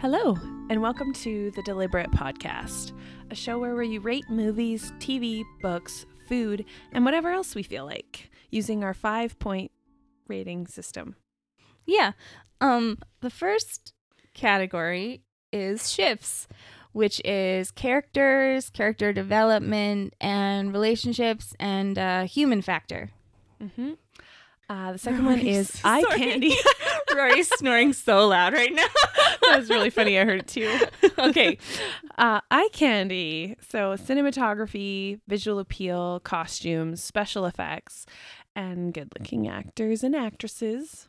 Hello, 0.00 0.34
and 0.70 0.80
welcome 0.80 1.12
to 1.12 1.50
the 1.50 1.62
Deliberate 1.62 2.10
Podcast, 2.10 2.92
a 3.30 3.34
show 3.34 3.58
where 3.58 3.82
you 3.82 4.00
rate 4.00 4.24
movies, 4.30 4.94
TV, 4.98 5.42
books, 5.60 6.06
food, 6.26 6.64
and 6.90 7.04
whatever 7.04 7.28
else 7.28 7.54
we 7.54 7.62
feel 7.62 7.84
like 7.84 8.30
using 8.48 8.82
our 8.82 8.94
five 8.94 9.38
point 9.38 9.70
rating 10.26 10.66
system. 10.66 11.16
Yeah. 11.84 12.12
Um 12.62 12.96
the 13.20 13.28
first 13.28 13.92
category 14.32 15.20
is 15.52 15.92
ships, 15.92 16.48
which 16.92 17.20
is 17.22 17.70
characters, 17.70 18.70
character 18.70 19.12
development, 19.12 20.14
and 20.18 20.72
relationships 20.72 21.54
and 21.60 21.98
uh, 21.98 22.22
human 22.22 22.62
factor. 22.62 23.10
Mm-hmm. 23.62 23.92
Uh, 24.70 24.92
the 24.92 24.98
second 24.98 25.24
one 25.24 25.40
is 25.40 25.68
Sorry. 25.68 26.04
eye 26.04 26.16
candy. 26.16 26.54
Rory's 27.14 27.48
snoring 27.48 27.92
so 27.92 28.28
loud 28.28 28.52
right 28.52 28.72
now. 28.72 28.86
that 29.42 29.58
was 29.58 29.68
really 29.68 29.90
funny. 29.90 30.16
I 30.16 30.24
heard 30.24 30.42
it 30.42 30.46
too. 30.46 30.78
okay. 31.18 31.58
Uh, 32.16 32.40
eye 32.52 32.68
candy. 32.72 33.56
So, 33.68 33.96
cinematography, 33.96 35.18
visual 35.26 35.58
appeal, 35.58 36.20
costumes, 36.20 37.02
special 37.02 37.46
effects, 37.46 38.06
and 38.54 38.94
good 38.94 39.08
looking 39.18 39.48
actors 39.48 40.04
and 40.04 40.14
actresses. 40.14 41.08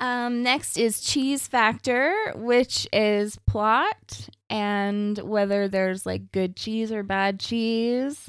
Um, 0.00 0.42
next 0.42 0.76
is 0.76 1.00
cheese 1.00 1.46
factor, 1.46 2.32
which 2.34 2.88
is 2.92 3.38
plot 3.46 4.28
and 4.50 5.16
whether 5.18 5.68
there's 5.68 6.04
like 6.04 6.32
good 6.32 6.56
cheese 6.56 6.90
or 6.90 7.04
bad 7.04 7.38
cheese. 7.38 8.28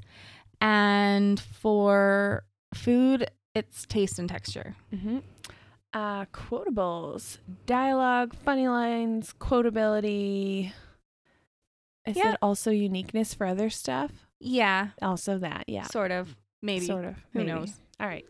And 0.62 1.40
for 1.40 2.44
food, 2.76 3.28
it's 3.56 3.86
taste 3.86 4.20
and 4.20 4.30
texture. 4.30 4.76
Mm-hmm. 4.94 5.20
Uh, 5.94 6.26
quotables, 6.26 7.38
dialogue, 7.66 8.36
funny 8.36 8.68
lines, 8.68 9.34
quotability. 9.40 10.72
Is 12.06 12.18
Yeah. 12.18 12.34
it 12.34 12.38
also 12.42 12.70
uniqueness 12.72 13.34
for 13.34 13.48
other 13.48 13.70
stuff? 13.70 14.12
Yeah, 14.40 14.90
Also 15.02 15.38
that, 15.40 15.64
yeah. 15.68 15.84
sort 15.86 16.12
of. 16.12 16.36
Maybe. 16.62 16.86
Sort 16.86 17.06
of. 17.06 17.16
Who 17.34 17.40
maybe. 17.40 17.52
knows? 17.52 17.74
All 18.00 18.08
right. 18.08 18.26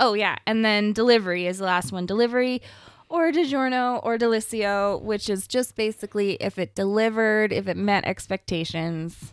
Oh, 0.00 0.14
yeah. 0.14 0.36
And 0.46 0.64
then 0.64 0.92
delivery 0.92 1.46
is 1.46 1.58
the 1.58 1.64
last 1.64 1.92
one. 1.92 2.06
Delivery 2.06 2.62
or 3.08 3.30
DiGiorno 3.32 4.00
or 4.02 4.16
Delissio, 4.16 5.00
which 5.02 5.28
is 5.28 5.46
just 5.46 5.76
basically 5.76 6.34
if 6.40 6.58
it 6.58 6.74
delivered, 6.74 7.52
if 7.52 7.68
it 7.68 7.76
met 7.76 8.04
expectations. 8.04 9.32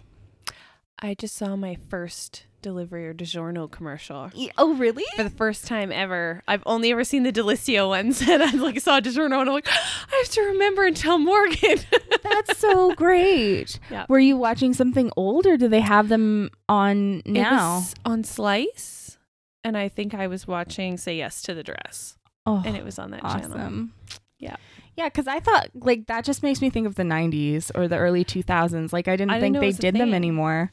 I 0.99 1.13
just 1.13 1.36
saw 1.36 1.55
my 1.55 1.75
first 1.75 2.45
delivery 2.66 3.08
or 3.08 3.13
DiGiorno 3.13 3.69
commercial. 3.71 4.30
Oh, 4.58 4.73
really? 4.75 5.05
For 5.16 5.23
the 5.23 5.30
first 5.30 5.66
time 5.67 5.91
ever. 5.91 6.41
I've 6.47 6.63
only 6.66 6.91
ever 6.91 7.03
seen 7.03 7.23
the 7.23 7.31
Delissio 7.31 7.88
ones 7.88 8.21
and 8.27 8.41
I 8.44 8.49
like 8.52 8.80
saw 8.81 8.99
DiGiorno 8.99 9.39
and 9.39 9.49
I'm 9.49 9.53
like, 9.53 9.67
I 10.11 10.21
have 10.23 10.31
to 10.33 10.41
remember 10.41 10.83
and 10.86 10.97
tell 10.97 11.17
Morgan. 11.19 11.77
That's 12.23 12.58
so 12.58 12.93
great. 12.95 13.80
Yeah. 13.89 14.05
Were 14.09 14.19
you 14.19 14.36
watching 14.36 14.73
something 14.73 15.11
old 15.16 15.45
or 15.45 15.58
do 15.58 15.67
they 15.67 15.80
have 15.80 16.09
them 16.09 16.49
on 16.67 17.21
It 17.25 17.31
now? 17.31 17.75
was 17.75 17.93
on 18.03 18.23
Slice. 18.23 19.17
And 19.63 19.77
I 19.77 19.88
think 19.89 20.13
I 20.13 20.27
was 20.27 20.47
watching 20.47 20.97
Say 20.97 21.17
Yes 21.17 21.41
to 21.43 21.53
the 21.53 21.63
Dress. 21.63 22.17
oh, 22.45 22.61
And 22.66 22.75
it 22.75 22.83
was 22.83 22.99
on 22.99 23.11
that 23.11 23.21
channel. 23.21 23.53
awesome. 23.58 23.93
Yeah. 24.39 24.55
Yeah, 24.97 25.08
because 25.09 25.27
I 25.27 25.39
thought 25.41 25.69
like 25.73 26.08
that 26.08 26.23
just 26.23 26.41
makes 26.41 26.61
me 26.61 26.69
think 26.69 26.88
of 26.88 26.95
the 26.95 27.03
90s 27.03 27.69
or 27.75 27.88
the 27.89 27.97
early 27.97 28.23
2000s. 28.23 28.93
Like 28.93 29.08
I 29.09 29.16
didn't 29.17 29.31
I 29.31 29.39
didn't 29.39 29.55
think 29.55 29.59
they 29.61 29.67
was 29.67 29.80
a 29.80 29.81
did 29.81 29.95
them 29.95 30.13
anymore. 30.13 30.71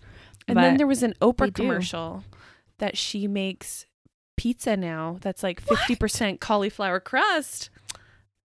And 0.48 0.58
then 0.58 0.76
there 0.76 0.86
was 0.86 1.02
an 1.02 1.14
Oprah 1.20 1.54
commercial 1.54 2.24
that 2.78 2.96
she 2.98 3.26
makes 3.28 3.86
pizza 4.36 4.76
now 4.76 5.19
that's 5.20 5.42
like 5.42 5.64
50% 5.64 6.41
cauliflower 6.41 7.00
crust. 7.00 7.70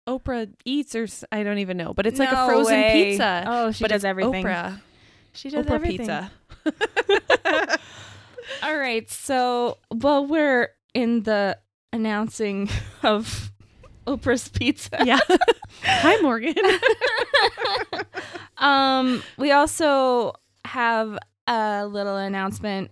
Oprah 0.07 0.51
eats 0.63 0.95
or 0.95 1.07
I 1.31 1.43
don't 1.43 1.57
even 1.57 1.75
know, 1.75 1.93
but 1.93 2.05
it's 2.07 2.19
like 2.19 2.31
a 2.31 2.45
frozen 2.45 2.73
way. 2.73 3.09
pizza. 3.11 3.43
Oh, 3.45 3.71
she 3.71 3.83
but 3.83 3.89
does 3.89 4.05
everything. 4.05 4.45
Oprah. 4.45 4.79
She 5.33 5.49
does 5.49 5.65
Oprah 5.65 5.71
everything. 5.71 6.07
pizza. 6.07 6.31
All 8.63 8.77
right. 8.77 9.09
So 9.09 9.79
while 9.89 10.25
we're 10.25 10.69
in 10.93 11.23
the 11.23 11.57
announcing 11.91 12.69
of 13.03 13.51
Oprah's 14.05 14.47
pizza, 14.49 14.97
yeah. 15.03 15.19
Hi 15.83 16.21
Morgan. 16.21 16.55
um, 18.57 19.21
we 19.37 19.51
also 19.51 20.33
have 20.63 21.17
a 21.47 21.85
little 21.87 22.17
announcement 22.17 22.91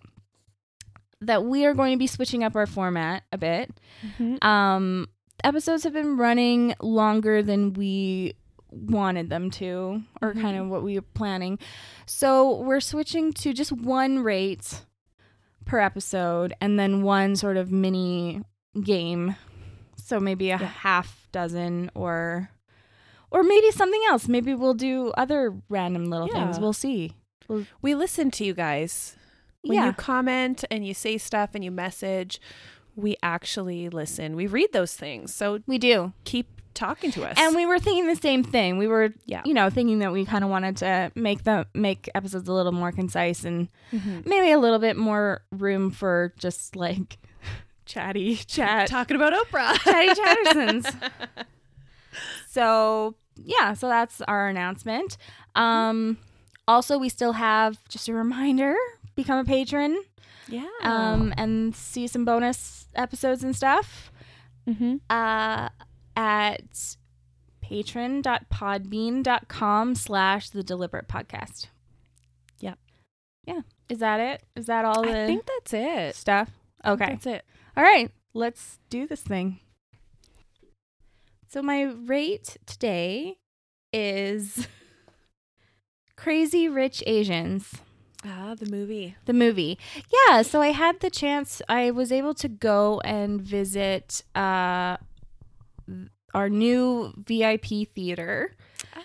that 1.22 1.44
we 1.46 1.66
are 1.66 1.74
going 1.74 1.94
to 1.94 1.98
be 2.00 2.08
switching 2.08 2.44
up 2.44 2.56
our 2.56 2.66
format 2.66 3.24
a 3.32 3.38
bit. 3.38 3.72
Um, 4.42 5.08
episodes 5.44 5.84
have 5.84 5.94
been 5.94 6.18
running 6.18 6.76
longer 6.82 7.42
than 7.42 7.74
we 7.74 8.34
wanted 8.72 9.30
them 9.30 9.50
to, 9.52 10.02
or 10.22 10.34
Mhm. 10.34 10.42
kind 10.42 10.58
of 10.58 10.68
what 10.68 10.84
we 10.84 10.96
were 10.96 11.02
planning. 11.14 11.58
So 12.06 12.60
we're 12.62 12.82
switching 12.82 13.32
to 13.34 13.54
just 13.54 13.72
one 13.72 14.20
rate 14.20 14.84
per 15.66 15.80
episode 15.80 16.54
and 16.62 16.78
then 16.78 17.02
one 17.02 17.36
sort 17.36 17.58
of 17.58 17.72
mini 17.72 18.42
game. 18.84 19.36
So 19.96 20.20
maybe 20.20 20.52
a 20.52 20.60
Yeah. 20.60 20.68
half 20.68 21.28
dozen 21.32 21.90
or 21.96 22.50
or 23.32 23.44
maybe 23.44 23.70
something 23.72 24.02
else. 24.08 24.28
Maybe 24.30 24.54
we'll 24.54 24.76
do 24.76 25.12
other 25.18 25.54
random 25.68 26.06
little 26.06 26.28
things. 26.28 26.58
We'll 26.60 26.72
see. 26.74 27.14
We 27.82 27.96
listen 27.96 28.32
to 28.32 28.46
you 28.46 28.54
guys. 28.54 29.16
When 29.62 29.74
yeah. 29.78 29.88
you 29.88 29.94
comment 29.94 30.64
and 30.70 30.86
you 30.86 30.94
say 30.94 31.18
stuff 31.18 31.52
and 31.56 31.64
you 31.64 31.72
message, 31.72 32.40
we 32.96 33.18
actually 33.24 33.90
listen. 33.90 34.36
We 34.36 34.46
read 34.48 34.72
those 34.74 34.94
things. 34.94 35.34
So 35.34 35.60
we 35.66 35.78
do. 35.78 36.14
keep 36.24 36.48
talking 36.76 37.10
to 37.10 37.24
us. 37.24 37.36
And 37.40 37.56
we 37.56 37.66
were 37.66 37.80
thinking 37.80 38.06
the 38.06 38.18
same 38.18 38.44
thing. 38.44 38.78
We 38.78 38.86
were 38.88 39.14
yeah. 39.26 39.42
you 39.46 39.54
know, 39.54 39.70
thinking 39.70 40.00
that 40.00 40.12
we 40.12 40.26
kind 40.26 40.44
of 40.44 40.50
wanted 40.50 40.76
to 40.78 41.10
make 41.16 41.44
the 41.46 41.66
make 41.74 42.10
episodes 42.14 42.48
a 42.50 42.54
little 42.54 42.74
more 42.74 42.92
concise 42.92 43.46
and 43.46 43.70
Mhm. 43.94 44.26
maybe 44.26 44.52
a 44.52 44.60
little 44.60 44.80
bit 44.80 44.98
more 44.98 45.42
room 45.52 45.90
for 45.90 46.34
just 46.38 46.76
like 46.76 47.18
chatty 47.86 48.36
chat, 48.36 48.90
talking 48.90 49.16
about 49.16 49.32
Oprah. 49.34 49.74
chatty 49.84 50.10
chattersons. 50.22 51.12
so 52.50 53.16
yeah, 53.38 53.74
so 53.74 53.88
that's 53.88 54.22
our 54.22 54.48
announcement. 54.48 55.18
Um, 55.56 56.18
also, 56.68 56.98
we 56.98 57.10
still 57.10 57.34
have 57.34 57.78
just 57.90 58.08
a 58.10 58.14
reminder: 58.14 58.76
become 59.16 59.38
a 59.40 59.46
patron, 59.46 60.02
Yeah. 60.48 60.68
um, 60.82 61.34
and 61.38 61.76
see 61.76 62.08
some 62.08 62.26
bonus 62.26 62.88
episodes 62.96 63.44
and 63.44 63.56
stuff. 63.56 64.12
mm-hmm. 64.68 64.96
uh, 65.10 65.70
at 66.16 66.96
patron.podbean.com 67.62 69.96
slash 69.96 70.50
the 70.50 70.64
deliberate 70.64 71.08
podcast. 71.08 71.68
Yep. 72.60 72.78
Yeah. 73.46 73.62
Is 73.90 74.00
that 74.00 74.20
it? 74.20 74.44
Is 74.56 74.66
that 74.68 74.86
all 74.86 75.02
the 75.04 75.10
I 75.24 75.28
think 75.28 75.46
that's 75.46 75.74
it. 75.74 76.16
stuff? 76.16 76.50
Okay. 76.86 77.06
That's 77.08 77.26
it. 77.28 77.44
All 77.78 77.84
right. 77.84 78.12
Let's 78.34 78.80
do 78.90 79.06
this 79.08 79.22
thing. 79.22 79.60
So 81.48 81.62
my 81.62 81.84
rate 81.84 82.58
today 82.66 83.38
is 83.94 84.68
Crazy 86.18 86.68
Rich 86.68 87.04
Asians. 87.06 87.74
Ah, 88.24 88.56
the 88.58 88.66
movie. 88.70 89.16
the 89.26 89.34
movie. 89.34 89.78
Yeah, 90.28 90.42
so 90.42 90.60
I 90.62 90.70
had 90.70 91.00
the 91.00 91.10
chance. 91.12 91.62
I 91.70 91.92
was 91.92 92.12
able 92.12 92.34
to 92.36 92.48
go 92.48 93.00
and 93.06 93.40
visit 93.42 94.24
uh, 94.34 94.98
our 96.34 96.50
new 96.50 97.14
VIP 97.18 97.88
theater 97.94 98.56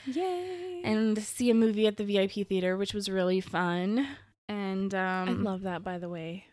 Yay. 0.07 0.81
and 0.85 1.19
see 1.23 1.51
a 1.51 1.55
movie 1.55 1.87
at 1.87 1.99
the 1.99 2.05
VIP 2.05 2.49
theater, 2.49 2.77
which 2.79 2.95
was 2.95 3.11
really 3.11 3.41
fun. 3.43 4.07
And 4.49 4.95
um, 4.95 5.29
I 5.29 5.33
love 5.33 5.63
that, 5.63 5.85
by 5.85 5.99
the 5.99 6.09
way. 6.09 6.45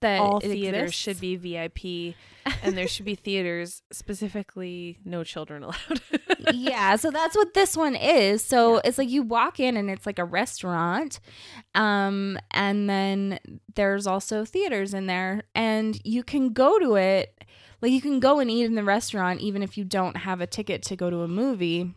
That 0.00 0.20
All 0.20 0.40
theaters 0.40 0.94
should 0.94 1.20
be 1.20 1.36
VIP, 1.36 2.14
and 2.62 2.76
there 2.76 2.86
should 2.86 3.04
be 3.04 3.14
theaters 3.14 3.82
specifically 3.92 4.98
no 5.04 5.24
children 5.24 5.62
allowed. 5.62 6.00
yeah, 6.52 6.96
so 6.96 7.10
that's 7.10 7.36
what 7.36 7.54
this 7.54 7.76
one 7.76 7.94
is. 7.94 8.44
So 8.44 8.74
Yeah. 8.74 8.80
it's 8.84 8.98
like 8.98 9.10
you 9.10 9.22
walk 9.22 9.58
in 9.60 9.76
and 9.76 9.90
it's 9.90 10.06
like 10.06 10.18
a 10.18 10.24
restaurant. 10.24 11.20
Um 11.74 12.38
and 12.50 12.88
then 12.88 13.38
there's 13.74 14.06
also 14.06 14.44
theaters 14.44 14.94
in 14.94 15.06
there 15.06 15.42
and 15.54 16.00
you 16.04 16.22
can 16.22 16.52
go 16.52 16.78
to 16.78 16.94
it 16.96 17.44
like 17.80 17.92
you 17.92 18.00
can 18.00 18.18
go 18.20 18.38
and 18.40 18.50
eat 18.50 18.64
in 18.64 18.74
the 18.74 18.82
restaurant 18.84 19.40
even 19.40 19.62
if 19.62 19.76
you 19.78 19.84
don't 19.84 20.18
have 20.18 20.40
a 20.40 20.46
ticket 20.46 20.82
to 20.84 20.96
go 20.96 21.10
to 21.10 21.20
a 21.22 21.28
movie. 21.28 21.94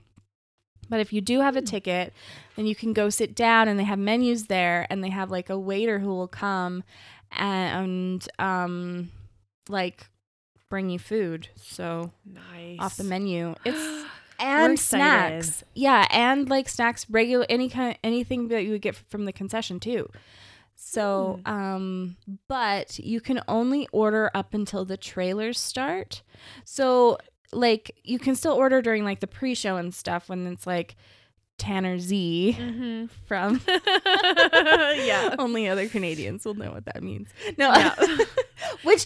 But 0.89 0.99
if 0.99 1.13
you 1.13 1.21
do 1.21 1.39
have 1.39 1.55
a 1.55 1.59
Hmm. 1.61 1.65
ticket, 1.65 2.13
then 2.57 2.65
you 2.65 2.75
can 2.75 2.91
go 2.91 3.09
sit 3.09 3.33
down 3.33 3.67
and 3.69 3.79
they 3.79 3.85
have 3.85 3.97
menus 3.99 4.47
there 4.47 4.85
and 4.89 5.01
they 5.03 5.09
have 5.09 5.31
like 5.31 5.49
a 5.49 5.57
waiter 5.57 5.99
who 5.99 6.09
will 6.09 6.27
come 6.27 6.83
and 7.31 8.27
um 8.39 9.09
like 9.69 10.07
bring 10.69 10.89
you 10.89 10.99
food. 10.99 11.49
So 11.55 12.11
nice. 12.25 12.77
off 12.79 12.97
the 12.97 13.03
menu. 13.03 13.55
It's 13.65 14.05
and 14.39 14.79
snacks. 14.79 15.63
Yeah, 15.75 16.07
and 16.09 16.49
like 16.49 16.67
snacks, 16.67 17.05
regular 17.11 17.45
any 17.47 17.69
kind 17.69 17.95
anything 18.03 18.47
that 18.47 18.63
you 18.63 18.71
would 18.71 18.81
get 18.81 18.95
from 18.95 19.25
the 19.25 19.31
concession 19.33 19.79
too. 19.79 20.09
So, 20.75 21.39
Hmm. 21.45 21.51
um, 21.53 22.17
but 22.47 22.97
you 22.97 23.21
can 23.21 23.41
only 23.47 23.87
order 23.91 24.31
up 24.33 24.55
until 24.55 24.83
the 24.83 24.97
trailers 24.97 25.59
start. 25.59 26.23
So 26.65 27.19
like 27.53 27.91
you 28.03 28.17
can 28.17 28.35
still 28.35 28.53
order 28.53 28.81
during 28.81 29.03
like 29.03 29.19
the 29.19 29.27
pre-show 29.27 29.75
and 29.77 29.93
stuff 29.93 30.27
when 30.27 30.47
it's 30.47 30.65
like 30.65 30.95
Tanner 31.57 31.99
Z 31.99 32.57
Mm-hmm. 32.59 33.05
from 33.27 33.61
yeah. 35.05 35.35
only 35.39 35.67
other 35.67 35.87
Canadians 35.87 36.43
will 36.45 36.55
know 36.55 36.71
what 36.71 36.85
that 36.85 37.03
means. 37.03 37.29
No, 37.57 37.71
Yeah. 37.73 37.95
which 38.83 39.05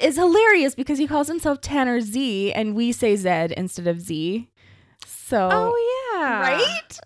is 0.00 0.16
hilarious 0.16 0.74
because 0.74 0.98
he 0.98 1.06
calls 1.06 1.28
himself 1.28 1.60
Tanner 1.60 2.00
Z 2.00 2.52
and 2.52 2.74
we 2.74 2.92
say 2.92 3.16
Z 3.16 3.48
instead 3.56 3.86
of 3.86 4.00
Z. 4.00 4.48
So 5.06 5.48
Oh 5.50 6.12
yeah. 6.14 6.40
right? 6.40 6.98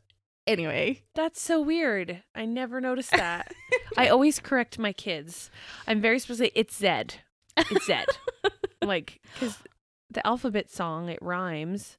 Anyway, 0.47 1.03
That's 1.15 1.41
so 1.41 1.61
weird. 1.61 2.23
I 2.35 2.45
never 2.47 2.81
noticed 2.81 3.13
that. 3.13 3.53
I 3.97 4.09
always 4.09 4.41
correct 4.41 4.77
my 4.79 4.93
kids. 4.93 5.51
I'm 5.87 6.01
very 6.01 6.19
specific. 6.19 6.53
It's 6.57 6.77
Zed. 6.77 7.15
It's 7.57 7.87
Zed. 7.87 8.07
like 8.83 9.21
because 9.35 9.59
the 10.11 10.27
alphabet 10.27 10.69
song 10.71 11.09
it 11.09 11.21
rhymes, 11.23 11.97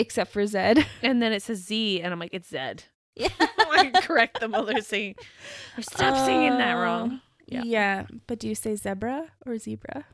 except 0.00 0.32
for 0.32 0.46
Z. 0.46 0.58
and 1.02 1.22
then 1.22 1.32
it 1.32 1.42
says 1.42 1.58
Z, 1.64 2.00
and 2.02 2.12
I'm 2.12 2.18
like 2.18 2.34
it's 2.34 2.48
Zed. 2.48 2.84
Yeah. 3.16 3.28
I 3.38 3.90
correct 4.02 4.40
them 4.40 4.52
while 4.52 4.64
they're 4.64 4.80
singing. 4.80 5.14
Stop 5.80 6.16
singing 6.26 6.58
that 6.58 6.76
uh, 6.76 6.80
wrong. 6.80 7.20
Yeah. 7.46 7.62
Yeah. 7.64 8.06
But 8.26 8.38
do 8.38 8.48
you 8.48 8.54
say 8.54 8.76
zebra 8.76 9.26
or 9.46 9.58
zebra? 9.58 10.06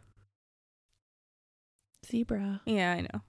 Zebra. 2.06 2.62
Yeah, 2.64 2.92
I 2.92 3.00
know. 3.02 3.22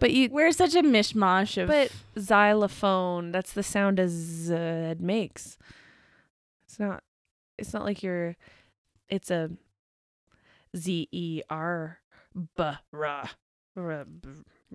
But 0.00 0.12
you. 0.12 0.28
We're 0.30 0.52
such 0.52 0.74
a 0.74 0.82
mishmash 0.82 1.60
of 1.60 1.68
But 1.68 1.90
xylophone. 2.20 3.32
That's 3.32 3.52
the 3.52 3.62
sound 3.62 3.98
a 3.98 4.08
Zed 4.08 5.00
makes. 5.00 5.56
It's 6.68 6.78
not. 6.78 7.02
It's 7.58 7.72
not 7.72 7.84
like 7.84 8.02
you're. 8.02 8.36
It's 9.08 9.30
a. 9.30 9.50
Z 10.76 11.08
e 11.12 11.42
r 11.48 12.00
b 12.56 12.64
ra. 12.92 13.28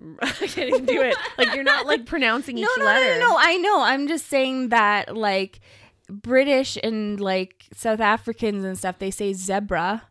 Ra- 0.00 0.16
b- 0.20 0.28
I 0.42 0.46
can't 0.46 0.68
even 0.68 0.86
do 0.86 1.02
it. 1.02 1.14
Like 1.38 1.54
you're 1.54 1.64
not 1.64 1.86
like 1.86 2.06
pronouncing 2.06 2.58
each 2.58 2.64
no, 2.76 2.84
no, 2.84 2.84
letter. 2.84 3.18
no, 3.18 3.26
no, 3.26 3.28
no. 3.30 3.36
I 3.38 3.56
know. 3.58 3.82
I'm 3.82 4.08
just 4.08 4.26
saying 4.28 4.70
that 4.70 5.16
like 5.16 5.60
British 6.08 6.76
and 6.82 7.20
like 7.20 7.66
South 7.74 8.00
Africans 8.00 8.64
and 8.64 8.76
stuff, 8.78 8.98
they 8.98 9.10
say 9.10 9.32
zebra, 9.32 10.02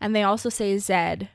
and 0.00 0.14
they 0.14 0.22
also 0.22 0.48
say 0.48 0.76
zed. 0.78 1.30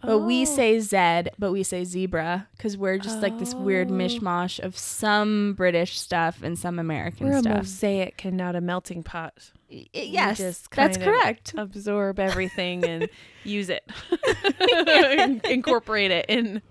But 0.00 0.20
we 0.20 0.42
Oh. 0.42 0.44
say 0.44 0.78
zed, 0.78 1.30
but 1.40 1.50
we 1.50 1.64
say 1.64 1.82
zebra 1.82 2.46
because 2.56 2.76
we're 2.76 2.98
just 2.98 3.20
like 3.20 3.36
this 3.40 3.52
weird 3.52 3.90
Oh. 3.90 3.94
mishmash 3.94 4.60
of 4.60 4.78
some 4.78 5.54
British 5.54 5.98
stuff 5.98 6.40
and 6.40 6.56
some 6.56 6.78
American 6.78 7.26
stuff. 7.26 7.30
we're 7.32 7.36
a 7.38 7.40
stuff. 7.42 7.56
mosaic 7.56 8.24
and 8.24 8.36
not 8.36 8.54
a 8.54 8.60
melting 8.60 9.02
pot. 9.02 9.50
Y- 9.68 9.86
yes, 9.92 10.38
just 10.38 10.70
that's 10.70 10.96
of- 10.96 11.02
correct. 11.02 11.52
Absorb 11.58 12.20
everything 12.20 12.84
and 12.84 13.08
use 13.44 13.70
it. 13.70 13.82
Incorporate 15.50 16.12
it 16.12 16.26
in 16.28 16.62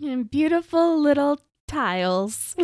And 0.00 0.30
beautiful 0.30 1.00
little 1.00 1.40
tiles. 1.68 2.54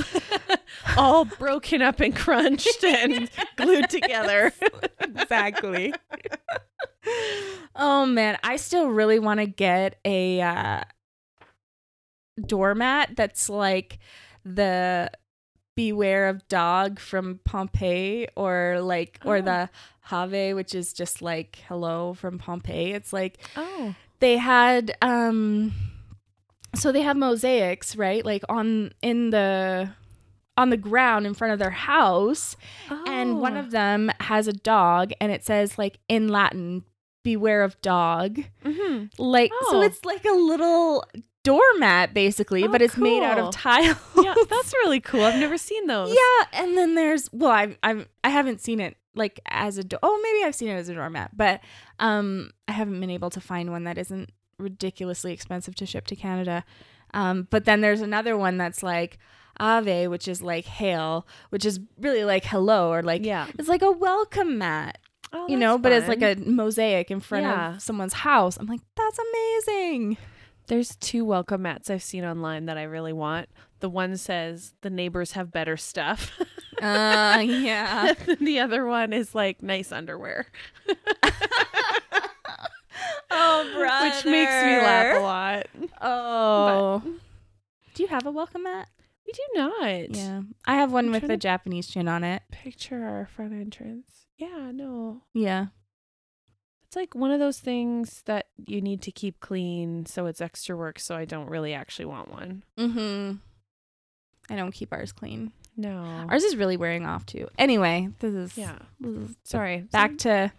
all 0.96 1.24
broken 1.24 1.82
up 1.82 2.00
and 2.00 2.14
crunched 2.14 2.84
and 2.84 3.30
glued 3.56 3.90
together. 3.90 4.52
exactly. 5.00 5.92
oh 7.76 8.06
man, 8.06 8.38
I 8.42 8.56
still 8.56 8.88
really 8.88 9.18
want 9.18 9.40
to 9.40 9.46
get 9.46 9.98
a 10.04 10.40
uh, 10.40 10.82
doormat 12.44 13.16
that's 13.16 13.48
like 13.48 13.98
the 14.44 15.10
beware 15.76 16.28
of 16.28 16.46
dog 16.48 16.98
from 16.98 17.40
Pompeii 17.44 18.26
or 18.36 18.80
like 18.80 19.20
or 19.24 19.36
Oh. 19.38 19.42
the 19.42 19.70
Have 20.02 20.32
which 20.54 20.74
is 20.74 20.92
just 20.92 21.22
like 21.22 21.60
hello 21.68 22.14
from 22.14 22.38
Pompeii. 22.38 22.92
It's 22.92 23.12
like 23.12 23.38
Oh. 23.56 23.94
they 24.20 24.38
had 24.38 24.96
um 25.02 25.72
so 26.74 26.92
they 26.92 27.02
have 27.02 27.16
mosaics, 27.16 27.96
right? 27.96 28.24
Like 28.24 28.42
on 28.48 28.92
in 29.02 29.30
the 29.30 29.90
on 30.56 30.70
the 30.70 30.76
ground 30.76 31.26
in 31.26 31.34
front 31.34 31.52
of 31.52 31.58
their 31.60 31.70
house 31.70 32.56
and 33.06 33.40
one 33.40 33.56
of 33.56 33.70
them 33.70 34.10
has 34.20 34.48
a 34.48 34.52
dog 34.52 35.12
and 35.20 35.30
it 35.30 35.44
says 35.44 35.78
like 35.78 36.00
in 36.08 36.26
latin 36.26 36.82
beware 37.22 37.62
of 37.62 37.80
dog 37.80 38.40
hmm 38.64 39.04
like 39.18 39.52
so 39.70 39.76
Oh. 39.76 39.82
it's 39.82 40.04
like 40.04 40.24
a 40.24 40.32
little 40.32 41.04
doormat 41.44 42.12
basically 42.12 42.64
Oh, 42.64 42.68
but 42.68 42.82
it's 42.82 42.96
made 42.96 43.22
out 43.22 43.38
of 43.38 43.52
tile 43.54 43.96
Yeah, 44.20 44.34
that's 44.50 44.72
really 44.82 44.98
cool. 44.98 45.22
I've 45.22 45.38
never 45.38 45.58
seen 45.58 45.86
those. 45.86 46.10
yeah 46.10 46.60
and 46.60 46.76
then 46.76 46.96
there's 46.96 47.30
well 47.32 47.52
i've 47.52 47.78
i've 47.84 48.08
i 48.24 48.28
haven't 48.28 48.60
seen 48.60 48.80
it 48.80 48.96
like 49.14 49.38
as 49.46 49.78
a 49.78 49.84
do- 49.84 49.98
oh 50.02 50.20
maybe 50.24 50.44
i've 50.44 50.56
seen 50.56 50.68
it 50.70 50.74
as 50.74 50.88
a 50.88 50.94
doormat 50.94 51.36
but 51.36 51.60
um 52.00 52.50
i 52.66 52.72
haven't 52.72 52.98
been 52.98 53.10
able 53.10 53.30
to 53.30 53.40
find 53.40 53.70
one 53.70 53.84
that 53.84 53.96
isn't 53.96 54.30
ridiculously 54.58 55.32
expensive 55.32 55.74
to 55.74 55.86
ship 55.86 56.06
to 56.06 56.16
canada 56.16 56.64
um 57.14 57.46
but 57.50 57.64
then 57.64 57.80
there's 57.80 58.00
another 58.00 58.36
one 58.36 58.58
that's 58.58 58.82
like 58.82 59.18
ave 59.60 60.06
which 60.08 60.28
is 60.28 60.42
like 60.42 60.64
hail 60.64 61.26
which 61.50 61.64
is 61.64 61.80
really 62.00 62.24
like 62.24 62.44
hello 62.44 62.92
or 62.92 63.02
like 63.02 63.24
yeah. 63.24 63.46
it's 63.58 63.68
like 63.68 63.82
a 63.82 63.90
welcome 63.90 64.58
mat 64.58 64.98
Oh, 65.30 65.46
you 65.46 65.58
know, 65.58 65.72
that's 65.76 65.82
but 65.82 65.92
it's 65.92 66.08
like 66.08 66.22
a 66.22 66.40
mosaic 66.40 67.10
in 67.10 67.20
front 67.20 67.44
Yeah. 67.44 67.74
of 67.74 67.82
someone's 67.82 68.14
house. 68.14 68.56
I'm 68.56 68.66
like, 68.66 68.80
that's 68.96 69.18
amazing. 69.18 70.16
There's 70.68 70.96
two 70.96 71.24
welcome 71.24 71.62
mats 71.62 71.90
I've 71.90 72.02
seen 72.02 72.24
online 72.24 72.66
that 72.66 72.78
I 72.78 72.84
really 72.84 73.12
want. 73.12 73.48
The 73.80 73.90
one 73.90 74.16
says 74.16 74.72
the 74.80 74.90
neighbors 74.90 75.32
have 75.32 75.52
better 75.52 75.76
stuff. 75.76 76.32
Uh, 76.80 77.42
yeah. 77.44 78.14
the 78.40 78.60
other 78.60 78.86
one 78.86 79.12
is 79.12 79.34
like 79.34 79.62
nice 79.62 79.92
underwear, 79.92 80.46
oh, 83.30 83.70
brother. 83.74 84.06
which 84.06 84.24
makes 84.24 84.52
me 84.52 84.76
laugh 84.78 85.16
a 85.16 85.20
lot. 85.20 85.66
Oh. 86.00 87.02
Do 87.94 88.02
you 88.02 88.08
have 88.08 88.26
a 88.26 88.30
welcome 88.30 88.62
mat? 88.62 88.88
We 89.26 89.32
do 89.32 89.42
not. 89.60 90.14
Yeah. 90.14 90.42
I 90.66 90.76
have 90.76 90.92
one 90.92 91.06
I'm 91.06 91.12
with 91.12 91.24
a 91.30 91.36
Japanese 91.36 91.86
chin 91.86 92.08
on 92.08 92.24
it. 92.24 92.42
Picture 92.50 93.04
our 93.04 93.26
front 93.26 93.52
entrance. 93.52 94.26
Yeah, 94.38 94.70
no. 94.72 95.22
Yeah. 95.34 95.66
It's 96.86 96.96
like 96.96 97.14
one 97.14 97.30
of 97.30 97.38
those 97.38 97.58
things 97.58 98.22
that 98.24 98.46
you 98.66 98.80
need 98.80 99.02
to 99.02 99.10
keep 99.10 99.40
clean, 99.40 100.06
so 100.06 100.24
it's 100.24 100.40
extra 100.40 100.74
work. 100.74 100.98
So 100.98 101.14
I 101.14 101.26
don't 101.26 101.50
really 101.50 101.74
actually 101.74 102.06
want 102.06 102.30
one. 102.30 102.62
Mm-hmm. 102.78 103.32
I 104.50 104.56
don't 104.56 104.72
keep 104.72 104.92
ours 104.92 105.12
clean. 105.12 105.52
No. 105.76 106.26
Ours 106.30 106.44
is 106.44 106.56
really 106.56 106.78
wearing 106.78 107.04
off 107.04 107.26
too. 107.26 107.48
Anyway, 107.58 108.08
this 108.20 108.32
is 108.32 108.56
yeah. 108.56 108.78
this 108.98 109.30
is 109.30 109.36
Sorry. 109.44 109.80
back 109.92 110.16
to 110.18 110.50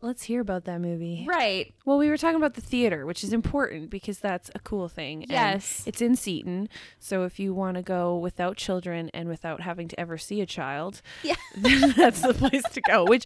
Let's 0.00 0.22
hear 0.22 0.40
about 0.40 0.64
that 0.66 0.80
movie. 0.80 1.24
right. 1.28 1.74
Well, 1.84 1.98
we 1.98 2.08
were 2.08 2.16
talking 2.16 2.36
about 2.36 2.54
the 2.54 2.60
theater, 2.60 3.04
which 3.04 3.24
is 3.24 3.32
important 3.32 3.90
because 3.90 4.18
that's 4.20 4.50
a 4.54 4.58
cool 4.60 4.88
thing. 4.88 5.22
and 5.24 5.30
Yes. 5.30 5.82
It's 5.86 6.00
in 6.00 6.14
Seton. 6.16 6.68
So 7.00 7.24
if 7.24 7.38
you 7.40 7.52
want 7.52 7.76
to 7.76 7.82
go 7.82 8.16
without 8.16 8.56
children 8.56 9.10
and 9.12 9.28
without 9.28 9.60
having 9.62 9.88
to 9.88 9.98
ever 9.98 10.16
see 10.18 10.40
a 10.40 10.46
child, 10.46 11.02
Yeah. 11.22 11.34
then 11.56 11.92
that's 11.96 12.20
the 12.22 12.34
place 12.34 12.62
to 12.72 12.80
go, 12.80 13.04
which 13.04 13.24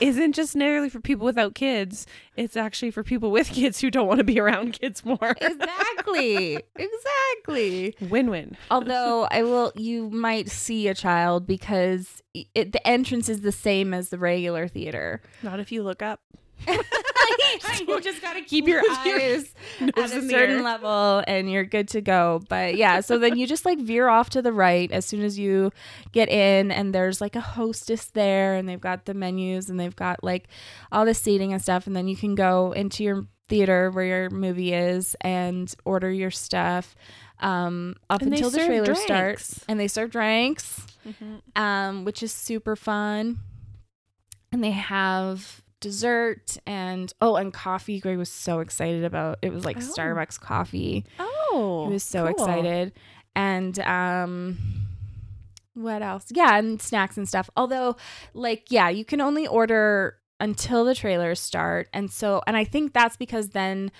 isn't 0.00 0.32
just 0.34 0.54
necessarily 0.54 0.88
for 0.88 1.00
people 1.00 1.24
without 1.24 1.54
kids. 1.54 2.06
It's 2.36 2.56
actually 2.56 2.90
for 2.90 3.02
people 3.02 3.30
with 3.30 3.48
kids 3.50 3.80
who 3.80 3.90
don't 3.90 4.06
want 4.06 4.18
to 4.18 4.24
be 4.24 4.38
around 4.38 4.78
kids 4.80 5.04
more. 5.04 5.36
exactly. 5.40 6.54
exactly. 6.76 7.96
win 8.00 8.30
win. 8.30 8.56
Although 8.70 9.28
I 9.30 9.42
will, 9.42 9.72
you 9.76 10.10
might 10.10 10.48
see 10.48 10.88
a 10.88 10.94
child 10.94 11.46
because 11.46 12.22
it, 12.54 12.72
the 12.72 12.86
entrance 12.86 13.28
is 13.28 13.40
the 13.40 13.52
same 13.52 13.94
as 13.94 14.10
the 14.10 14.18
regular 14.18 14.68
theater. 14.68 15.22
Not 15.42 15.60
if 15.60 15.72
you 15.72 15.82
look 15.82 16.02
up. 16.02 16.20
you 17.88 18.00
just 18.00 18.20
gotta 18.22 18.40
keep 18.42 18.66
your 18.66 18.82
eyes 18.90 19.54
at 19.80 19.98
a 19.98 20.08
certain 20.28 20.62
level, 20.62 21.22
and 21.26 21.50
you're 21.50 21.64
good 21.64 21.88
to 21.88 22.00
go. 22.00 22.42
But 22.48 22.76
yeah, 22.76 23.00
so 23.00 23.18
then 23.18 23.36
you 23.38 23.46
just 23.46 23.64
like 23.64 23.78
veer 23.78 24.08
off 24.08 24.30
to 24.30 24.42
the 24.42 24.52
right 24.52 24.90
as 24.92 25.04
soon 25.06 25.22
as 25.22 25.38
you 25.38 25.70
get 26.12 26.28
in, 26.28 26.70
and 26.70 26.94
there's 26.94 27.20
like 27.20 27.36
a 27.36 27.40
hostess 27.40 28.06
there, 28.06 28.54
and 28.54 28.68
they've 28.68 28.80
got 28.80 29.04
the 29.06 29.14
menus, 29.14 29.68
and 29.70 29.78
they've 29.78 29.96
got 29.96 30.22
like 30.24 30.48
all 30.92 31.04
the 31.04 31.14
seating 31.14 31.52
and 31.52 31.62
stuff, 31.62 31.86
and 31.86 31.94
then 31.96 32.08
you 32.08 32.16
can 32.16 32.34
go 32.34 32.72
into 32.72 33.02
your 33.04 33.26
theater 33.48 33.90
where 33.92 34.04
your 34.04 34.30
movie 34.30 34.72
is 34.72 35.14
and 35.20 35.72
order 35.84 36.10
your 36.10 36.32
stuff 36.32 36.96
um 37.38 37.94
up 38.10 38.20
And 38.22 38.32
until 38.32 38.50
the 38.50 38.58
trailer 38.64 38.86
drinks. 38.86 39.02
starts 39.02 39.64
and 39.68 39.78
they 39.78 39.86
serve 39.88 40.10
drinks 40.10 40.84
Mm-hmm. 41.06 41.62
um, 41.62 42.04
which 42.04 42.20
is 42.24 42.32
super 42.32 42.74
fun. 42.74 43.38
And 44.50 44.64
they 44.64 44.72
have 44.72 45.62
dessert 45.80 46.56
and 46.66 47.12
oh, 47.20 47.36
and 47.36 47.52
coffee. 47.52 48.00
Greg 48.00 48.16
was 48.18 48.30
so 48.30 48.60
excited 48.60 49.04
about. 49.04 49.38
It 49.42 49.52
was 49.52 49.64
like 49.64 49.76
Oh. 49.76 49.80
Starbucks 49.80 50.40
coffee. 50.40 51.04
Oh. 51.18 51.84
he 51.88 51.92
was 51.94 52.02
so 52.02 52.22
cool. 52.22 52.30
excited. 52.30 52.92
And 53.34 53.78
um, 53.80 54.58
what 55.74 56.00
else? 56.02 56.26
Yeah, 56.32 56.56
and 56.58 56.80
snacks 56.80 57.16
and 57.18 57.28
stuff. 57.28 57.50
Although, 57.56 57.96
like, 58.32 58.70
yeah, 58.70 58.88
you 58.88 59.04
can 59.04 59.20
only 59.20 59.46
order 59.46 60.16
until 60.40 60.84
the 60.84 60.94
trailers 60.94 61.38
start, 61.40 61.88
and 61.92 62.10
so, 62.10 62.42
and 62.46 62.56
I 62.56 62.64
think 62.64 62.92
that's 62.92 63.16
because 63.16 63.50
then 63.50 63.90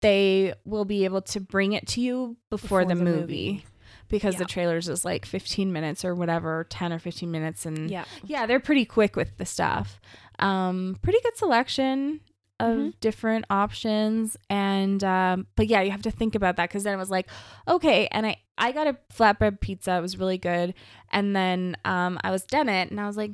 they 0.00 0.54
will 0.64 0.84
be 0.84 1.04
able 1.04 1.22
to 1.22 1.40
bring 1.40 1.72
it 1.72 1.86
to 1.88 2.00
you 2.00 2.36
before, 2.50 2.80
Before 2.82 2.84
the, 2.84 2.94
the 2.94 3.04
movie. 3.04 3.20
movie. 3.20 3.64
Because 4.08 4.34
Yeah. 4.34 4.38
the 4.40 4.44
trailers 4.46 4.88
is 4.88 5.04
like 5.04 5.26
15 5.26 5.72
minutes 5.72 6.04
or 6.04 6.14
whatever, 6.14 6.64
10 6.70 6.92
or 6.92 6.98
15 6.98 7.30
minutes, 7.30 7.66
and 7.66 7.90
Yeah. 7.90 8.04
yeah, 8.26 8.46
they're 8.46 8.60
pretty 8.60 8.84
quick 8.84 9.16
with 9.16 9.36
the 9.38 9.44
stuff. 9.46 10.00
Um, 10.38 10.96
pretty 11.02 11.18
good 11.22 11.36
selection. 11.36 12.20
of 12.58 12.68
Mhm. 12.78 12.94
different 13.00 13.44
options 13.50 14.34
and 14.48 15.04
um 15.04 15.46
but 15.56 15.66
yeah 15.66 15.82
you 15.82 15.90
have 15.90 16.00
to 16.00 16.10
think 16.10 16.34
about 16.34 16.56
that 16.56 16.70
because 16.70 16.84
then 16.84 16.94
it 16.94 16.96
was 16.96 17.10
like 17.10 17.28
okay 17.68 18.08
and 18.12 18.26
i 18.26 18.34
i 18.56 18.72
got 18.72 18.86
a 18.86 18.96
flatbread 19.12 19.60
pizza 19.60 19.94
it 19.94 20.00
was 20.00 20.16
really 20.18 20.38
good 20.38 20.72
and 21.12 21.36
then 21.36 21.76
um 21.84 22.18
i 22.24 22.30
was 22.30 22.44
done 22.44 22.70
it 22.70 22.90
and 22.90 22.98
i 22.98 23.06
was 23.06 23.14
like 23.18 23.32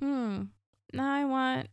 hmm 0.00 0.42
now 0.92 1.14
i 1.14 1.24
want 1.24 1.68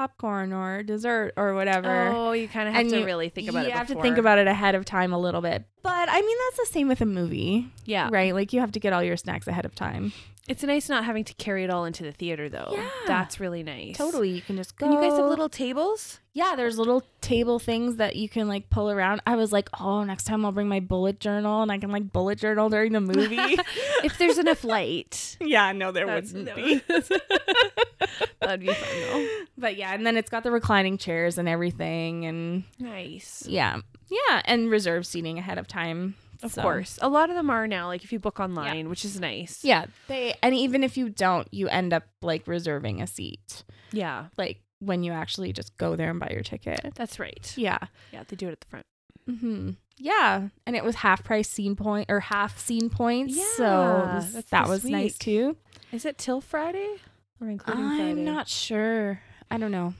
popcorn 0.00 0.50
or 0.54 0.82
dessert 0.82 1.34
or 1.36 1.52
whatever 1.54 2.08
Oh, 2.08 2.32
you 2.32 2.48
kind 2.48 2.66
of 2.66 2.72
have 2.74 2.80
And 2.82 2.90
to 2.90 3.00
you- 3.00 3.04
really 3.04 3.28
think 3.28 3.48
about 3.50 3.60
you 3.64 3.66
it. 3.66 3.72
You 3.72 3.76
have 3.76 3.88
to 3.88 4.00
think 4.00 4.16
about 4.16 4.38
it 4.38 4.46
ahead 4.46 4.74
of 4.74 4.86
time 4.86 5.12
a 5.12 5.18
little 5.18 5.42
bit 5.42 5.64
but 5.82 6.08
i 6.08 6.20
mean 6.20 6.36
that's 6.48 6.68
the 6.68 6.72
same 6.72 6.88
with 6.88 7.00
a 7.02 7.06
movie 7.06 7.68
yeah. 7.84 8.08
right 8.10 8.34
like 8.34 8.52
you 8.54 8.60
have 8.60 8.72
to 8.72 8.80
get 8.80 8.92
all 8.94 9.02
your 9.02 9.16
snacks 9.18 9.46
ahead 9.46 9.66
of 9.66 9.74
time 9.74 10.12
It's 10.50 10.64
nice 10.64 10.88
not 10.88 11.04
having 11.04 11.22
to 11.24 11.34
carry 11.34 11.62
it 11.62 11.70
all 11.70 11.84
into 11.84 12.02
the 12.02 12.10
theater 12.10 12.48
though. 12.48 12.70
Yeah. 12.72 12.88
That's 13.06 13.38
really 13.38 13.62
nice. 13.62 13.96
totally 13.96 14.30
you 14.30 14.42
can 14.42 14.56
just 14.56 14.76
go 14.76 14.86
And 14.86 14.94
you 14.94 15.00
guys 15.00 15.16
have 15.16 15.28
little 15.28 15.48
tables? 15.48 16.18
Yeah, 16.32 16.54
there's 16.56 16.76
little 16.76 17.04
table 17.20 17.60
things 17.60 17.96
that 17.96 18.16
you 18.16 18.28
can 18.28 18.48
like 18.48 18.68
pull 18.68 18.90
around. 18.90 19.20
I 19.26 19.36
was 19.36 19.52
like, 19.52 19.68
oh, 19.80 20.02
next 20.02 20.24
time 20.24 20.44
I'll 20.44 20.50
bring 20.50 20.68
my 20.68 20.80
bullet 20.80 21.20
journal 21.20 21.62
and 21.62 21.70
I 21.70 21.78
can 21.78 21.90
like 21.92 22.12
bullet 22.12 22.38
journal 22.38 22.68
during 22.68 22.92
the 22.92 23.00
movie. 23.00 23.36
if 24.04 24.18
there's 24.18 24.38
enough 24.38 24.64
light. 24.64 25.36
yeah, 25.40 25.70
no, 25.70 25.92
there 25.92 26.06
That's- 26.06 26.32
wouldn't 26.32 26.46
no. 26.46 26.56
be. 26.56 26.82
That'd 28.40 28.60
be 28.60 28.66
fun 28.72 29.00
though. 29.12 29.28
But 29.56 29.76
yeah, 29.76 29.94
and 29.94 30.04
then 30.04 30.16
it's 30.16 30.30
got 30.30 30.42
the 30.42 30.50
reclining 30.50 30.98
chairs 30.98 31.38
and 31.38 31.48
everything, 31.48 32.24
and 32.26 32.64
Nice. 32.80 33.44
yeah, 33.46 33.80
yeah, 34.08 34.42
and 34.46 34.68
reserve 34.70 35.06
seating 35.06 35.38
ahead 35.38 35.58
of 35.58 35.68
time. 35.68 36.16
Of 36.42 36.52
So, 36.52 36.62
course. 36.62 36.98
A 37.02 37.08
lot 37.08 37.28
of 37.30 37.36
them 37.36 37.50
are 37.50 37.66
now, 37.66 37.86
like 37.88 38.02
if 38.04 38.12
you 38.12 38.18
book 38.18 38.40
online, 38.40 38.88
which 38.88 39.04
is 39.04 39.20
nice. 39.20 39.62
Yeah, 39.64 39.86
they 40.08 40.34
and 40.42 40.54
even 40.54 40.82
if 40.84 40.96
you 40.96 41.08
don't, 41.10 41.46
you 41.52 41.68
end 41.68 41.92
up 41.92 42.04
like 42.22 42.46
reserving 42.46 43.02
a 43.02 43.06
seat, 43.06 43.64
Yeah. 43.92 44.26
like 44.38 44.60
when 44.78 45.02
you 45.02 45.12
actually 45.12 45.52
just 45.52 45.76
go 45.76 45.96
there 45.96 46.10
and 46.10 46.18
buy 46.18 46.30
your 46.32 46.42
ticket. 46.42 46.80
That's 46.94 47.18
right. 47.18 47.52
Yeah. 47.56 47.78
Yeah, 48.12 48.22
they 48.26 48.36
do 48.36 48.48
it 48.48 48.52
at 48.52 48.60
the 48.60 48.66
front. 48.68 48.86
Mm-hmm. 49.28 49.70
Yeah, 49.98 50.48
and 50.66 50.74
it 50.76 50.82
was 50.82 50.94
half 50.96 51.22
price 51.22 51.48
scene 51.50 51.76
point 51.76 52.10
or 52.10 52.20
half 52.20 52.58
scene 52.58 52.88
points. 52.88 53.36
so 53.56 53.64
Yeah, 53.64 54.12
it 54.12 54.14
was- 54.14 54.32
that 54.32 54.46
this 54.62 54.68
was 54.68 54.84
nice 54.86 55.18
too. 55.18 55.56
Is 55.92 56.04
it 56.06 56.16
till 56.16 56.40
Friday? 56.40 56.96
Or 57.40 57.48
including 57.50 57.84
Friday? 57.86 58.10
I'm 58.12 58.24
not 58.24 58.48
sure. 58.48 59.20
I 59.50 59.58
don't 59.58 59.72
know. 59.72 59.92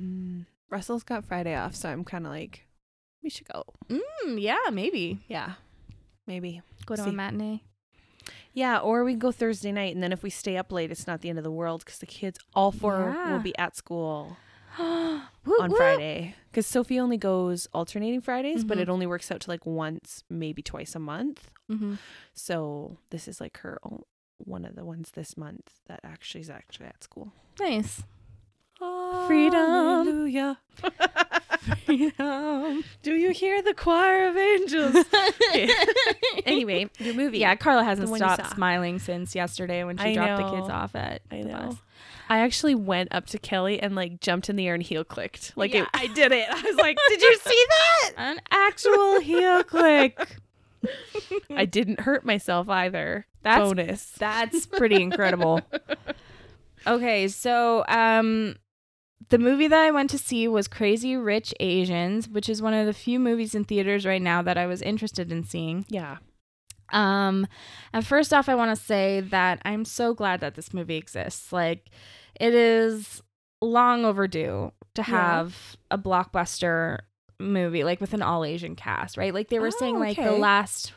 Mm. 0.00 0.46
Russell's 0.70 1.02
got 1.02 1.24
Friday 1.26 1.54
off, 1.54 1.74
so 1.74 1.90
I'm 1.90 2.04
kind 2.04 2.24
of 2.26 2.32
like, 2.32 2.66
we 3.22 3.28
should 3.28 3.46
go. 3.48 3.64
Mm, 3.90 4.40
yeah, 4.40 4.56
maybe 4.72 5.20
Yeah. 5.28 5.54
Maybe. 6.26 6.62
go 6.86 6.96
to 6.96 7.02
See. 7.04 7.10
a 7.10 7.12
matinee. 7.12 7.62
Yeah, 8.54 8.78
or 8.78 9.02
we 9.04 9.12
can 9.12 9.18
go 9.18 9.32
Thursday 9.32 9.72
night, 9.72 9.94
and 9.94 10.02
then 10.02 10.12
if 10.12 10.22
we 10.22 10.30
stay 10.30 10.56
up 10.56 10.70
late, 10.70 10.90
it's 10.90 11.06
not 11.06 11.20
the 11.22 11.28
end 11.28 11.38
of 11.38 11.44
the 11.44 11.50
world 11.50 11.84
because 11.84 11.98
the 11.98 12.06
kids, 12.06 12.38
all 12.54 12.70
four, 12.70 13.12
Yeah. 13.14 13.32
will 13.32 13.40
be 13.42 13.56
at 13.58 13.74
school 13.76 14.36
on 14.78 15.22
woot. 15.44 15.76
Friday. 15.76 16.34
Because 16.50 16.66
Sophie 16.66 17.00
only 17.00 17.16
goes 17.16 17.66
alternating 17.72 18.20
Fridays, 18.20 18.62
but 18.64 18.78
Mhm. 18.78 18.82
it 18.82 18.88
only 18.88 19.06
works 19.06 19.30
out 19.32 19.40
to 19.40 19.50
like 19.50 19.64
once, 19.66 20.22
maybe 20.30 20.62
twice 20.62 20.94
a 20.94 20.98
month. 20.98 21.50
Mhm. 21.70 21.98
So 22.34 22.98
this 23.10 23.26
is 23.26 23.40
like 23.40 23.56
her 23.58 23.78
o- 23.84 24.06
one 24.38 24.64
of 24.64 24.74
the 24.76 24.84
ones 24.84 25.12
this 25.12 25.36
month 25.36 25.70
that 25.86 26.00
actually 26.04 26.42
is 26.42 26.50
actually 26.50 26.86
at 26.86 27.02
school. 27.02 27.32
Nice. 27.58 28.02
Freedom. 29.26 29.54
Hallelujah. 29.70 30.58
Do 33.02 33.14
you 33.14 33.30
hear 33.30 33.62
the 33.62 33.74
choir 33.74 34.28
of 34.28 34.36
angels? 34.36 35.04
anyway, 36.46 36.88
your 36.98 37.14
movie. 37.14 37.38
yeah, 37.38 37.54
Karla 37.54 37.84
hasn't 37.84 38.06
The 38.06 38.10
one 38.10 38.20
you 38.20 38.26
stopped 38.34 38.54
smiling 38.54 38.98
since 38.98 39.34
yesterday 39.34 39.84
when 39.84 39.96
she 39.96 40.04
I 40.04 40.14
dropped 40.14 40.42
the 40.42 40.56
kids 40.56 40.68
off 40.68 40.94
at 40.94 41.22
I 41.30 41.38
the 41.42 41.44
know. 41.48 41.58
bus. 41.68 41.76
I 42.28 42.38
actually 42.38 42.74
went 42.74 43.12
up 43.14 43.26
to 43.26 43.38
Kelly 43.38 43.80
and 43.80 43.94
like 43.94 44.20
jumped 44.20 44.48
in 44.48 44.56
the 44.56 44.66
air 44.66 44.74
and 44.74 44.82
heel 44.82 45.04
clicked. 45.04 45.52
Like 45.56 45.74
Yeah. 45.74 45.82
it, 45.82 45.88
I 45.94 46.06
did 46.08 46.32
it. 46.32 46.48
I 46.48 46.60
was 46.62 46.76
like, 46.76 46.96
"Did 47.08 47.20
you 47.22 47.36
see 47.38 47.66
that?" 47.68 48.12
An 48.16 48.40
actual 48.50 49.20
heel 49.20 49.62
click. 49.64 50.38
I 51.54 51.64
didn't 51.64 52.00
hurt 52.00 52.24
myself 52.24 52.68
either. 52.68 53.26
That's 53.42 53.60
Bonus. 53.60 54.10
That's 54.18 54.66
pretty 54.66 55.02
incredible. 55.02 55.60
okay, 56.86 57.28
so 57.28 57.84
um 57.86 58.56
the 59.28 59.38
movie 59.38 59.68
that 59.68 59.82
I 59.82 59.90
went 59.90 60.10
to 60.10 60.18
see 60.18 60.48
was 60.48 60.68
Crazy 60.68 61.16
Rich 61.16 61.54
Asians, 61.60 62.28
which 62.28 62.48
is 62.48 62.62
one 62.62 62.74
of 62.74 62.86
the 62.86 62.92
few 62.92 63.18
movies 63.18 63.54
in 63.54 63.64
theaters 63.64 64.04
right 64.06 64.22
now 64.22 64.42
that 64.42 64.56
I 64.58 64.66
was 64.66 64.82
interested 64.82 65.30
in 65.32 65.44
seeing. 65.44 65.84
Yeah. 65.88 66.16
Um 66.90 67.46
and 67.92 68.06
first 68.06 68.34
off 68.34 68.48
I 68.48 68.54
want 68.54 68.76
to 68.76 68.84
say 68.84 69.20
that 69.20 69.60
I'm 69.64 69.84
so 69.84 70.12
glad 70.14 70.40
that 70.40 70.54
this 70.56 70.74
movie 70.74 70.96
exists. 70.96 71.52
Like 71.52 71.90
it 72.38 72.54
is 72.54 73.22
long 73.60 74.04
overdue 74.04 74.72
to 74.94 75.00
Yeah. 75.02 75.04
have 75.04 75.76
a 75.90 75.96
blockbuster 75.96 76.98
movie 77.38 77.82
like 77.84 78.00
with 78.00 78.12
an 78.14 78.22
all 78.22 78.44
Asian 78.44 78.76
cast, 78.76 79.16
right? 79.16 79.32
Like 79.32 79.48
they 79.48 79.58
were 79.58 79.68
Oh, 79.68 79.78
saying 79.78 79.98
like 79.98 80.16
the 80.16 80.32
last 80.32 80.92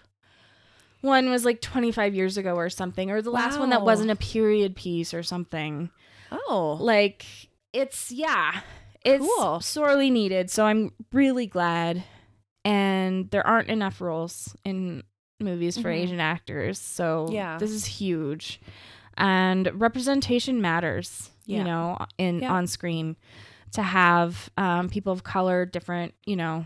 one 1.01 1.29
was 1.29 1.45
like 1.45 1.61
25 1.61 2.15
years 2.15 2.35
ago 2.37 2.55
or 2.55 2.69
something 2.69 3.11
or 3.11 3.21
the 3.21 3.29
last 3.31 3.59
one 3.59 3.69
that 3.69 3.83
wasn't 3.83 4.09
a 4.11 4.15
period 4.15 4.75
piece 4.75 5.13
or 5.13 5.23
something. 5.23 5.89
Oh. 6.31 6.77
Like 6.81 7.25
it's 7.75 8.11
yeah, 8.11 8.61
it's 9.03 9.25
Cool. 9.37 9.59
sorely 9.61 10.09
needed. 10.09 10.49
So 10.49 10.65
I'm 10.65 10.91
really 11.11 11.47
glad 11.47 12.03
and 12.63 13.29
there 13.31 13.45
aren't 13.45 13.69
enough 13.69 14.01
roles 14.01 14.55
in 14.63 15.03
movies 15.39 15.77
for 15.77 15.89
Mhm. 15.89 15.95
Asian 16.03 16.19
actors. 16.19 16.79
So 16.79 17.27
Yeah. 17.29 17.57
this 17.57 17.69
is 17.71 17.85
huge. 17.85 18.59
And 19.17 19.69
representation 19.79 20.61
matters, 20.61 21.29
Yeah. 21.45 21.57
you 21.59 21.63
know, 21.65 21.97
in 22.17 22.39
Yeah. 22.39 22.51
on 22.53 22.67
screen 22.67 23.15
to 23.73 23.83
have 23.83 24.49
um, 24.57 24.89
people 24.89 25.11
of 25.13 25.23
color, 25.23 25.65
different, 25.65 26.13
you 26.25 26.35
know, 26.35 26.65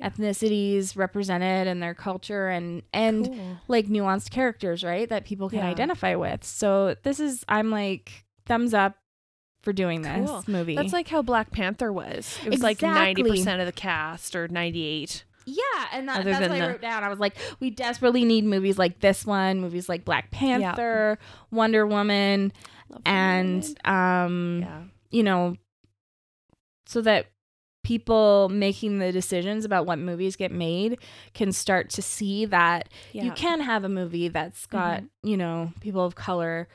ethnicities 0.00 0.96
represented 0.96 1.66
and 1.66 1.82
their 1.82 1.94
culture 1.94 2.48
and 2.48 2.82
and 2.92 3.26
Cool. 3.26 3.56
like 3.66 3.86
nuanced 3.86 4.30
characters, 4.30 4.84
right? 4.84 5.08
That 5.08 5.24
people 5.24 5.48
can 5.48 5.58
Yeah. 5.60 5.66
identify 5.70 6.14
with. 6.14 6.44
So 6.44 6.94
this 7.02 7.18
is 7.18 7.44
I'm 7.48 7.70
like 7.70 8.24
thumbs 8.46 8.74
up 8.74 8.96
for 9.62 9.72
doing 9.72 10.02
this 10.02 10.28
Cool. 10.28 10.44
movie. 10.46 10.76
That's 10.76 10.92
like 10.92 11.08
how 11.08 11.22
Black 11.22 11.50
Panther 11.50 11.92
was. 11.92 12.38
It 12.44 12.50
was 12.50 12.62
like 12.62 12.78
90% 12.78 13.60
of 13.60 13.66
the 13.66 13.72
cast 13.72 14.36
or 14.36 14.48
98. 14.48 15.24
yeah, 15.46 15.62
and 15.92 16.08
that, 16.08 16.24
that's 16.24 16.40
what 16.48 16.50
I 16.50 16.68
wrote 16.68 16.80
down. 16.82 17.04
I 17.04 17.08
was 17.08 17.18
like, 17.18 17.36
we 17.60 17.70
desperately 17.70 18.24
need 18.24 18.44
movies 18.44 18.78
like 18.78 19.00
this 19.00 19.24
one, 19.24 19.60
movies 19.60 19.88
like 19.88 20.04
Black 20.04 20.30
Panther, 20.30 21.18
Wonder 21.50 21.86
Woman, 21.86 22.52
Love 22.90 23.02
and 23.04 23.78
um, 23.84 24.60
yeah. 24.60 24.82
you 25.10 25.22
know, 25.22 25.56
so 26.86 27.00
that 27.02 27.26
people 27.84 28.48
making 28.50 28.98
the 28.98 29.12
decisions 29.12 29.64
about 29.64 29.86
what 29.86 29.98
movies 29.98 30.36
get 30.36 30.52
made 30.52 30.98
can 31.32 31.52
start 31.52 31.88
to 31.88 32.02
see 32.02 32.44
that 32.44 32.88
yeah. 33.12 33.22
you 33.22 33.32
can 33.32 33.60
have 33.60 33.84
a 33.84 33.88
movie 33.88 34.28
that's 34.28 34.66
got 34.66 35.02
you 35.22 35.36
know 35.38 35.72
people 35.80 36.04
of 36.04 36.14
color 36.14 36.68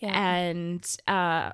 yeah. 0.00 0.12
and 0.12 0.96
uh 1.08 1.50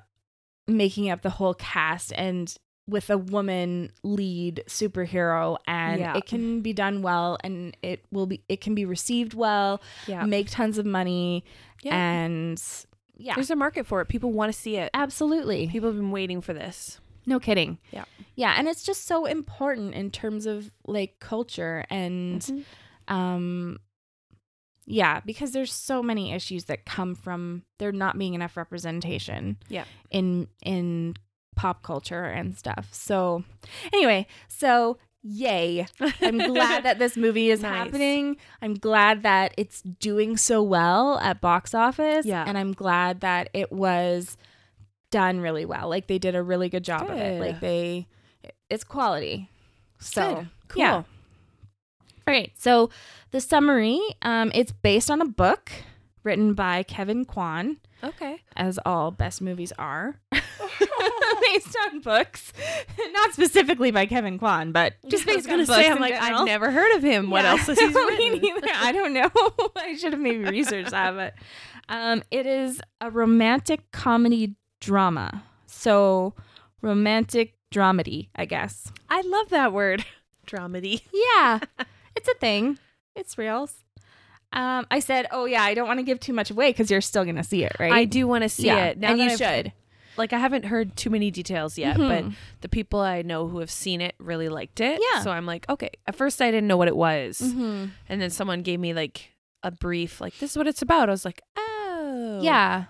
making 0.69 1.09
up 1.09 1.21
the 1.21 1.29
whole 1.29 1.53
cast 1.55 2.13
and 2.15 2.55
with 2.87 3.09
a 3.11 3.17
woman 3.17 3.91
lead 4.03 4.63
superhero 4.67 5.57
and 5.67 5.99
Yeah. 5.99 6.17
it 6.17 6.25
can 6.25 6.61
be 6.61 6.73
done 6.73 7.01
well 7.03 7.37
and 7.43 7.75
it 7.83 8.03
will 8.11 8.25
be 8.25 8.41
it 8.49 8.61
can 8.61 8.73
be 8.73 8.83
received 8.85 9.33
well 9.35 9.81
yeah. 10.07 10.23
make 10.25 10.49
tons 10.49 10.77
of 10.79 10.85
money 10.85 11.43
Yeah. 11.83 11.95
and 11.95 12.61
yeah 13.17 13.35
There's 13.35 13.51
a 13.51 13.55
market 13.55 13.85
for 13.85 14.01
it. 14.01 14.07
People 14.07 14.31
want 14.31 14.51
to 14.51 14.57
see 14.59 14.77
it. 14.77 14.89
absolutely 14.93 15.67
People 15.67 15.89
have 15.89 15.97
been 15.97 16.09
waiting 16.11 16.41
for 16.41 16.53
this. 16.53 16.99
no 17.27 17.39
kidding 17.39 17.77
Yeah. 17.91 18.05
yeah 18.35 18.55
and 18.57 18.67
it's 18.67 18.83
just 18.83 19.05
so 19.05 19.25
important 19.25 19.93
in 19.93 20.09
terms 20.09 20.45
of 20.47 20.71
like 20.87 21.19
culture 21.19 21.85
and 21.91 22.41
Mhm. 22.41 22.63
um 23.13 23.77
yeah 24.91 25.19
because 25.25 25.51
there's 25.51 25.71
so 25.71 26.01
many 26.01 26.33
issues 26.33 26.65
that 26.65 26.83
come 26.85 27.13
from 27.15 27.61
there 27.77 27.91
not 27.91 28.17
being 28.17 28.33
enough 28.33 28.57
representation 28.57 29.57
Yeah. 29.69 29.85
in 30.09 30.47
in 30.63 31.15
pop 31.55 31.83
culture 31.83 32.23
and 32.25 32.57
stuff 32.57 32.87
so 32.91 33.43
anyway 33.93 34.25
so 34.47 34.97
yay 35.21 35.85
i'm 36.21 36.37
glad 36.37 36.83
that 36.83 36.97
this 36.97 37.15
movie 37.17 37.49
is 37.51 37.61
Nice. 37.63 37.75
happening 37.75 38.37
i'm 38.61 38.73
glad 38.73 39.23
that 39.23 39.53
it's 39.57 39.81
doing 39.81 40.37
so 40.37 40.63
well 40.63 41.19
at 41.19 41.39
box 41.41 41.73
office 41.75 42.25
Yeah. 42.25 42.45
and 42.47 42.57
i'm 42.57 42.71
glad 42.71 43.19
that 43.21 43.49
it 43.53 43.71
was 43.71 44.37
done 45.11 45.39
really 45.41 45.65
well 45.65 45.89
like 45.89 46.07
they 46.07 46.17
did 46.19 46.33
a 46.35 46.41
really 46.41 46.69
good 46.69 46.83
job 46.83 47.09
of 47.09 47.17
it 47.17 47.39
like 47.41 47.59
they 47.59 48.07
it's 48.69 48.83
quality 48.85 49.49
so 49.99 50.35
Good. 50.35 50.47
Cool. 50.69 50.79
yeah. 50.81 51.03
All 52.29 52.35
right. 52.35 52.51
So 52.59 52.91
the 53.31 53.41
summary, 53.41 53.99
um, 54.21 54.51
it's 54.53 54.71
based 54.71 55.09
on 55.09 55.19
a 55.19 55.25
book 55.25 55.71
written 56.23 56.53
by 56.53 56.83
Kevin 56.83 57.25
Kwan, 57.25 57.77
Okay. 58.03 58.43
as 58.55 58.77
all 58.85 59.09
best 59.09 59.41
movies 59.41 59.73
are. 59.79 60.19
based 60.31 61.75
on 61.87 62.01
books, 62.01 62.53
not 63.13 63.33
specifically 63.33 63.89
by 63.89 64.05
Kevin 64.05 64.37
Kwan, 64.37 64.71
but 64.71 64.93
just 65.07 65.27
I 65.27 65.31
was 65.33 65.37
based 65.37 65.47
gonna 65.49 65.63
on 65.63 65.67
books. 65.67 65.79
say, 65.79 65.89
I'm 65.89 65.99
like, 65.99 66.13
general. 66.13 66.41
I've 66.41 66.45
never 66.45 66.69
heard 66.69 66.95
of 66.97 67.01
him. 67.01 67.31
What 67.31 67.45
else 67.45 67.65
has 67.65 67.79
he 67.79 67.87
written? 67.87 68.61
I 68.75 68.91
don't 68.91 69.13
know. 69.13 69.31
I 69.75 69.95
should 69.95 70.13
have 70.13 70.21
maybe 70.21 70.43
researched 70.43 70.91
that, 70.91 71.15
but 71.15 71.33
um, 71.89 72.21
it 72.29 72.45
is 72.45 72.79
a 73.01 73.09
romantic 73.09 73.89
comedy 73.91 74.53
drama. 74.79 75.43
So 75.65 76.35
romantic 76.83 77.55
dramedy, 77.73 78.29
I 78.35 78.45
guess. 78.45 78.91
I 79.09 79.21
love 79.21 79.49
that 79.49 79.73
word. 79.73 80.05
Dramedy. 80.45 81.01
Yeah, 81.13 81.59
it's 82.15 82.27
a 82.27 82.33
thing. 82.35 82.77
It's 83.15 83.37
real. 83.37 83.69
Um, 84.51 84.87
I 84.89 84.99
said, 84.99 85.27
oh 85.31 85.45
yeah, 85.45 85.61
I 85.63 85.73
don't 85.73 85.87
want 85.87 85.99
to 85.99 86.03
give 86.03 86.19
too 86.19 86.33
much 86.33 86.49
away 86.49 86.71
because 86.71 86.89
you're 86.89 87.01
still 87.01 87.23
gonna 87.25 87.43
see 87.43 87.63
it, 87.63 87.73
right? 87.79 87.91
I 87.91 88.05
do 88.05 88.27
want 88.27 88.43
to 88.43 88.49
see 88.49 88.65
yeah, 88.65 88.85
it. 88.87 88.97
and 89.01 89.19
you 89.19 89.25
I've- 89.25 89.37
should. 89.37 89.73
Like 90.17 90.33
I 90.33 90.39
haven't 90.39 90.65
heard 90.65 90.97
too 90.97 91.09
many 91.09 91.31
details 91.31 91.77
yet, 91.77 91.95
Mhm. 91.95 92.09
but 92.09 92.37
the 92.61 92.67
people 92.67 92.99
I 92.99 93.21
know 93.21 93.47
who 93.47 93.59
have 93.59 93.71
seen 93.71 94.01
it 94.01 94.15
really 94.19 94.49
liked 94.49 94.81
it. 94.81 94.99
Yeah. 95.13 95.21
So 95.21 95.31
I'm 95.31 95.45
like, 95.45 95.65
okay. 95.69 95.91
At 96.07 96.15
first 96.15 96.41
I 96.41 96.51
didn't 96.51 96.67
know 96.67 96.75
what 96.75 96.89
it 96.89 96.95
was. 96.97 97.39
Mm-hmm. 97.39 97.85
And 98.09 98.21
then 98.21 98.29
someone 98.29 98.61
gave 98.61 98.81
me 98.81 98.93
like 98.93 99.29
a 99.63 99.71
brief, 99.71 100.19
like, 100.19 100.37
this 100.39 100.51
is 100.51 100.57
what 100.57 100.67
it's 100.67 100.81
about. 100.81 101.07
I 101.07 101.11
was 101.13 101.23
like, 101.23 101.41
oh. 101.55 102.39
Yeah, 102.41 102.85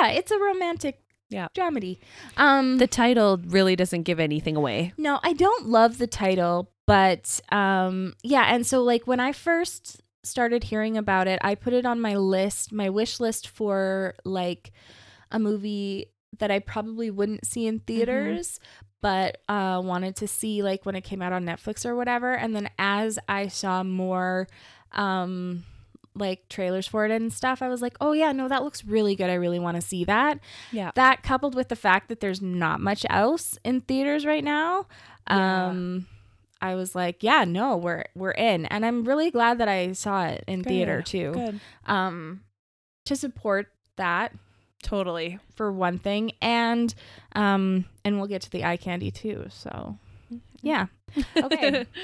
yeah, 0.00 0.08
it's 0.08 0.30
a 0.30 0.38
romantic 0.38 1.00
Yeah. 1.28 1.48
dramedy. 1.54 1.98
Um, 2.38 2.78
The 2.78 2.86
title 2.86 3.38
really 3.44 3.76
doesn't 3.76 4.04
give 4.04 4.18
anything 4.20 4.56
away. 4.56 4.94
No, 4.96 5.20
I 5.22 5.34
don't 5.34 5.66
love 5.68 5.98
the 5.98 6.06
title, 6.06 6.70
but 6.90 7.40
um 7.56 8.14
yeah, 8.22 8.44
and 8.54 8.66
so 8.66 8.82
like 8.82 9.06
when 9.06 9.20
I 9.20 9.32
first 9.32 10.02
started 10.22 10.64
hearing 10.64 10.96
about 10.98 11.26
it, 11.28 11.38
I 11.42 11.54
put 11.54 11.72
it 11.72 11.86
on 11.86 12.00
my 12.00 12.16
list, 12.16 12.72
my 12.72 12.90
wish 12.90 13.20
list 13.20 13.48
for 13.48 14.14
like 14.24 14.72
a 15.30 15.38
movie 15.38 16.06
that 16.38 16.50
I 16.50 16.58
probably 16.58 17.10
wouldn't 17.10 17.46
see 17.46 17.66
in 17.66 17.80
theaters, 17.80 18.60
but 19.00 19.38
uh 19.48 19.80
wanted 19.82 20.16
to 20.16 20.26
see 20.28 20.62
like 20.62 20.84
when 20.84 20.94
it 20.96 21.02
came 21.04 21.22
out 21.22 21.32
on 21.32 21.44
Netflix 21.44 21.86
or 21.86 21.94
whatever. 21.96 22.32
And 22.32 22.54
then 22.54 22.68
as 22.78 23.18
I 23.28 23.48
saw 23.48 23.82
more 23.82 24.46
um 24.92 25.64
like 26.16 26.48
trailers 26.48 26.86
for 26.88 27.04
it 27.06 27.12
and 27.12 27.32
stuff, 27.32 27.62
I 27.62 27.68
was 27.68 27.80
like, 27.80 27.96
"Oh 28.00 28.12
yeah, 28.12 28.32
no, 28.32 28.48
that 28.48 28.64
looks 28.64 28.84
really 28.84 29.14
good. 29.14 29.30
I 29.30 29.34
really 29.34 29.60
want 29.60 29.76
to 29.76 29.80
see 29.80 30.04
that." 30.04 30.40
Yeah. 30.72 30.90
that 30.96 31.22
coupled 31.22 31.54
with 31.54 31.68
the 31.68 31.76
fact 31.76 32.08
that 32.08 32.18
there's 32.20 32.42
not 32.42 32.80
much 32.80 33.06
else 33.08 33.58
in 33.64 33.80
theaters 33.82 34.26
right 34.26 34.42
now 34.44 34.86
Yeah. 35.30 35.68
um 35.68 36.06
i 36.62 36.74
was 36.74 36.94
like 36.94 37.22
yeah 37.22 37.44
no 37.44 37.76
we're 37.76 38.04
we're 38.14 38.30
in. 38.32 38.66
And 38.66 38.84
i'm 38.86 39.04
really 39.04 39.30
glad 39.30 39.58
that 39.58 39.68
i 39.68 39.92
saw 39.92 40.26
it 40.26 40.44
in 40.46 40.62
theater 40.64 41.02
too. 41.02 41.32
Good. 41.32 41.60
um 41.86 42.42
to 43.06 43.16
support 43.16 43.68
that 43.96 44.32
Totally. 44.82 45.38
for 45.54 45.70
one 45.72 45.98
thing 45.98 46.32
and 46.40 46.94
um 47.34 47.84
and 48.04 48.16
we'll 48.18 48.28
get 48.28 48.42
to 48.42 48.50
the 48.50 48.64
eye 48.64 48.76
candy 48.78 49.10
too 49.10 49.46
so 49.50 49.96
yeah. 50.62 50.86
Okay. 51.36 51.86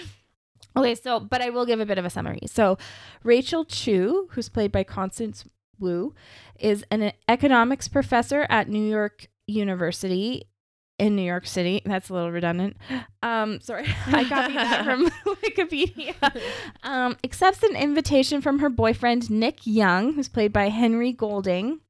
Okay 0.77 0.95
so 0.95 1.19
but 1.21 1.41
i 1.41 1.49
will 1.49 1.65
give 1.65 1.81
a 1.81 1.87
bit 1.87 1.97
of 1.97 2.05
a 2.05 2.11
summary. 2.11 2.41
So 2.47 2.77
rachel 3.25 3.65
chu 3.65 4.29
who's 4.33 4.51
played 4.51 4.71
by 4.73 4.85
constance 4.85 5.45
wu 5.79 6.15
is 6.59 6.85
an 6.91 7.13
economics 7.29 7.89
professor 7.89 8.47
at 8.51 8.69
new 8.69 8.87
york 8.87 9.29
university 9.47 10.45
in 10.99 11.15
new 11.15 11.23
york 11.23 11.47
city 11.47 11.83
that's 11.85 12.09
a 12.09 12.15
little 12.15 12.31
redundant 12.31 12.77
um 13.23 13.61
sorry 13.61 13.87
i 14.07 14.25
copied 14.25 14.57
that 14.57 14.85
from 14.85 15.09
wikipedia 15.27 16.15
um 16.83 17.17
accepts 17.23 17.63
an 17.63 17.77
invitation 17.77 18.41
from 18.41 18.61
her 18.61 18.71
boyfriend 18.71 19.31
nick 19.31 19.67
young 19.67 20.15
who's 20.15 20.29
played 20.29 20.53
by 20.53 20.69
henry 20.69 21.13
golding 21.13 21.81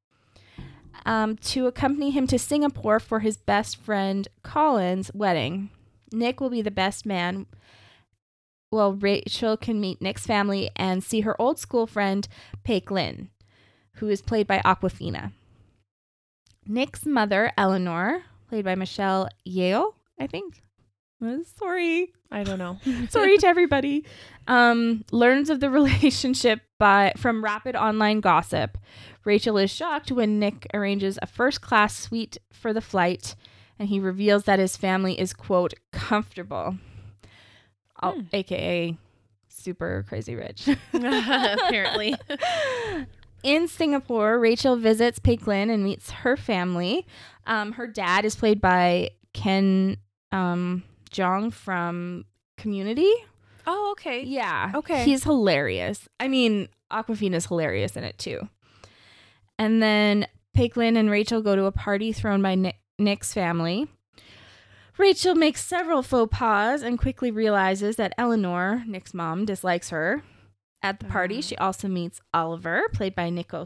um, 1.06 1.36
to 1.36 1.68
accompany 1.68 2.10
him 2.10 2.26
to 2.26 2.38
Singapore 2.38 2.98
for 2.98 3.20
his 3.20 3.36
best 3.36 3.76
friend 3.76 4.26
Colin's 4.42 5.10
wedding. 5.14 5.70
Nick 6.12 6.40
will 6.40 6.50
be 6.50 6.62
the 6.62 6.70
best 6.70 7.06
man. 7.06 7.46
Well, 8.72 8.92
Rachel 8.92 9.56
can 9.56 9.80
meet 9.80 10.02
Nick's 10.02 10.26
family 10.26 10.70
and 10.74 11.04
see 11.04 11.20
her 11.20 11.40
old 11.40 11.60
school 11.60 11.86
friend, 11.86 12.26
Peik 12.64 12.90
Lin, 12.90 13.30
who 13.94 14.08
is 14.08 14.20
played 14.20 14.48
by 14.48 14.58
Awkwafina. 14.58 15.32
Nick's 16.66 17.06
mother, 17.06 17.52
Eleanor, 17.56 18.24
played 18.48 18.64
by 18.64 18.74
Michelle 18.74 19.28
Yeoh, 19.46 19.92
I 20.20 20.26
think. 20.26 20.62
Uh, 21.24 21.38
Sorry. 21.58 22.12
I 22.30 22.42
don't 22.42 22.58
know. 22.58 22.78
Sorry 23.08 23.38
to 23.38 23.46
everybody. 23.46 24.04
Um, 24.48 25.04
learns 25.12 25.48
of 25.50 25.60
the 25.60 25.70
relationship 25.80 26.60
by 26.78 27.12
from 27.16 27.42
rapid 27.42 27.74
online 27.76 28.20
gossip. 28.20 28.76
Rachel 29.24 29.56
is 29.58 29.70
shocked 29.70 30.12
when 30.12 30.38
Nick 30.38 30.66
arranges 30.74 31.18
a 31.22 31.26
first 31.26 31.60
class 31.60 31.96
suite 31.96 32.38
for 32.52 32.72
the 32.72 32.80
flight, 32.80 33.34
and 33.78 33.88
he 33.88 33.98
reveals 34.00 34.44
that 34.44 34.58
his 34.58 34.76
family 34.76 35.18
is 35.18 35.32
quote 35.32 35.74
comfortable, 35.92 36.76
oh, 38.02 38.12
Hmm. 38.12 38.20
aka 38.32 38.96
super 39.48 40.04
crazy 40.08 40.34
rich. 40.36 40.68
Apparently. 40.92 42.14
In 43.46 43.68
Singapore, 43.68 44.40
Rachel 44.40 44.74
visits 44.74 45.20
Peik 45.20 45.46
Lin 45.46 45.70
and 45.70 45.84
meets 45.84 46.10
her 46.10 46.36
family. 46.36 47.06
Um, 47.46 47.70
her 47.72 47.86
dad 47.86 48.24
is 48.24 48.34
played 48.34 48.60
by 48.60 49.10
Ken 49.34 49.98
um, 50.32 50.82
Jeong 51.12 51.52
from 51.52 52.24
Community. 52.58 53.12
Oh, 53.64 53.90
okay. 53.92 54.24
Yeah. 54.24 54.72
Okay. 54.74 55.04
He's 55.04 55.22
hilarious. 55.22 56.08
I 56.18 56.26
mean, 56.26 56.68
Awkwafina's 56.90 57.46
hilarious 57.46 57.96
in 57.96 58.02
it 58.02 58.18
too. 58.18 58.48
And 59.60 59.80
then 59.80 60.26
Peik 60.56 60.76
Lin 60.76 60.96
and 60.96 61.08
Rachel 61.08 61.40
go 61.40 61.54
to 61.54 61.66
a 61.66 61.72
party 61.72 62.12
thrown 62.12 62.42
by 62.42 62.56
Nick, 62.56 62.80
Nick's 62.98 63.32
family. 63.32 63.86
Rachel 64.98 65.36
makes 65.36 65.64
several 65.64 66.02
faux 66.02 66.36
pas 66.36 66.82
and 66.82 66.98
quickly 66.98 67.30
realizes 67.30 67.94
that 67.94 68.12
Eleanor, 68.18 68.82
Nick's 68.88 69.14
mom, 69.14 69.44
dislikes 69.44 69.90
her. 69.90 70.24
At 70.86 71.00
the 71.00 71.06
party, 71.06 71.38
Ah. 71.38 71.40
she 71.40 71.56
also 71.56 71.88
meets 71.88 72.20
Oliver, 72.32 72.82
played 72.92 73.14
by 73.16 73.28
Nico 73.28 73.64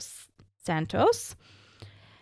Santos. 0.64 1.36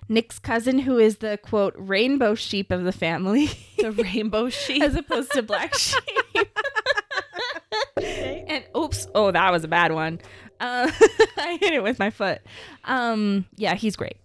Nick's 0.08 0.38
cousin, 0.40 0.80
who 0.80 0.98
is 0.98 1.18
the 1.18 1.38
quote 1.40 1.74
rainbow 1.76 2.34
sheep 2.34 2.70
of 2.72 2.82
the 2.82 2.90
family, 2.92 3.46
The 3.78 3.92
rainbow 3.92 4.48
sheep. 4.62 4.82
as 4.82 4.96
opposed 4.96 5.30
to 5.32 5.42
black 5.42 5.74
sheep. 5.78 6.02
and 7.96 8.64
oops, 8.76 9.06
oh, 9.14 9.30
that 9.30 9.52
was 9.52 9.62
a 9.64 9.68
bad 9.68 9.92
one. 9.92 10.20
Uh, 10.61 10.90
I 11.37 11.58
hit 11.61 11.74
it 11.74 11.82
with 11.82 11.98
my 12.00 12.11
foot. 12.11 12.40
Um, 12.84 13.44
yeah, 13.56 13.74
he's 13.76 13.94
great. 13.96 14.16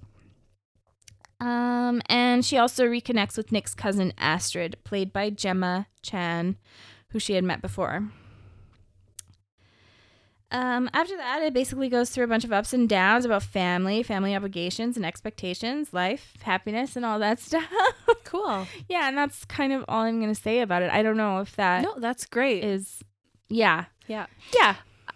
Um, 1.39 2.01
and 2.07 2.43
she 2.45 2.57
also 2.57 2.85
reconnects 2.85 3.37
with 3.37 3.51
Nick's 3.51 3.75
cousin 3.75 4.13
Astrid, 4.17 4.77
played 4.83 5.11
by 5.13 5.29
Gemma 5.29 5.87
Chan, 6.01 6.55
who 7.09 7.19
she 7.19 7.33
had 7.33 7.43
met 7.43 7.61
before. 7.61 8.09
Um, 10.53 10.89
after 10.93 11.17
that, 11.17 11.41
it 11.41 11.53
basically 11.53 11.89
goes 11.89 12.11
through 12.11 12.25
a 12.25 12.27
bunch 12.27 12.43
of 12.43 12.53
ups 12.53 12.73
and 12.73 12.87
downs 12.87 13.25
about 13.25 13.41
family, 13.43 14.03
family 14.03 14.35
obligations 14.35 14.95
and 14.95 15.05
expectations, 15.05 15.91
life, 15.93 16.33
happiness, 16.43 16.95
and 16.95 17.03
all 17.03 17.17
that 17.19 17.39
stuff. 17.47 17.65
cool. 18.23 18.67
yeah, 18.87 19.07
and 19.07 19.17
that's 19.17 19.45
kind 19.45 19.73
of 19.73 19.83
all 19.87 20.03
I'm 20.03 20.21
going 20.21 20.33
to 20.33 20.39
say 20.39 20.59
about 20.61 20.83
it. 20.83 20.91
I 20.91 21.01
don't 21.01 21.17
know 21.17 21.39
if 21.39 21.55
that 21.55 21.81
No, 21.83 21.95
that's 21.99 22.25
great. 22.27 22.63
Is 22.63 22.99
yeah. 23.49 23.85
yeah. 24.07 24.27
Yeah. 24.55 24.75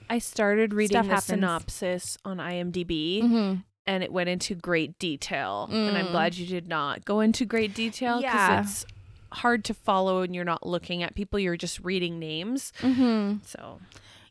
I 0.10 0.19
started 0.19 0.73
reading 0.73 0.95
Stuff 0.95 1.06
the 1.06 1.10
happens. 1.12 1.26
synopsis 1.26 2.17
on 2.26 2.38
IMDb 2.38 3.21
Mm-hmm. 3.21 3.60
and 3.86 4.04
it 4.04 4.12
went 4.12 4.30
into 4.30 4.56
great 4.56 4.97
detail. 5.00 5.67
And 5.71 5.97
I'm 5.97 6.08
Mm. 6.08 6.12
glad 6.12 6.36
you 6.36 6.47
did 6.47 6.67
not 6.67 7.06
go 7.06 7.19
into 7.19 7.45
great 7.45 7.73
detail 7.76 8.17
because 8.21 8.34
Yeah. 8.34 8.62
it's 8.62 8.86
hard 9.32 9.63
to 9.65 9.73
follow 9.73 10.21
and 10.21 10.34
you're 10.34 10.45
not 10.45 10.65
looking 10.65 11.04
at 11.04 11.13
people, 11.13 11.38
you're 11.39 11.58
just 11.58 11.80
reading 11.84 12.17
names. 12.19 12.71
Mm-hmm. 12.82 13.39
So, 13.45 13.80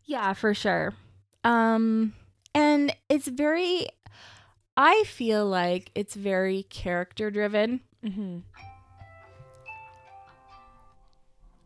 Yeah, 0.06 0.32
for 0.32 0.54
sure. 0.54 0.94
Um, 1.44 2.14
and 2.54 2.94
it's 3.08 3.26
very, 3.26 3.86
I 4.76 5.04
feel 5.04 5.46
like 5.46 5.90
it's 5.94 6.14
very 6.14 6.64
character 6.64 7.30
driven. 7.30 7.80
mm-hmm. 8.04 8.38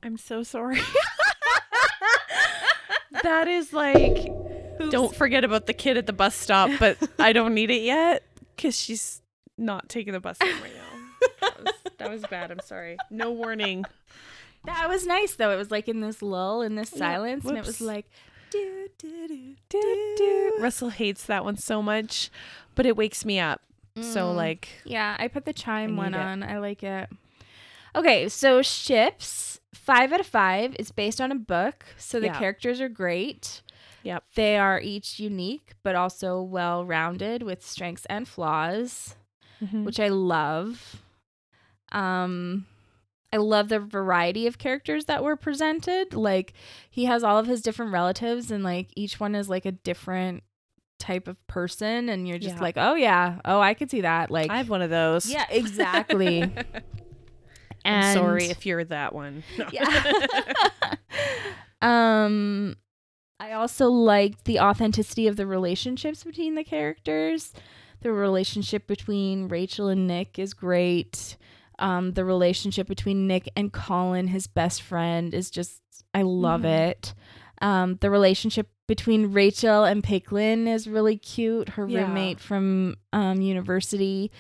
I'm 0.02 0.16
so 0.16 0.42
sorry. 0.42 0.80
that 3.22 3.48
is 3.48 3.74
like, 3.74 4.32
don't 4.90 5.14
forget 5.14 5.44
about 5.44 5.66
the 5.66 5.74
kid 5.74 5.98
at 5.98 6.06
the 6.06 6.14
bus 6.14 6.34
stop, 6.34 6.70
but 6.78 6.96
I 7.18 7.34
don't 7.34 7.54
need 7.54 7.70
it 7.70 7.82
yet 7.82 8.22
because 8.56 8.80
she's 8.80 9.20
not 9.58 9.90
taking 9.90 10.14
the 10.14 10.20
bus 10.20 10.38
right 10.40 10.54
now. 10.62 11.28
That 11.42 11.62
was, 11.62 11.74
that 11.98 12.10
was 12.10 12.22
bad. 12.22 12.50
I'm 12.50 12.60
sorry. 12.60 12.96
No 13.10 13.30
warning. 13.30 13.84
That 14.64 14.88
was 14.88 15.06
nice 15.06 15.34
though. 15.34 15.50
It 15.50 15.56
was 15.56 15.70
like 15.70 15.86
in 15.88 16.00
this 16.00 16.22
lull, 16.22 16.62
in 16.62 16.76
this 16.76 16.88
silence, 16.90 17.44
and 17.44 17.58
it 17.58 17.66
was 17.66 17.80
like, 17.80 18.06
do, 18.50 18.88
do, 18.98 19.28
do, 19.28 19.54
Do, 19.68 20.14
do. 20.18 20.52
Russell 20.60 20.90
hates 20.90 21.24
that 21.26 21.44
one 21.44 21.56
so 21.56 21.82
much, 21.82 22.30
but 22.74 22.86
it 22.86 22.96
wakes 22.96 23.24
me 23.24 23.38
up. 23.40 23.60
So 24.00 24.32
Mm. 24.32 24.36
like, 24.36 24.68
Yeah, 24.84 25.16
I 25.18 25.28
put 25.28 25.44
the 25.44 25.52
chime 25.52 25.96
one 25.96 26.14
it. 26.14 26.18
on. 26.20 26.42
I 26.42 26.58
like 26.58 26.82
it. 26.82 27.08
Okay, 27.94 28.28
so 28.28 28.62
ships 28.62 29.60
five 29.74 30.12
out 30.12 30.20
of 30.20 30.26
five 30.26 30.76
is 30.78 30.92
based 30.92 31.20
on 31.20 31.32
a 31.32 31.34
book, 31.36 31.84
so 31.96 32.20
the 32.20 32.26
Yeah. 32.26 32.38
characters 32.38 32.80
are 32.80 32.88
great. 32.88 33.62
Yep. 34.04 34.24
They 34.34 34.56
are 34.56 34.80
each 34.80 35.18
unique, 35.18 35.72
but 35.82 35.94
also 35.96 36.40
well 36.40 36.84
rounded 36.84 37.42
with 37.42 37.66
strengths 37.66 38.06
and 38.06 38.26
flaws, 38.28 39.16
mhm. 39.62 39.84
which 39.84 39.98
I 40.00 40.08
love. 40.08 41.02
Um, 41.92 42.66
I 43.32 43.36
love 43.36 43.68
the 43.68 43.78
variety 43.78 44.46
of 44.46 44.58
characters 44.58 45.04
that 45.04 45.22
were 45.22 45.36
presented. 45.36 46.14
Like 46.14 46.52
he 46.90 47.04
has 47.04 47.22
all 47.22 47.38
of 47.38 47.46
his 47.46 47.62
different 47.62 47.92
relatives, 47.92 48.50
and 48.50 48.64
like 48.64 48.88
each 48.96 49.20
one 49.20 49.34
is 49.34 49.48
like 49.48 49.64
a 49.66 49.72
different 49.72 50.42
type 50.98 51.28
of 51.28 51.36
person, 51.46 52.08
and 52.08 52.26
you're 52.28 52.38
just 52.38 52.56
Yeah. 52.56 52.60
like, 52.62 52.74
oh 52.76 52.94
yeah, 52.94 53.40
oh 53.44 53.60
I 53.60 53.74
could 53.74 53.90
see 53.90 54.00
that. 54.02 54.30
Like 54.30 54.50
I 54.50 54.56
have 54.58 54.68
one 54.68 54.82
of 54.82 54.90
those. 54.90 55.26
yeah, 55.30 55.46
exactly. 55.50 56.52
And 57.82 58.04
I'm 58.04 58.14
sorry 58.14 58.44
if 58.44 58.66
you're 58.66 58.84
that 58.84 59.14
one. 59.14 59.42
Yeah. 59.72 60.02
um 61.82 62.76
I 63.38 63.52
also 63.52 63.88
liked 63.88 64.44
the 64.44 64.60
authenticity 64.60 65.26
of 65.26 65.36
the 65.36 65.46
relationships 65.46 66.22
between 66.22 66.56
the 66.56 66.64
characters. 66.64 67.54
The 68.02 68.12
relationship 68.12 68.86
between 68.86 69.48
Rachel 69.48 69.88
and 69.88 70.06
Nick 70.06 70.38
is 70.38 70.52
great. 70.52 71.38
Um, 71.80 72.12
the 72.12 72.24
relationship 72.24 72.86
between 72.86 73.26
Nick 73.26 73.48
and 73.56 73.72
Colin, 73.72 74.28
his 74.28 74.46
best 74.46 74.82
friend, 74.82 75.34
is 75.34 75.50
just 75.50 75.80
I 76.14 76.22
love 76.22 76.62
Mhm. 76.62 76.88
it. 76.90 77.14
Um, 77.62 77.96
the 78.00 78.10
relationship 78.10 78.68
between 78.88 79.32
Rachel 79.32 79.84
and 79.84 80.02
Peik 80.02 80.32
Lin 80.32 80.66
is 80.66 80.88
really 80.88 81.16
cute. 81.16 81.70
Her 81.70 81.86
Yeah. 81.88 82.02
roommate 82.06 82.40
from 82.40 82.96
um, 83.12 83.40
university, 83.40 84.30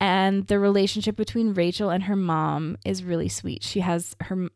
and 0.00 0.46
the 0.46 0.58
relationship 0.58 1.16
between 1.16 1.54
Rachel 1.54 1.90
and 1.90 2.04
her 2.04 2.16
mom 2.16 2.76
is 2.84 3.02
really 3.04 3.28
sweet. 3.28 3.62
She 3.62 3.80
has 3.80 4.14
her 4.22 4.48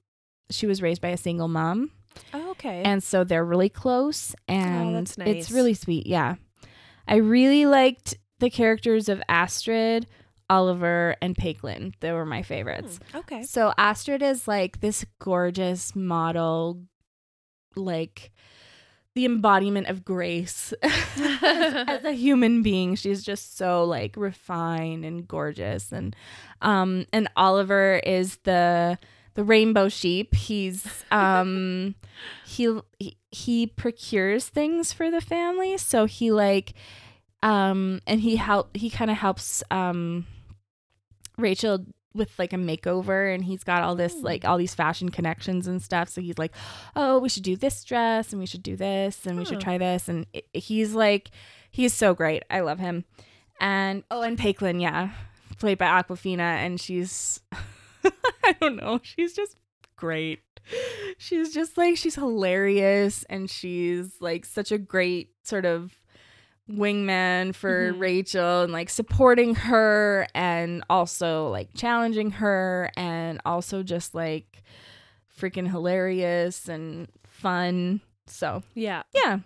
she 0.50 0.66
was 0.66 0.82
raised 0.82 1.00
by 1.00 1.08
a 1.10 1.16
single 1.16 1.46
mom, 1.48 1.92
oh, 2.34 2.50
okay. 2.50 2.82
and 2.82 3.02
so 3.02 3.22
they're 3.22 3.44
really 3.44 3.68
close 3.68 4.34
and 4.48 5.06
that's 5.06 5.16
it's 5.18 5.50
really 5.52 5.74
sweet. 5.74 6.06
Yeah. 6.08 6.34
I 7.06 7.16
really 7.16 7.66
liked 7.66 8.16
the 8.40 8.50
characters 8.50 9.08
of 9.08 9.22
Astrid, 9.28 10.06
Oliver, 10.50 11.16
and 11.22 11.34
Peik 11.36 11.62
Lin. 11.62 11.94
They 12.00 12.12
were 12.12 12.26
my 12.26 12.42
favorites. 12.42 12.98
Hmm, 13.12 13.18
okay. 13.18 13.42
So 13.44 13.72
Astrid 13.78 14.20
is 14.20 14.46
like 14.48 14.80
this 14.80 15.06
gorgeous 15.20 15.94
model, 15.94 16.82
like 17.76 18.32
the 19.14 19.24
embodiment 19.24 19.86
of 19.86 20.04
grace 20.04 20.74
as, 20.82 22.04
a 22.04 22.12
human 22.12 22.62
being. 22.62 22.96
She's 22.96 23.22
just 23.22 23.56
so 23.56 23.84
like 23.84 24.16
refined 24.16 25.04
and 25.04 25.26
gorgeous, 25.26 25.92
and 25.92 26.14
um, 26.60 27.06
and 27.12 27.28
Oliver 27.36 28.00
is 28.04 28.38
the 28.38 28.98
the 29.34 29.44
rainbow 29.44 29.88
sheep. 29.88 30.34
He's 30.34 30.84
um, 31.12 31.94
he 32.44 32.76
he, 32.98 33.16
he 33.30 33.66
procures 33.68 34.48
things 34.48 34.92
for 34.92 35.12
the 35.12 35.20
family, 35.20 35.78
so 35.78 36.06
he 36.06 36.32
like 36.32 36.74
um, 37.42 38.00
and 38.06 38.20
he 38.20 38.36
help 38.36 38.76
he 38.76 38.90
kind 38.90 39.10
of 39.12 39.16
helps 39.16 39.62
um 39.70 40.26
Rachel 41.40 41.86
with 42.12 42.36
like 42.38 42.52
a 42.52 42.56
makeover 42.56 43.32
and 43.32 43.44
he's 43.44 43.62
got 43.62 43.82
all 43.82 43.94
this 43.94 44.14
like 44.16 44.42
hmm. 44.42 44.50
all 44.50 44.58
these 44.58 44.74
fashion 44.74 45.10
connections 45.10 45.66
and 45.66 45.80
stuff. 45.80 46.08
So 46.08 46.20
he's 46.20 46.38
like 46.38 46.52
oh 46.96 47.18
we 47.18 47.28
should 47.28 47.44
do 47.44 47.56
this 47.56 47.84
dress 47.84 48.32
and 48.32 48.40
we 48.40 48.46
should 48.46 48.62
do 48.62 48.76
this 48.76 49.26
and 49.26 49.38
we 49.38 49.44
should 49.44 49.60
try 49.60 49.78
this. 49.78 50.08
And 50.08 50.26
it, 50.32 50.46
he's 50.52 50.94
like 50.94 51.30
he's 51.70 51.94
so 51.94 52.14
great. 52.14 52.42
I 52.50 52.60
love 52.60 52.78
him. 52.78 53.04
And 53.60 54.04
oh 54.10 54.22
and 54.22 54.38
Peik 54.38 54.60
Lin, 54.60 54.80
yeah 54.80 55.10
played 55.60 55.78
by 55.78 55.86
awkwafina 55.86 56.40
and 56.40 56.80
she's 56.80 57.40
i 58.42 58.56
don't 58.60 58.76
know. 58.76 58.98
She's 59.02 59.34
just 59.34 59.56
great. 59.94 60.40
She's 61.18 61.52
just 61.54 61.76
like 61.76 61.96
she's 61.96 62.14
hilarious 62.16 63.24
and 63.28 63.48
she's 63.48 64.20
like 64.20 64.44
such 64.44 64.72
a 64.72 64.78
great 64.78 65.30
sort 65.44 65.66
of 65.66 65.99
wingman 66.72 67.54
for 67.54 67.92
Mhm. 67.92 68.00
Rachel 68.00 68.62
and 68.62 68.72
like 68.72 68.90
supporting 68.90 69.54
her 69.54 70.26
and 70.34 70.82
also 70.90 71.48
like 71.48 71.68
challenging 71.74 72.30
her 72.32 72.90
and 72.96 73.40
also 73.44 73.82
just 73.82 74.14
like 74.14 74.62
freaking 75.38 75.68
hilarious 75.70 76.68
and 76.68 77.08
fun. 77.26 78.00
So, 78.26 78.62
Yeah. 78.74 79.02
yeah. 79.14 79.38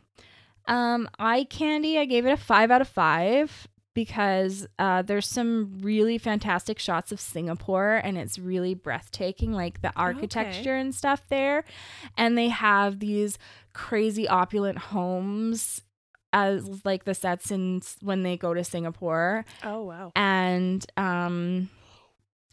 Um 0.67 1.09
eye 1.19 1.45
candy, 1.45 1.99
I 1.99 2.05
gave 2.05 2.27
it 2.27 2.31
a 2.33 2.37
5 2.37 2.71
out 2.71 2.81
of 2.81 2.89
5 2.89 3.69
because 3.95 4.67
uh, 4.81 5.03
there's 5.03 5.29
some 5.29 5.79
really 5.81 6.19
fantastic 6.19 6.81
shots 6.81 7.13
of 7.13 7.21
Singapore 7.21 8.01
and 8.03 8.19
it's 8.19 8.41
really 8.41 8.75
breathtaking 8.75 9.53
like 9.53 9.83
the 9.83 9.93
architecture 9.95 10.75
and 10.75 10.93
stuff 10.93 11.23
there 11.29 11.63
and 12.19 12.37
they 12.37 12.49
have 12.49 12.99
these 12.99 13.39
crazy 13.73 14.27
opulent 14.27 14.79
homes 14.79 15.83
as 16.35 16.85
like 16.85 17.05
the 17.05 17.14
sets 17.14 17.51
in 17.51 17.81
when 18.03 18.23
they 18.25 18.37
go 18.37 18.53
to 18.53 18.62
Singapore 18.64 19.44
Oh 19.62 19.85
wow. 19.85 20.12
and 20.16 20.85
um 20.99 21.70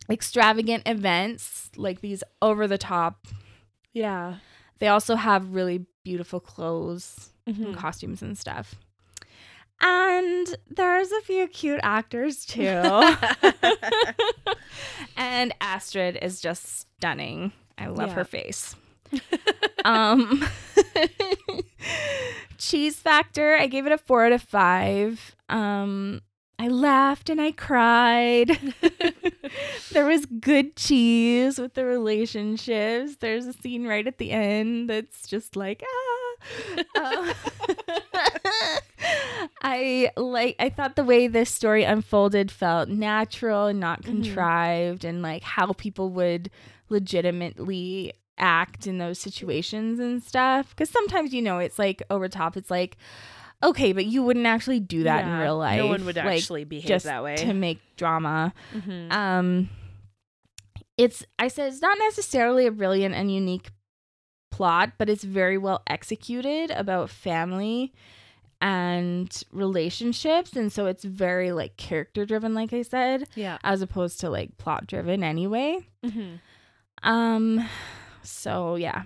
extravagant 0.09 0.83
events 0.87 1.69
like 1.75 2.01
these 2.01 2.23
over 2.41 2.67
the 2.67 2.77
top 2.77 3.27
Yeah. 3.93 4.35
they 4.79 4.87
also 4.87 5.15
have 5.15 5.53
really 5.53 5.85
beautiful 6.03 6.39
clothes 6.39 7.29
Mhm. 7.47 7.65
and 7.65 7.75
costumes 7.75 8.21
and 8.21 8.37
stuff 8.37 8.75
and 9.83 10.55
there's 10.69 11.11
a 11.11 11.21
few 11.21 11.47
cute 11.47 11.79
actors 11.81 12.45
too 12.45 12.63
and 15.17 15.53
Astrid 15.59 16.17
is 16.21 16.39
just 16.41 16.79
stunning 16.81 17.51
I 17.77 17.87
love 17.87 18.09
Yeah. 18.09 18.15
her 18.15 18.25
face 18.25 18.75
um 19.85 20.45
cheese 22.61 22.95
factor. 22.97 23.55
I 23.57 23.67
gave 23.67 23.85
it 23.85 23.91
a 23.91 23.97
four 23.97 24.25
out 24.25 24.31
of 24.31 24.41
five. 24.41 25.35
Um 25.49 26.21
i 26.59 26.67
laughed 26.67 27.29
and 27.29 27.41
i 27.41 27.51
cried. 27.51 28.57
There 29.91 30.05
was 30.05 30.25
good 30.25 30.77
cheese 30.77 31.59
with 31.59 31.73
the 31.73 31.83
relationships. 31.83 33.17
There's 33.17 33.45
a 33.45 33.51
scene 33.53 33.85
right 33.85 34.07
at 34.07 34.17
the 34.19 34.31
end 34.31 34.89
that's 34.89 35.27
just 35.27 35.55
like 35.57 35.83
ah. 35.83 36.87
Uh, 36.95 37.33
i 39.61 40.09
like 40.17 40.55
i 40.59 40.69
thought 40.69 40.95
the 40.95 41.03
way 41.03 41.27
this 41.27 41.49
story 41.49 41.83
unfolded 41.83 42.49
felt 42.51 42.89
natural 42.89 43.67
and 43.67 43.79
not 43.79 44.01
Mhm. 44.01 44.05
contrived 44.05 45.03
and 45.05 45.21
like 45.21 45.43
how 45.43 45.73
people 45.73 46.09
would 46.11 46.49
legitimately 46.89 48.13
act 48.41 48.87
in 48.87 48.97
those 48.97 49.19
situations 49.19 49.99
and 49.99 50.21
stuff 50.23 50.69
because 50.71 50.89
sometimes 50.89 51.33
you 51.33 51.41
know 51.41 51.59
it's 51.59 51.77
like 51.79 52.01
over 52.09 52.27
top 52.27 52.57
it's 52.57 52.71
like 52.71 52.97
okay 53.63 53.93
but 53.93 54.05
you 54.05 54.23
wouldn't 54.23 54.47
actually 54.47 54.79
do 54.79 55.03
that 55.03 55.23
in 55.23 55.31
real 55.39 55.57
life 55.57 55.77
No 55.77 55.87
one 55.87 56.03
would 56.05 56.15
like, 56.15 56.25
actually 56.41 56.63
behave 56.65 57.03
that 57.03 57.23
way. 57.23 57.35
to 57.37 57.53
make 57.53 57.79
drama 57.95 58.51
Mhm. 58.73 59.11
um 59.13 59.69
it's 60.97 61.23
i 61.39 61.47
said 61.47 61.71
it's 61.71 61.81
not 61.81 61.97
necessarily 61.99 62.65
a 62.65 62.71
brilliant 62.71 63.13
and 63.15 63.31
unique 63.31 63.69
plot 64.51 64.93
but 64.97 65.09
it's 65.09 65.23
very 65.23 65.57
well 65.57 65.81
executed 65.87 66.71
about 66.71 67.09
family 67.09 67.93
and 68.59 69.43
relationships 69.51 70.55
and 70.55 70.71
so 70.71 70.85
it's 70.85 71.03
very 71.03 71.51
like 71.51 71.77
character 71.77 72.25
driven 72.25 72.53
like 72.53 72.73
i 72.73 72.81
said 72.81 73.27
yeah. 73.35 73.57
as 73.63 73.81
opposed 73.81 74.19
to 74.19 74.29
like 74.29 74.57
plot 74.57 74.85
driven 74.87 75.23
anyway 75.23 75.79
Mhm. 76.05 76.39
um 77.03 77.67
so 78.23 78.75
yeah. 78.75 79.03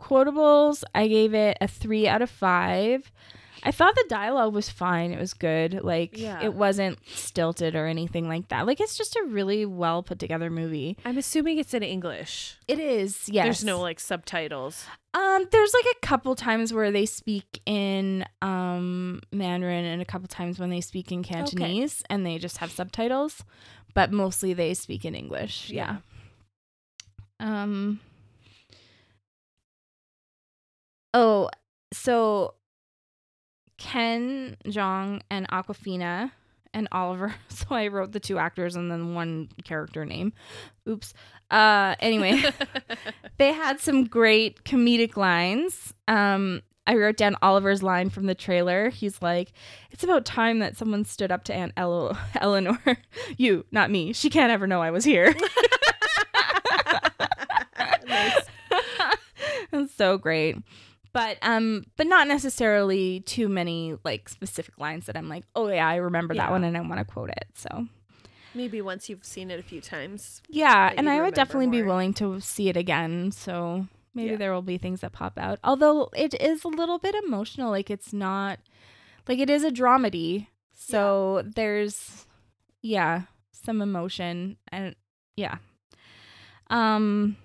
Quotables 0.00 0.84
i 0.94 1.08
gave 1.08 1.32
it 1.34 1.56
a 1.60 1.66
three 1.68 2.06
out 2.06 2.22
of 2.22 2.30
five. 2.30 3.10
I 3.62 3.72
thought 3.72 3.94
the 3.96 4.04
dialogue 4.08 4.52
was 4.54 4.68
fine. 4.68 5.10
It 5.10 5.18
was 5.18 5.32
good. 5.34 5.80
Like 5.82 6.16
Yeah. 6.18 6.40
it 6.44 6.52
wasn't 6.54 6.98
stilted 7.08 7.74
or 7.74 7.86
anything 7.86 8.28
like 8.28 8.48
that. 8.48 8.66
Like 8.66 8.80
it's 8.80 8.96
just 8.96 9.16
a 9.16 9.24
really 9.26 9.64
well 9.64 10.02
put 10.02 10.18
together 10.18 10.50
movie. 10.50 10.96
I'm 11.04 11.16
assuming 11.18 11.58
it's 11.58 11.72
in 11.74 11.82
English. 11.82 12.58
it 12.68 12.78
is 12.78 13.28
yes 13.28 13.44
There's 13.44 13.64
no 13.64 13.80
like 13.80 13.98
subtitles. 13.98 14.84
um 15.14 15.46
there's 15.50 15.72
like 15.74 15.86
a 15.96 16.06
couple 16.06 16.34
times 16.36 16.72
where 16.74 16.92
they 16.92 17.06
speak 17.06 17.60
in 17.64 18.24
um 18.42 19.20
mandarin 19.32 19.86
and 19.86 20.02
a 20.02 20.04
couple 20.04 20.28
times 20.28 20.58
when 20.58 20.68
they 20.70 20.82
speak 20.82 21.10
in 21.10 21.22
cantonese 21.22 22.02
and 22.10 22.24
they 22.26 22.36
just 22.38 22.58
have 22.58 22.70
subtitles 22.70 23.42
but 23.94 24.12
mostly 24.12 24.52
they 24.52 24.74
speak 24.74 25.04
in 25.06 25.14
english. 25.14 25.70
Yeah, 25.70 25.96
um 27.40 28.00
oh 31.16 31.48
so 31.92 32.54
ken 33.78 34.56
jeong 34.66 35.20
and 35.30 35.48
awkwafina 35.48 36.30
and 36.74 36.88
oliver 36.92 37.34
so 37.48 37.66
i 37.70 37.86
wrote 37.88 38.12
the 38.12 38.20
two 38.20 38.38
actors 38.38 38.76
and 38.76 38.90
then 38.90 39.14
one 39.14 39.48
character 39.64 40.04
name 40.04 40.32
oops 40.88 41.14
uh 41.50 41.94
anyway 42.00 42.42
they 43.38 43.52
had 43.52 43.80
some 43.80 44.04
great 44.04 44.64
comedic 44.64 45.16
lines. 45.16 45.94
Um, 46.08 46.62
I 46.88 46.94
wrote 46.96 47.16
down 47.16 47.36
Oliver's 47.42 47.82
line 47.82 48.10
from 48.10 48.26
the 48.26 48.34
trailer. 48.34 48.90
He's 48.90 49.20
like, 49.20 49.52
"It's 49.90 50.02
about 50.04 50.24
time 50.24 50.60
that 50.60 50.76
someone 50.76 51.04
stood 51.04 51.30
up 51.32 51.44
to 51.44 51.54
Aunt 51.54 51.72
Ele- 51.76 52.16
Eleanor. 52.40 52.80
you, 53.36 53.64
not 53.72 53.90
me. 53.90 54.12
She 54.12 54.30
can't 54.30 54.50
ever 54.52 54.66
know 54.66 54.80
I 54.82 54.90
was 54.90 55.04
here." 55.04 55.34
Nice. 58.08 58.40
That's 59.70 59.94
so 59.94 60.16
great. 60.16 60.56
But 61.16 61.38
um, 61.40 61.84
but 61.96 62.06
not 62.06 62.28
necessarily 62.28 63.20
too 63.20 63.48
many 63.48 63.96
like 64.04 64.28
specific 64.28 64.78
lines 64.78 65.06
that 65.06 65.16
I'm 65.16 65.30
like, 65.30 65.44
oh 65.54 65.68
yeah, 65.68 65.88
I 65.88 65.96
remember 65.96 66.34
that 66.34 66.50
one 66.50 66.62
and 66.62 66.76
I 66.76 66.80
want 66.82 66.98
to 66.98 67.04
quote 67.06 67.30
it. 67.30 67.46
So 67.54 67.86
Maybe 68.54 68.82
once 68.82 69.08
you've 69.08 69.24
seen 69.24 69.50
it 69.50 69.58
a 69.58 69.62
few 69.62 69.80
times. 69.80 70.42
Yeah, 70.48 70.92
and 70.94 71.08
I 71.08 71.22
would 71.22 71.32
definitely 71.34 71.68
be 71.68 71.82
willing 71.82 72.12
to 72.14 72.40
see 72.40 72.68
it 72.68 72.76
again. 72.76 73.30
So 73.32 73.86
maybe 74.14 74.32
Yeah. 74.32 74.36
there 74.36 74.52
will 74.52 74.60
be 74.62 74.76
things 74.76 75.00
that 75.00 75.12
pop 75.12 75.38
out. 75.38 75.58
Although 75.64 76.10
it 76.14 76.34
is 76.40 76.64
a 76.64 76.68
little 76.68 76.98
bit 76.98 77.14
emotional. 77.14 77.70
Like 77.70 77.90
it's 77.90 78.12
not 78.12 78.58
like 79.26 79.38
it 79.38 79.48
is 79.48 79.64
a 79.64 79.70
dramedy. 79.70 80.48
So 80.74 81.42
there's 81.54 82.26
yeah, 82.82 83.22
some 83.52 83.80
emotion 83.80 84.58
and 84.70 84.94
yeah. 85.34 85.56
Um, 86.68 87.36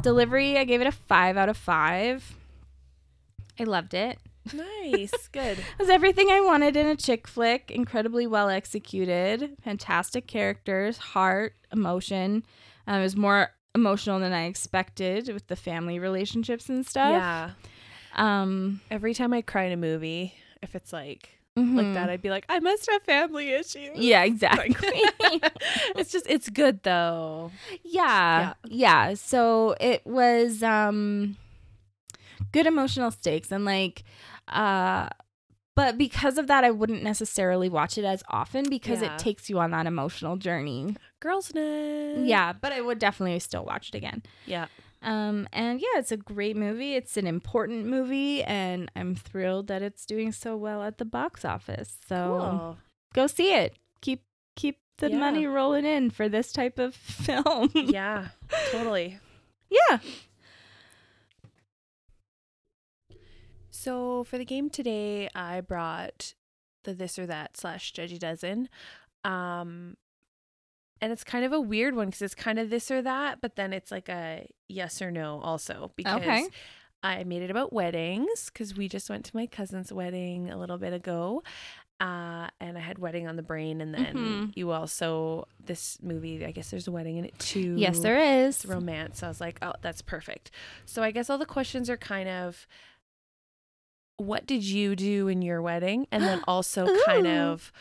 delivery, 0.00 0.58
I 0.58 0.64
gave 0.64 0.80
it 0.80 0.86
a 0.88 0.92
five 0.92 1.36
out 1.36 1.48
of 1.48 1.56
five. 1.56 2.36
I 3.58 3.64
loved 3.64 3.94
it. 3.94 4.18
Nice. 4.52 5.28
Good. 5.32 5.58
It 5.58 5.78
was 5.78 5.88
everything 5.88 6.28
I 6.30 6.40
wanted 6.40 6.76
in 6.76 6.86
a 6.86 6.96
chick 6.96 7.26
flick. 7.26 7.70
Incredibly 7.70 8.26
well 8.26 8.48
executed. 8.48 9.56
Fantastic 9.62 10.26
characters, 10.26 10.98
heart, 10.98 11.54
emotion. 11.72 12.44
Um, 12.86 13.00
it 13.00 13.02
was 13.04 13.16
more 13.16 13.50
emotional 13.74 14.18
than 14.20 14.32
I 14.32 14.44
expected 14.46 15.28
with 15.28 15.46
the 15.46 15.56
family 15.56 15.98
relationships 15.98 16.68
and 16.68 16.86
stuff. 16.86 17.12
yeah. 17.12 17.50
Um, 18.14 18.80
Every 18.90 19.14
time 19.14 19.32
I 19.32 19.40
cry 19.42 19.64
in 19.64 19.72
a 19.72 19.76
movie, 19.76 20.34
if 20.62 20.74
it's 20.74 20.92
like 20.92 21.30
mhm. 21.58 21.76
like 21.76 21.94
that, 21.94 22.10
I'd 22.10 22.20
be 22.20 22.28
like, 22.30 22.44
I 22.48 22.58
must 22.58 22.90
have 22.90 23.02
family 23.02 23.50
issues. 23.50 23.96
Yeah, 23.96 24.22
exactly. 24.24 24.74
it's 25.96 26.12
just 26.12 26.26
it's 26.28 26.50
good 26.50 26.82
though. 26.82 27.52
yeah, 27.82 28.54
yeah. 28.66 29.14
So 29.14 29.76
it 29.80 30.06
was 30.06 30.62
um 30.62 31.36
good 32.52 32.66
emotional 32.66 33.10
stakes 33.10 33.50
and 33.52 33.64
like 33.64 34.02
uh 34.48 35.08
but 35.74 35.96
because 35.96 36.36
of 36.36 36.48
that 36.48 36.64
I 36.64 36.70
wouldn't 36.70 37.02
necessarily 37.02 37.68
watch 37.70 37.96
it 37.96 38.04
as 38.04 38.22
often 38.28 38.68
because 38.68 39.00
Yeah. 39.00 39.14
it 39.14 39.18
takes 39.18 39.48
you 39.48 39.58
on 39.58 39.70
that 39.70 39.86
emotional 39.86 40.36
journey. 40.36 40.96
Girls' 41.20 41.54
night. 41.54 42.26
Yeah, 42.26 42.52
but 42.52 42.72
I 42.72 42.80
would 42.82 42.98
definitely 42.98 43.38
still 43.38 43.64
watch 43.64 43.88
it 43.88 43.94
again. 43.94 44.22
Yeah. 44.44 44.66
Um 45.00 45.48
and 45.52 45.80
yeah, 45.80 45.98
it's 45.98 46.12
a 46.12 46.16
great 46.18 46.56
movie. 46.56 46.94
It's 46.94 47.16
an 47.16 47.26
important 47.26 47.86
movie 47.86 48.42
and 48.44 48.90
I'm 48.94 49.14
thrilled 49.14 49.68
that 49.68 49.80
it's 49.82 50.04
doing 50.04 50.30
so 50.32 50.56
well 50.56 50.82
at 50.82 50.98
the 50.98 51.04
box 51.06 51.44
office. 51.44 51.96
So 52.06 52.16
Cool. 52.50 52.78
go 53.14 53.26
see 53.26 53.54
it. 53.54 53.74
Keep 54.02 54.24
keep 54.56 54.78
the 54.98 55.10
Yeah. 55.10 55.18
money 55.18 55.46
rolling 55.46 55.86
in 55.86 56.10
for 56.10 56.28
this 56.28 56.52
type 56.52 56.78
of 56.78 56.94
film. 57.26 57.70
Yeah. 57.74 58.28
Totally. 58.70 59.18
yeah. 59.70 59.98
So 63.82 64.22
for 64.24 64.38
the 64.38 64.44
game 64.44 64.70
today, 64.70 65.28
I 65.34 65.60
brought 65.60 66.34
the 66.84 66.94
this 66.94 67.18
or 67.18 67.26
that 67.26 67.56
slash 67.56 67.92
judgy 67.92 68.18
dozen. 68.18 68.68
Um 69.24 69.96
and 71.00 71.10
it's 71.10 71.24
kind 71.24 71.44
of 71.44 71.52
a 71.52 71.60
weird 71.60 71.96
one 71.96 72.06
because 72.06 72.22
it's 72.22 72.34
kind 72.36 72.60
of 72.60 72.70
this 72.70 72.88
or 72.88 73.02
that, 73.02 73.40
but 73.40 73.56
then 73.56 73.72
it's 73.72 73.90
like 73.90 74.08
a 74.08 74.46
yes 74.68 75.02
or 75.02 75.10
no 75.10 75.40
also 75.40 75.90
because 75.96 76.20
Okay. 76.20 76.46
I 77.02 77.24
made 77.24 77.42
it 77.42 77.50
about 77.50 77.72
weddings 77.72 78.50
because 78.52 78.76
we 78.76 78.86
just 78.88 79.10
went 79.10 79.24
to 79.24 79.34
my 79.36 79.46
cousin's 79.46 79.92
wedding 79.92 80.48
a 80.50 80.56
little 80.56 80.78
bit 80.78 80.92
ago. 80.92 81.42
Uh, 82.00 82.46
and 82.60 82.76
I 82.78 82.80
had 82.80 82.98
wedding 82.98 83.26
on 83.28 83.34
the 83.36 83.42
brain, 83.42 83.80
and 83.80 83.92
then 83.94 84.16
Mhm. 84.16 84.52
you 84.56 84.70
also 84.72 85.46
this 85.64 85.98
movie. 86.02 86.44
I 86.44 86.50
guess 86.52 86.70
there's 86.70 86.88
a 86.88 86.92
wedding 86.92 87.16
in 87.16 87.24
it 87.24 87.36
too. 87.38 87.74
Yes, 87.76 87.98
there 88.00 88.18
is. 88.46 88.64
Romance. 88.66 89.18
So 89.20 89.26
I 89.26 89.30
was 89.30 89.40
like, 89.40 89.58
oh, 89.62 89.74
that's 89.82 90.02
perfect. 90.02 90.50
So 90.84 91.02
I 91.02 91.10
guess 91.12 91.28
all 91.30 91.38
the 91.38 91.46
questions 91.46 91.88
are 91.90 91.96
kind 91.96 92.28
of 92.28 92.66
what 94.22 94.46
did 94.46 94.64
you 94.64 94.94
do 94.96 95.28
in 95.28 95.42
your 95.42 95.60
wedding? 95.62 96.06
And 96.10 96.22
then 96.22 96.42
also 96.46 96.86
kind 97.06 97.26
of 97.26 97.72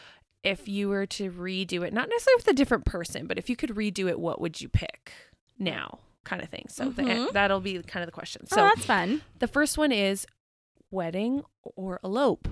if 0.43 0.67
you 0.67 0.89
were 0.89 1.05
to 1.05 1.31
redo 1.31 1.83
it, 1.85 1.93
not 1.93 2.09
necessarily 2.09 2.39
with 2.39 2.47
a 2.47 2.53
different 2.53 2.85
person, 2.85 3.27
but 3.27 3.37
if 3.37 3.49
you 3.49 3.55
could 3.55 3.69
redo 3.71 4.07
it, 4.09 4.19
what 4.19 4.41
would 4.41 4.59
you 4.59 4.67
pick 4.69 5.11
now? 5.59 5.99
Kind 6.23 6.41
of 6.41 6.49
thing. 6.49 6.65
So 6.67 6.89
the- 6.89 7.03
Mhm. 7.03 7.31
that'll 7.33 7.59
be 7.61 7.81
kind 7.83 8.03
of 8.03 8.07
the 8.07 8.11
question. 8.11 8.41
oh, 8.51 8.55
So 8.55 8.61
that's 8.61 8.85
fun. 8.85 9.21
the 9.39 9.47
first 9.47 9.77
one 9.77 9.91
is 9.91 10.25
wedding 10.89 11.43
or 11.75 11.99
elope. 12.03 12.47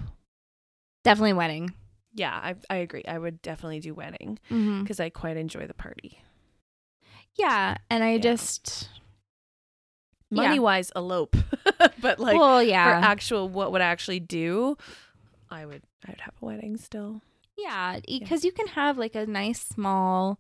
Definitely 1.04 1.34
wedding. 1.34 1.74
Yeah, 2.14 2.34
I, 2.34 2.56
I 2.70 2.76
agree. 2.78 3.04
I 3.08 3.18
would 3.18 3.42
definitely 3.42 3.80
do 3.80 3.94
wedding 3.94 4.40
Mm-hmm. 4.50 4.82
because 4.82 5.00
I 5.00 5.10
quite 5.10 5.38
enjoy 5.38 5.66
the 5.68 5.74
party. 5.74 6.22
Yeah, 7.36 7.76
and 7.90 8.04
I 8.04 8.14
Yeah. 8.14 8.18
just 8.20 8.90
Yeah. 10.32 10.44
Money 10.44 10.60
wise, 10.60 10.92
elope, 10.96 11.36
but 12.02 12.20
like 12.20 12.38
well, 12.38 12.62
yeah. 12.62 13.00
for 13.00 13.06
actual 13.06 13.50
what 13.50 13.72
would 13.72 13.82
I 13.82 13.86
actually 13.86 14.20
do, 14.20 14.78
I 15.50 15.66
would 15.66 15.82
I 16.08 16.12
would 16.12 16.22
have 16.22 16.36
a 16.42 16.46
wedding 16.46 16.78
still. 16.78 17.22
yeah, 17.58 18.00
because 18.08 18.46
you 18.46 18.52
can 18.52 18.68
have 18.68 18.98
like 18.98 19.16
a 19.16 19.26
nice 19.26 19.60
small 19.62 20.40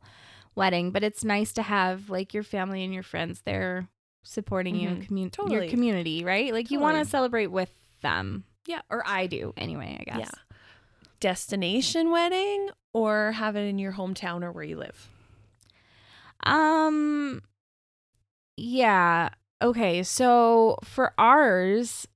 wedding, 0.55 0.91
but 0.91 1.03
it's 1.03 1.23
nice 1.23 1.51
to 1.53 1.61
have 1.63 2.09
like 2.09 2.33
your 2.33 2.43
family 2.43 2.83
and 2.83 2.93
your 2.93 3.03
friends 3.03 3.41
there 3.45 3.87
supporting 4.21 4.75
you, 4.75 4.89
Mhm. 4.89 5.07
commun- 5.07 5.29
Totally. 5.31 5.55
your 5.55 5.67
community, 5.69 6.23
right? 6.23 6.53
Like 6.53 6.69
you 6.71 6.79
want 6.79 6.97
to 7.03 7.05
celebrate 7.09 7.47
with 7.47 7.71
them. 8.01 8.43
Yeah. 8.67 8.81
or 8.91 9.01
I 9.07 9.25
do 9.25 9.53
anyway. 9.57 9.97
I 9.99 10.03
guess. 10.03 10.19
Yeah. 10.19 10.55
Destination 11.19 12.11
wedding 12.11 12.69
or 12.93 13.31
have 13.31 13.55
it 13.55 13.61
in 13.67 13.79
your 13.79 13.93
hometown 13.93 14.43
or 14.43 14.51
where 14.51 14.63
you 14.63 14.77
live. 14.77 15.07
Um 16.43 17.41
yeah. 18.57 19.29
Okay. 19.61 20.03
So 20.03 20.77
for 20.83 21.13
ours, 21.17 22.07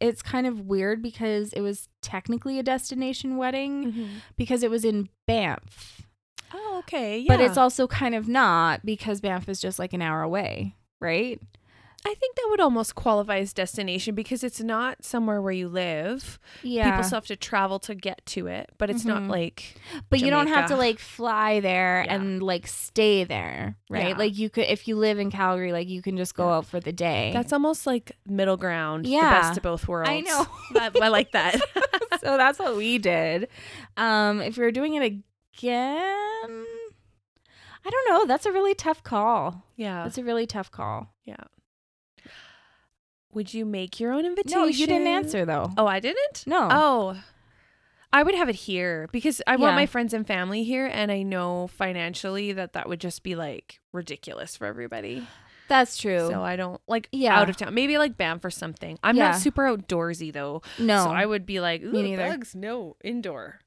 it's 0.00 0.22
kind 0.22 0.46
of 0.46 0.60
weird 0.62 1.02
because 1.02 1.52
it 1.52 1.60
was 1.60 1.88
technically 2.02 2.58
a 2.58 2.62
destination 2.62 3.36
wedding 3.36 3.84
mm-hmm. 3.84 4.06
because 4.36 4.62
it 4.62 4.70
was 4.70 4.84
in 4.84 5.08
Banff. 5.26 6.02
Oh, 6.52 6.76
okay. 6.80 7.18
Yeah. 7.18 7.36
But 7.36 7.40
it's 7.40 7.58
also 7.58 7.86
kind 7.86 8.14
of 8.14 8.28
not 8.28 8.84
because 8.84 9.20
Banff 9.20 9.48
is 9.48 9.60
just 9.60 9.78
like 9.78 9.92
an 9.92 10.02
hour 10.02 10.22
away, 10.22 10.74
right? 11.00 11.40
I 12.10 12.14
think 12.14 12.36
that 12.36 12.46
would 12.48 12.60
almost 12.60 12.94
qualify 12.94 13.36
as 13.38 13.52
destination 13.52 14.14
because 14.14 14.42
it's 14.42 14.62
not 14.62 15.04
somewhere 15.04 15.42
where 15.42 15.52
you 15.52 15.68
live. 15.68 16.38
Yeah. 16.62 16.88
People 16.90 17.04
still 17.04 17.16
have 17.18 17.26
to 17.26 17.36
travel 17.36 17.78
to 17.80 17.94
get 17.94 18.24
to 18.26 18.46
it, 18.46 18.70
but 18.78 18.88
it's 18.88 19.04
not 19.04 19.22
Mhm. 19.22 19.28
like 19.28 19.74
but 20.08 20.20
you 20.20 20.30
don't 20.30 20.46
have 20.46 20.68
to 20.70 20.76
like 20.76 20.98
fly 20.98 21.60
there 21.60 22.04
Yeah. 22.06 22.14
and 22.14 22.42
like 22.42 22.66
stay 22.66 23.24
there, 23.24 23.76
right? 23.90 24.08
Yeah. 24.10 24.16
Like 24.16 24.38
you 24.38 24.48
could 24.48 24.64
if 24.68 24.88
you 24.88 24.96
live 24.96 25.18
in 25.18 25.30
Calgary, 25.30 25.70
like 25.72 25.86
you 25.88 26.00
can 26.00 26.16
just 26.16 26.34
go 26.34 26.48
Yeah. 26.48 26.56
out 26.56 26.64
for 26.66 26.80
the 26.80 26.92
day. 26.92 27.30
that's 27.34 27.52
almost 27.52 27.86
like 27.86 28.12
middle 28.26 28.56
ground. 28.56 29.04
The 29.04 29.10
Yeah. 29.10 29.28
best 29.42 29.58
of 29.58 29.62
both 29.62 29.86
worlds. 29.86 30.08
I 30.10 30.20
know. 30.20 30.46
That- 30.72 30.96
I 31.02 31.08
like 31.08 31.32
that. 31.32 31.56
so 32.20 32.38
that's 32.38 32.58
what 32.58 32.74
we 32.74 32.96
did. 32.96 33.48
Um, 33.98 34.40
if 34.40 34.56
we 34.56 34.64
were 34.64 34.70
doing 34.72 34.94
it 34.94 35.02
again, 35.02 36.64
I 37.84 37.90
don't 37.90 38.08
know. 38.10 38.26
That's 38.26 38.46
a 38.46 38.52
really 38.52 38.74
tough 38.74 39.02
call. 39.02 39.64
yeah. 39.76 40.04
That's 40.04 40.16
a 40.18 40.24
really 40.24 40.46
tough 40.46 40.70
call. 40.70 41.12
Would 43.38 43.54
you 43.54 43.64
make 43.64 44.00
your 44.00 44.12
own 44.12 44.26
invitation? 44.26 44.58
No, 44.60 44.66
you 44.66 44.84
didn't 44.88 45.06
answer 45.06 45.44
though. 45.44 45.70
Oh, 45.78 45.86
I 45.86 46.00
didn't? 46.00 46.42
No. 46.44 46.66
Oh. 46.72 47.16
I 48.12 48.24
would 48.24 48.34
have 48.34 48.48
it 48.48 48.56
here 48.56 49.08
because 49.12 49.40
I 49.46 49.54
want 49.54 49.72
Yeah. 49.74 49.76
my 49.76 49.86
friends 49.86 50.12
and 50.12 50.26
family 50.26 50.64
here 50.64 50.86
and 50.86 51.12
I 51.12 51.22
know 51.22 51.68
financially 51.68 52.52
that 52.54 52.72
that 52.72 52.88
would 52.88 52.98
just 53.00 53.22
be 53.22 53.36
like 53.36 53.78
ridiculous 53.92 54.56
for 54.56 54.66
everybody. 54.66 55.24
That's 55.68 55.96
true. 55.96 56.26
So 56.28 56.42
I 56.42 56.56
don't 56.56 56.80
like 56.88 57.08
Yeah. 57.12 57.38
out 57.38 57.48
of 57.48 57.56
town. 57.56 57.74
Maybe 57.74 57.96
like 57.96 58.16
Banff 58.16 58.44
or 58.44 58.50
something. 58.50 58.98
I'm 59.04 59.14
Yeah. 59.16 59.28
not 59.32 59.36
super 59.36 59.62
outdoorsy 59.62 60.32
though. 60.32 60.62
no. 60.80 61.04
So 61.04 61.10
I 61.10 61.24
would 61.24 61.46
be 61.46 61.60
like, 61.60 61.80
Ooh, 61.82 61.92
neither. 61.92 62.28
bugs, 62.28 62.56
no, 62.56 62.96
indoor. 63.04 63.60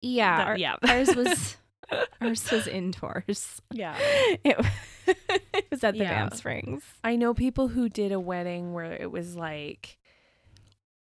yeah. 0.00 0.36
That- 0.38 0.46
our- 0.46 0.56
yeah. 0.58 0.76
ours 0.86 1.16
was 1.16 1.56
ours 2.20 2.50
was 2.52 2.68
indoors. 2.68 3.60
Yeah. 3.72 3.96
It, 4.44 4.60
it 5.06 5.42
was 5.70 5.84
at 5.84 5.94
the 5.94 6.00
Yeah. 6.00 6.10
Banff 6.10 6.34
Springs. 6.36 6.82
I 7.04 7.16
know 7.16 7.34
people 7.34 7.68
who 7.68 7.88
did 7.88 8.12
a 8.12 8.20
wedding 8.20 8.72
where 8.72 8.92
it 8.92 9.10
was 9.10 9.36
like 9.36 9.98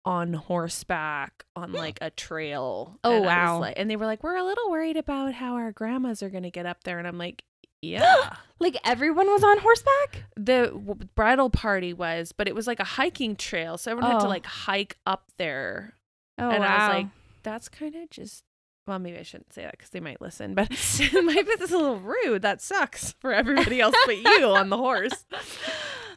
on 0.04 0.34
horseback 0.34 1.46
on 1.56 1.72
like 1.72 1.98
a 2.02 2.12
trail. 2.12 3.00
Oh, 3.04 3.18
And 3.18 3.26
wow. 3.26 3.60
like- 3.60 3.74
and 3.78 3.90
they 3.90 3.96
were 3.96 4.06
like, 4.06 4.24
"We're 4.24 4.36
a 4.38 4.44
little 4.44 4.70
worried 4.70 4.98
about 4.98 5.34
how 5.34 5.56
our 5.56 5.72
grandmas 5.72 6.22
are 6.22 6.30
going 6.30 6.44
to 6.44 6.52
get 6.52 6.66
up 6.68 6.84
there." 6.84 7.00
And 7.00 7.08
I'm 7.08 7.18
like, 7.18 7.44
"Yeah." 7.82 8.36
Like 8.60 8.78
everyone 8.86 9.28
was 9.28 9.44
on 9.44 9.58
horseback. 9.60 10.24
the 10.38 10.68
w- 10.74 10.96
bridal 11.16 11.50
party 11.50 11.92
was, 11.94 12.32
but 12.32 12.48
it 12.48 12.56
was 12.56 12.68
like 12.68 12.80
a 12.80 12.84
hiking 12.86 13.36
trail, 13.36 13.78
so 13.78 13.92
everyone 13.92 14.12
had 14.12 14.20
to 14.22 14.26
Oh. 14.28 14.30
like 14.30 14.46
hike 14.46 14.96
up 15.06 15.26
there. 15.38 15.96
Oh 16.38 16.50
and 16.50 16.64
I 16.64 16.88
was 16.88 16.96
like, 16.96 17.08
"That's 17.44 17.68
kind 17.68 17.96
of 17.96 18.10
just." 18.10 18.45
Well, 18.88 19.00
maybe 19.00 19.18
I 19.18 19.24
shouldn't 19.24 19.52
say 19.54 19.64
that 19.64 19.72
because 19.72 19.90
they 19.90 20.00
might 20.00 20.22
listen, 20.22 20.54
but 20.54 20.70
my 21.14 21.22
might 21.42 21.62
is 21.62 21.72
a 21.72 21.78
little 21.78 22.00
rude. 22.00 22.42
That 22.44 22.62
sucks 22.62 23.14
for 23.14 23.34
everybody 23.34 23.82
else 23.82 23.96
but 24.06 24.18
you 24.18 24.46
on 24.46 24.70
the 24.70 24.78
horse. 24.78 25.26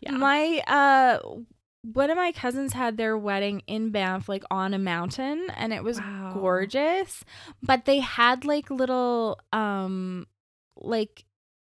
Yeah. 0.00 0.12
My 0.12 0.58
uh 0.68 1.18
one 1.82 2.10
of 2.10 2.16
my 2.16 2.30
cousins 2.30 2.72
had 2.72 2.96
their 2.96 3.18
wedding 3.18 3.62
in 3.66 3.90
Banff 3.90 4.28
like 4.28 4.44
on 4.48 4.72
a 4.72 4.78
mountain 4.78 5.48
and 5.56 5.72
it 5.72 5.82
was 5.82 5.98
Wow. 5.98 6.30
gorgeous. 6.34 7.24
But 7.64 7.84
they 7.84 7.98
had 7.98 8.44
like 8.44 8.70
little 8.70 9.40
um 9.52 10.26
like 10.76 11.24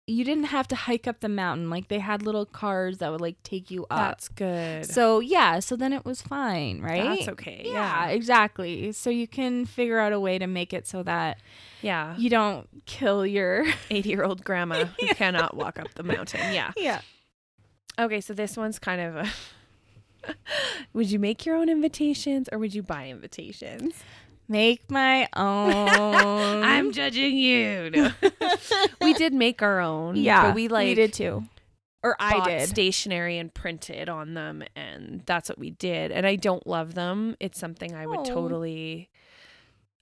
you 0.10 0.24
didn't 0.26 0.46
have 0.46 0.68
to 0.70 0.76
hike 0.76 1.08
up 1.08 1.20
the 1.20 1.30
mountain. 1.30 1.70
Like 1.70 1.88
they 1.88 2.00
had 2.00 2.24
little 2.24 2.46
cars 2.46 2.98
that 2.98 3.12
would 3.12 3.22
like 3.22 3.42
take 3.44 3.70
you 3.72 3.86
up. 3.90 4.00
That's 4.00 4.28
good. 4.30 4.86
so 4.86 5.20
yeah, 5.20 5.60
so 5.60 5.76
then 5.76 5.94
it 5.94 6.04
was 6.06 6.22
fine, 6.22 6.82
right? 6.82 7.04
That's 7.18 7.28
okay. 7.30 7.62
Yeah, 7.66 8.08
Yeah. 8.08 8.10
exactly. 8.10 8.92
So 8.92 9.10
you 9.10 9.28
can 9.28 9.66
figure 9.66 10.00
out 10.00 10.12
a 10.14 10.20
way 10.20 10.40
to 10.40 10.48
make 10.48 10.74
it 10.74 10.88
so 10.88 11.04
that 11.04 11.40
Yeah. 11.82 12.16
you 12.18 12.30
don't 12.30 12.68
kill 12.86 13.26
your 13.26 13.66
80 13.90 14.10
year 14.10 14.24
old 14.24 14.44
grandma 14.44 14.86
who 14.86 15.08
cannot 15.16 15.56
walk 15.56 15.80
up 15.80 15.94
the 15.96 16.04
mountain. 16.04 16.54
Yeah. 16.54 16.72
Yeah. 16.76 17.02
Okay. 17.98 18.22
So 18.22 18.34
this 18.34 18.58
one's 18.58 18.80
kind 18.80 19.02
of 19.02 19.16
a. 19.16 19.30
would 20.94 21.10
you 21.10 21.20
make 21.20 21.46
your 21.46 21.56
own 21.56 21.70
invitations 21.70 22.50
or 22.52 22.58
would 22.60 22.74
you 22.74 22.84
buy 22.84 23.08
invitations? 23.08 23.94
Make 24.50 24.90
my 24.92 25.28
own. 25.36 26.64
I'm 26.64 26.92
judging 26.92 27.38
you. 27.38 27.92
No. 28.42 28.56
we 29.02 29.14
did 29.14 29.34
make 29.34 29.62
our 29.62 29.80
own. 29.80 30.16
Yeah, 30.16 30.48
But 30.48 30.56
we 30.56 30.68
like 30.68 30.88
we 30.88 30.96
did 30.96 31.14
too. 31.14 31.44
or 32.04 32.16
I 32.20 32.44
did. 32.44 32.68
stationery 32.70 33.38
and 33.38 33.54
printed 33.54 34.10
on 34.10 34.34
them 34.34 34.64
and 34.76 35.22
that's 35.26 35.50
what 35.50 35.58
we 35.60 35.70
did 35.72 36.12
and 36.12 36.26
i 36.26 36.36
don't 36.36 36.66
love 36.66 36.94
them 36.96 37.36
it's 37.40 37.60
something 37.60 37.94
i 37.94 38.06
would 38.08 38.20
Oh. 38.20 38.24
totally 38.26 39.10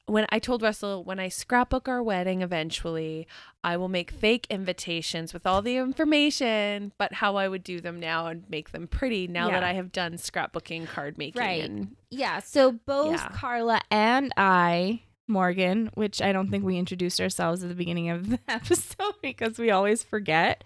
when 0.07 0.25
i 0.29 0.39
told 0.39 0.61
russell 0.61 1.03
when 1.03 1.19
i 1.19 1.27
scrapbook 1.29 1.87
our 1.87 2.01
wedding 2.01 2.41
eventually 2.41 3.27
i 3.63 3.77
will 3.77 3.89
make 3.89 4.09
fake 4.09 4.47
invitations 4.49 5.33
with 5.33 5.45
all 5.45 5.61
the 5.61 5.75
information 5.77 6.91
but 6.97 7.13
how 7.13 7.35
i 7.35 7.47
would 7.47 7.63
do 7.63 7.79
them 7.79 7.99
now 7.99 8.27
and 8.27 8.43
make 8.49 8.71
them 8.71 8.87
pretty 8.87 9.27
now 9.27 9.49
that 9.49 9.63
i 9.63 9.73
have 9.73 9.91
done 9.91 10.13
scrapbooking 10.13 10.87
card 10.87 11.17
making 11.17 11.39
Right. 11.41 11.63
and 11.63 11.95
Yeah, 12.09 12.39
so 12.39 12.71
both 12.71 13.11
Yeah. 13.11 13.29
Karla 13.33 13.81
and 13.91 14.31
I, 14.37 15.01
Morgan, 15.27 15.89
which 15.95 16.21
I 16.21 16.31
don't 16.31 16.49
think 16.49 16.63
we 16.63 16.77
introduced 16.77 17.19
ourselves 17.19 17.61
at 17.61 17.67
the 17.69 17.75
beginning 17.75 18.09
of 18.09 18.29
the 18.29 18.39
episode 18.47 19.15
because 19.21 19.59
we 19.59 19.71
always 19.71 20.03
forget. 20.03 20.63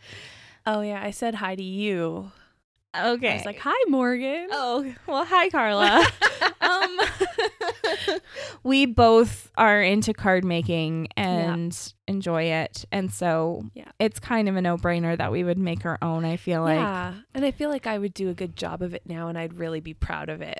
oh 0.67 0.81
yeah 0.81 1.01
i 1.03 1.09
said 1.09 1.33
hi 1.35 1.55
to 1.55 1.63
you 1.63 2.31
Okay. 2.93 3.29
i 3.31 3.35
was 3.35 3.45
like 3.45 3.57
hi 3.59 3.73
morgan 3.87 4.47
oh, 4.51 4.93
well, 5.07 5.23
hi, 5.25 5.49
Karla. 5.49 6.05
um, 6.61 6.99
we 8.63 8.85
both 8.85 9.49
are 9.57 9.81
into 9.81 10.13
card 10.13 10.43
making 10.43 11.07
and 11.15 11.93
enjoy 12.07 12.43
it. 12.43 12.85
And 12.91 13.11
so 13.11 13.63
Yeah. 13.73 13.85
it's 13.99 14.19
kind 14.19 14.49
of 14.49 14.55
a 14.55 14.61
no 14.61 14.77
brainer 14.77 15.17
that 15.17 15.31
we 15.31 15.43
would 15.43 15.57
make 15.57 15.85
our 15.85 15.97
own, 16.01 16.25
I 16.25 16.35
feel 16.37 16.61
like. 16.63 16.79
yeah 16.79 17.13
and 17.33 17.45
i 17.45 17.51
feel 17.51 17.69
like 17.69 17.87
i 17.87 17.97
would 17.97 18.13
do 18.13 18.29
a 18.29 18.33
good 18.33 18.55
job 18.55 18.81
of 18.81 18.93
it 18.93 19.03
now 19.05 19.27
and 19.29 19.37
i'd 19.37 19.53
really 19.53 19.79
be 19.79 19.93
proud 19.93 20.27
of 20.29 20.41
it 20.41 20.59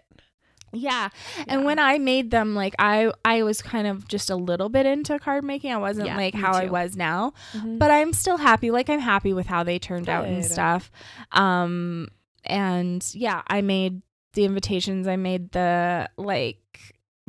Yeah. 0.74 1.10
And 1.50 1.62
Yeah. 1.62 1.66
when 1.68 1.80
I 1.80 1.98
made 1.98 2.32
them, 2.32 2.56
like 2.56 2.74
I 2.80 3.12
I 3.26 3.44
was 3.44 3.62
kind 3.62 3.88
of 3.88 4.08
just 4.08 4.30
a 4.30 4.38
little 4.38 4.70
bit 4.70 4.86
into 4.86 5.20
card 5.20 5.44
making. 5.44 5.74
I 5.74 5.78
wasn't 5.78 6.08
Yeah, 6.08 6.16
like 6.16 6.34
how 6.34 6.54
I 6.54 6.68
was 6.68 6.96
now. 6.96 7.34
Mhm. 7.52 7.78
But 7.78 7.92
I'm 7.92 8.14
still 8.14 8.38
happy. 8.38 8.72
Like 8.72 8.90
I'm 8.90 9.02
happy 9.02 9.34
with 9.34 9.48
how 9.48 9.64
they 9.64 9.80
turned 9.80 10.08
out 10.08 10.24
and 10.28 10.46
stuff. 10.46 10.90
Um 11.34 12.08
and 12.44 13.06
yeah, 13.14 13.42
I 13.48 13.62
made 13.62 14.02
the 14.34 14.46
invitations. 14.46 15.08
I 15.08 15.16
made 15.18 15.52
the 15.52 16.10
like 16.18 16.80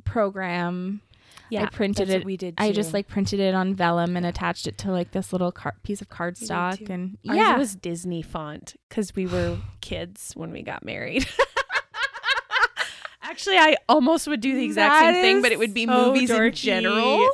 program. 0.05 1.01
yeah 1.51 1.64
I 1.64 1.66
printed 1.66 2.09
it- 2.11 2.25
we 2.25 2.37
did 2.37 2.55
I 2.59 2.72
just 2.72 2.92
like 2.92 3.09
printed 3.09 3.38
it 3.40 3.55
on 3.55 3.75
vellum 3.75 4.16
and 4.16 4.25
attached 4.27 4.66
it 4.66 4.79
to 4.79 4.90
like 4.90 5.11
this 5.12 5.33
little 5.33 5.53
car- 5.53 5.77
piece 5.83 6.01
of 6.01 6.09
cardstock 6.09 6.88
and 6.90 7.18
Ours 7.29 7.37
yeah. 7.37 7.55
It 7.55 7.59
was 7.59 7.75
Disney 7.77 8.22
font 8.22 8.75
because 8.88 9.14
we 9.14 9.27
were 9.27 9.59
kids 9.81 10.33
when 10.35 10.51
we 10.53 10.62
got 10.62 10.85
married. 10.85 11.27
Actually, 13.25 13.57
I 13.57 13.77
almost 13.88 14.27
would 14.27 14.40
do 14.40 14.55
the 14.55 14.64
exact 14.64 14.92
That 14.92 15.14
same 15.14 15.22
thing, 15.22 15.42
but 15.42 15.53
it 15.53 15.59
would 15.59 15.72
be 15.72 15.87
so 15.87 16.12
movies 16.12 16.29
in 16.31 16.53
general 16.53 16.96
oh 16.96 17.31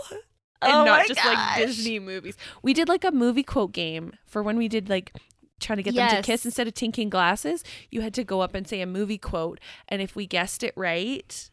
and 0.62 0.72
Oh 0.72 0.84
not 0.84 1.06
just 1.06 1.24
like. 1.24 1.58
Disney 1.58 1.98
movies. 1.98 2.36
We 2.62 2.72
did 2.74 2.88
like 2.88 3.04
a 3.04 3.10
movie 3.10 3.42
quote 3.42 3.72
game 3.72 4.12
for 4.26 4.42
when 4.42 4.56
we 4.58 4.68
did 4.68 4.88
like 4.88 5.16
trying 5.60 5.78
to 5.78 5.82
get 5.82 5.94
them 5.94 6.16
to 6.16 6.22
kiss 6.22 6.44
instead 6.44 6.66
of 6.68 6.74
tinking 6.74 7.08
glasses. 7.08 7.64
You 7.90 8.00
had 8.00 8.14
to 8.14 8.24
go 8.24 8.40
up 8.40 8.54
and 8.54 8.66
say 8.66 8.80
a 8.80 8.86
movie 8.86 9.18
quote, 9.18 9.60
and 9.88 10.00
if 10.02 10.14
we 10.16 10.26
guessed 10.26 10.62
it 10.62 10.72
right, 10.76 11.50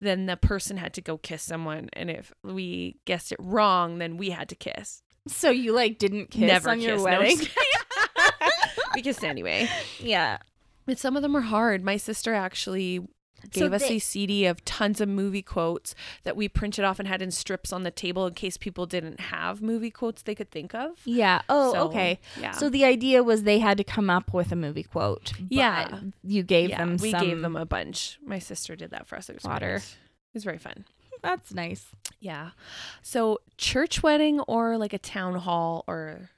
then 0.00 0.26
the 0.26 0.36
person 0.36 0.76
had 0.76 0.92
to 0.94 1.00
go 1.00 1.18
kiss 1.18 1.42
someone, 1.42 1.88
and 1.92 2.10
if 2.10 2.32
we 2.42 2.96
guessed 3.04 3.32
it 3.32 3.38
wrong, 3.40 3.98
then 3.98 4.16
we 4.16 4.30
had 4.30 4.48
to 4.50 4.54
kiss. 4.54 5.02
So 5.26 5.50
you 5.50 5.72
like 5.72 5.98
didn't 5.98 6.30
kiss 6.30 6.42
Never 6.42 6.70
on 6.70 6.80
your 6.80 6.96
kiss. 6.96 7.04
No, 7.04 7.10
I'm 7.10 7.18
wedding? 7.20 7.38
just 7.38 7.50
we 8.94 9.02
kissed 9.02 9.24
anyway. 9.24 9.68
yeah. 9.98 10.38
But 10.86 10.98
some 10.98 11.16
of 11.16 11.22
them 11.22 11.36
are 11.36 11.42
hard. 11.42 11.84
My 11.84 11.98
sister 11.98 12.32
actually 12.32 13.06
gave 13.50 13.72
us 13.72 13.88
they- 13.88 13.96
a 13.96 13.98
CD 14.00 14.46
of 14.46 14.64
tons 14.64 15.00
of 15.00 15.08
movie 15.08 15.42
quotes 15.42 15.94
that 16.24 16.36
we 16.36 16.48
printed 16.48 16.84
off 16.84 16.98
and 16.98 17.06
had 17.08 17.22
in 17.22 17.30
strips 17.30 17.72
on 17.72 17.82
the 17.82 17.90
table 17.90 18.26
in 18.26 18.34
case 18.34 18.56
people 18.56 18.84
didn't 18.86 19.20
have 19.20 19.62
movie 19.62 19.90
quotes 19.90 20.22
they 20.22 20.34
could 20.34 20.50
think 20.50 20.74
of. 20.74 20.98
Yeah. 21.04 21.42
Oh, 21.48 21.72
So, 21.72 21.80
okay. 21.88 22.20
Yeah. 22.40 22.50
So 22.52 22.68
the 22.68 22.84
idea 22.84 23.22
was 23.22 23.44
they 23.44 23.58
had 23.58 23.78
to 23.78 23.84
come 23.84 24.10
up 24.10 24.32
with 24.34 24.50
a 24.52 24.56
movie 24.56 24.82
quote. 24.82 25.32
but 25.38 25.46
Yeah. 25.50 26.00
You 26.22 26.42
gave 26.42 26.70
yeah, 26.70 26.78
them 26.78 26.96
we 26.96 27.10
some 27.10 27.24
gave 27.24 27.40
them 27.40 27.56
a 27.56 27.64
bunch. 27.66 28.18
My 28.24 28.38
sister 28.38 28.74
did 28.76 28.90
that 28.90 29.06
for 29.06 29.16
us. 29.16 29.28
It 29.28 29.34
was 29.36 29.44
Water. 29.44 29.68
Great. 29.78 29.82
It 29.84 30.34
was 30.34 30.44
very 30.44 30.58
fun. 30.58 30.84
That's 31.22 31.52
nice. 31.52 31.86
Yeah. 32.20 32.50
So 33.02 33.38
church 33.56 34.02
wedding 34.02 34.40
or 34.40 34.76
like 34.78 34.92
a 34.92 34.98
town 34.98 35.34
hall 35.36 35.84
or 35.88 36.30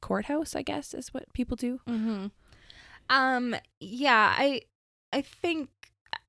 courthouse, 0.00 0.54
I 0.56 0.62
guess, 0.62 0.92
is 0.94 1.12
what 1.14 1.32
people 1.32 1.56
do. 1.56 1.80
Mm-hmm. 1.88 2.26
Um. 3.08 3.56
Yeah. 3.80 4.34
I. 4.36 4.62
I 5.12 5.22
think. 5.22 5.70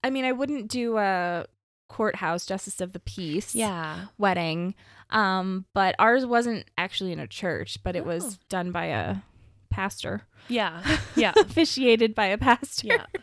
I 0.03 0.09
mean, 0.09 0.25
I 0.25 0.31
wouldn't 0.31 0.67
do 0.69 0.97
a 0.97 1.45
courthouse 1.89 2.45
justice 2.45 2.79
of 2.81 2.93
the 2.93 2.99
peace. 2.99 3.53
Yeah. 3.55 4.05
Wedding. 4.17 4.75
Um. 5.09 5.65
But 5.73 5.95
ours 5.99 6.25
wasn't 6.25 6.65
actually 6.77 7.11
in 7.11 7.19
a 7.19 7.27
church, 7.27 7.77
but 7.83 7.95
it 7.95 8.01
Oh. 8.03 8.07
was 8.07 8.37
done 8.49 8.71
by 8.71 8.85
a 8.85 9.17
pastor, 9.69 10.23
Yeah. 10.49 10.81
Yeah. 11.15 11.33
officiated 11.37 12.13
by 12.15 12.27
a 12.27 12.37
pastor. 12.37 12.87
Yeah. 12.87 13.05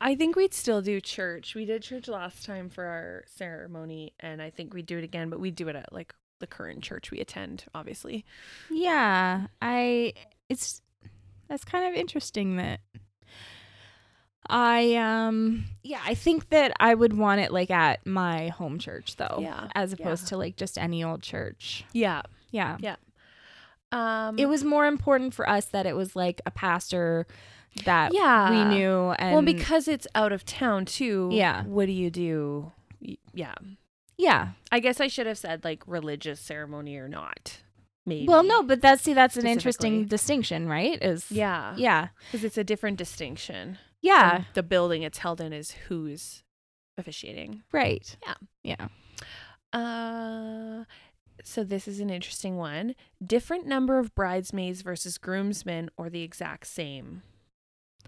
I 0.00 0.14
think 0.14 0.36
we'd 0.36 0.54
still 0.54 0.80
do 0.80 1.00
church. 1.00 1.56
We 1.56 1.64
did 1.64 1.82
church 1.82 2.06
last 2.06 2.44
time 2.46 2.68
for 2.70 2.84
our 2.84 3.24
ceremony, 3.26 4.14
and 4.20 4.40
I 4.40 4.50
think 4.50 4.72
we'd 4.72 4.86
do 4.86 4.96
it 4.98 5.02
again, 5.04 5.28
but 5.28 5.40
we'd 5.40 5.56
do 5.56 5.66
it 5.68 5.74
at 5.74 5.92
like 5.92 6.14
the 6.38 6.46
current 6.46 6.84
church 6.84 7.10
we 7.10 7.18
attend, 7.18 7.64
obviously. 7.74 8.24
Yeah, 8.70 9.48
I 9.60 10.12
it's 10.48 10.80
that's 11.48 11.64
kind 11.64 11.88
of 11.88 11.94
interesting 11.98 12.56
that 12.58 12.78
I 14.46 14.94
um 14.94 15.64
yeah, 15.82 16.00
I 16.04 16.14
think 16.14 16.48
that 16.50 16.72
I 16.80 16.94
would 16.94 17.12
want 17.16 17.40
it 17.40 17.52
like 17.52 17.70
at 17.70 18.06
my 18.06 18.48
home 18.48 18.78
church 18.78 19.16
though, 19.16 19.38
Yeah, 19.40 19.68
as 19.74 19.92
opposed 19.92 20.24
yeah. 20.24 20.28
to 20.30 20.36
like 20.38 20.56
just 20.56 20.78
any 20.78 21.04
old 21.04 21.22
church. 21.22 21.84
Yeah. 21.92 22.22
Yeah. 22.50 22.78
Yeah. 22.80 22.96
Um 23.92 24.38
It 24.38 24.46
was 24.46 24.64
more 24.64 24.86
important 24.86 25.34
for 25.34 25.48
us 25.48 25.66
that 25.66 25.86
it 25.86 25.96
was 25.96 26.14
like 26.16 26.40
a 26.46 26.50
pastor 26.50 27.26
that 27.84 28.12
Yeah. 28.14 28.50
we 28.50 28.76
knew 28.76 29.10
and 29.18 29.32
well 29.34 29.42
because 29.42 29.88
it's 29.88 30.06
out 30.14 30.32
of 30.32 30.44
town 30.44 30.84
too. 30.84 31.28
Yeah. 31.32 31.64
What 31.64 31.86
do 31.86 31.92
you 31.92 32.10
do? 32.10 32.72
Yeah. 33.32 33.54
yeah. 34.16 34.48
I 34.72 34.80
guess 34.80 35.00
I 35.00 35.08
should 35.08 35.26
have 35.26 35.38
said 35.38 35.62
like 35.64 35.82
religious 35.86 36.40
ceremony 36.40 36.96
or 36.96 37.08
not. 37.08 37.58
Maybe. 38.06 38.26
Well, 38.26 38.42
no, 38.42 38.62
but 38.62 38.80
that's 38.80 39.02
see 39.02 39.12
that's 39.12 39.36
an 39.36 39.46
interesting 39.46 40.06
distinction, 40.06 40.66
right? 40.68 41.00
Is 41.02 41.30
Yeah. 41.30 41.74
Yeah. 41.76 42.08
Because 42.26 42.44
it's 42.44 42.56
a 42.56 42.64
different 42.64 42.96
distinction. 42.96 43.76
Yeah. 44.00 44.36
And 44.36 44.44
the 44.54 44.62
building 44.62 45.02
it's 45.02 45.18
held 45.18 45.40
in 45.40 45.52
is 45.52 45.72
who's 45.88 46.42
officiating. 46.96 47.62
Right. 47.72 48.16
Yeah. 48.26 48.34
Yeah. 48.62 48.88
Uh, 49.72 50.84
so 51.44 51.62
this 51.64 51.86
is 51.86 52.00
an 52.00 52.10
interesting 52.10 52.56
one. 52.56 52.94
Different 53.24 53.66
number 53.66 53.98
of 53.98 54.14
bridesmaids 54.14 54.82
versus 54.82 55.18
groomsmen, 55.18 55.90
or 55.96 56.10
the 56.10 56.22
exact 56.22 56.66
same. 56.66 57.22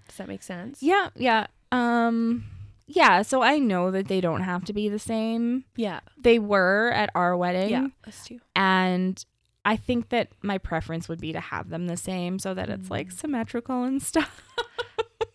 Does 0.08 0.16
that 0.16 0.28
make 0.28 0.42
sense? 0.42 0.82
Yeah, 0.82 1.10
yeah. 1.14 1.46
Um 1.70 2.44
yeah, 2.92 3.22
so 3.22 3.42
I 3.42 3.58
know 3.58 3.92
that 3.92 4.08
they 4.08 4.20
don't 4.20 4.40
have 4.42 4.64
to 4.64 4.72
be 4.72 4.88
the 4.88 4.98
same. 4.98 5.64
Yeah. 5.76 6.00
They 6.20 6.40
were 6.40 6.90
at 6.92 7.08
our 7.14 7.36
wedding. 7.36 7.70
Yeah. 7.70 7.86
Us 8.04 8.24
too. 8.24 8.40
And 8.56 9.24
I 9.64 9.76
think 9.76 10.08
that 10.08 10.30
my 10.42 10.58
preference 10.58 11.08
would 11.08 11.20
be 11.20 11.32
to 11.32 11.38
have 11.38 11.68
them 11.68 11.86
the 11.86 11.96
same 11.96 12.40
so 12.40 12.52
that 12.54 12.68
it's 12.68 12.90
like 12.90 13.08
Mm. 13.10 13.12
symmetrical 13.20 13.84
and 13.84 14.02
stuff. 14.12 14.42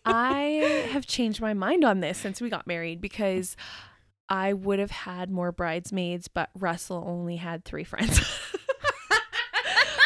I 0.06 0.88
have 0.92 1.06
changed 1.06 1.40
my 1.40 1.52
mind 1.54 1.84
on 1.84 2.00
this 2.00 2.16
since 2.18 2.40
we 2.40 2.48
got 2.48 2.66
married 2.66 3.00
because 3.00 3.56
I 4.28 4.52
would 4.52 4.78
have 4.78 4.90
had 4.90 5.30
more 5.30 5.52
bridesmaids, 5.52 6.28
but 6.28 6.50
Russell 6.58 7.04
only 7.06 7.36
had 7.36 7.64
three 7.64 7.84
friends. 7.84 8.20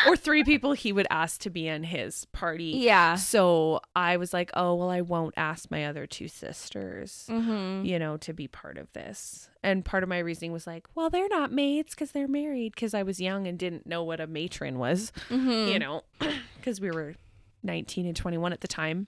or 0.06 0.16
three 0.16 0.42
people 0.44 0.72
he 0.72 0.92
would 0.92 1.06
ask 1.10 1.42
to 1.42 1.50
be 1.50 1.68
in 1.68 1.84
his 1.84 2.24
party. 2.26 2.72
yeah. 2.78 3.16
So 3.16 3.80
I 3.94 4.16
was 4.16 4.32
like, 4.32 4.50
oh, 4.54 4.74
well, 4.74 4.88
I 4.90 5.02
won't 5.02 5.34
ask 5.36 5.70
my 5.70 5.84
other 5.84 6.06
two 6.06 6.26
sisters. 6.26 7.26
Mhm. 7.28 7.84
you 7.86 7.98
know, 7.98 8.16
to 8.18 8.32
be 8.32 8.48
part 8.48 8.78
of 8.78 8.90
this. 8.94 9.50
And 9.62 9.84
part 9.84 10.02
of 10.02 10.08
my 10.08 10.18
reasoning 10.18 10.52
was 10.52 10.66
like, 10.66 10.86
well, 10.94 11.10
they're 11.10 11.28
not 11.28 11.52
maids 11.52 11.90
because 11.90 12.12
they're 12.12 12.28
married 12.28 12.72
because 12.74 12.94
I 12.94 13.02
was 13.02 13.20
young 13.20 13.46
and 13.46 13.58
didn't 13.58 13.86
know 13.86 14.02
what 14.02 14.20
a 14.20 14.26
matron 14.26 14.78
was, 14.78 15.12
Mhm. 15.28 15.70
you 15.72 15.78
know, 15.78 16.02
because 16.56 16.80
we 16.80 16.90
were 16.90 17.14
19 17.62 18.06
and 18.06 18.16
21 18.16 18.54
at 18.54 18.62
the 18.62 18.68
time. 18.68 19.06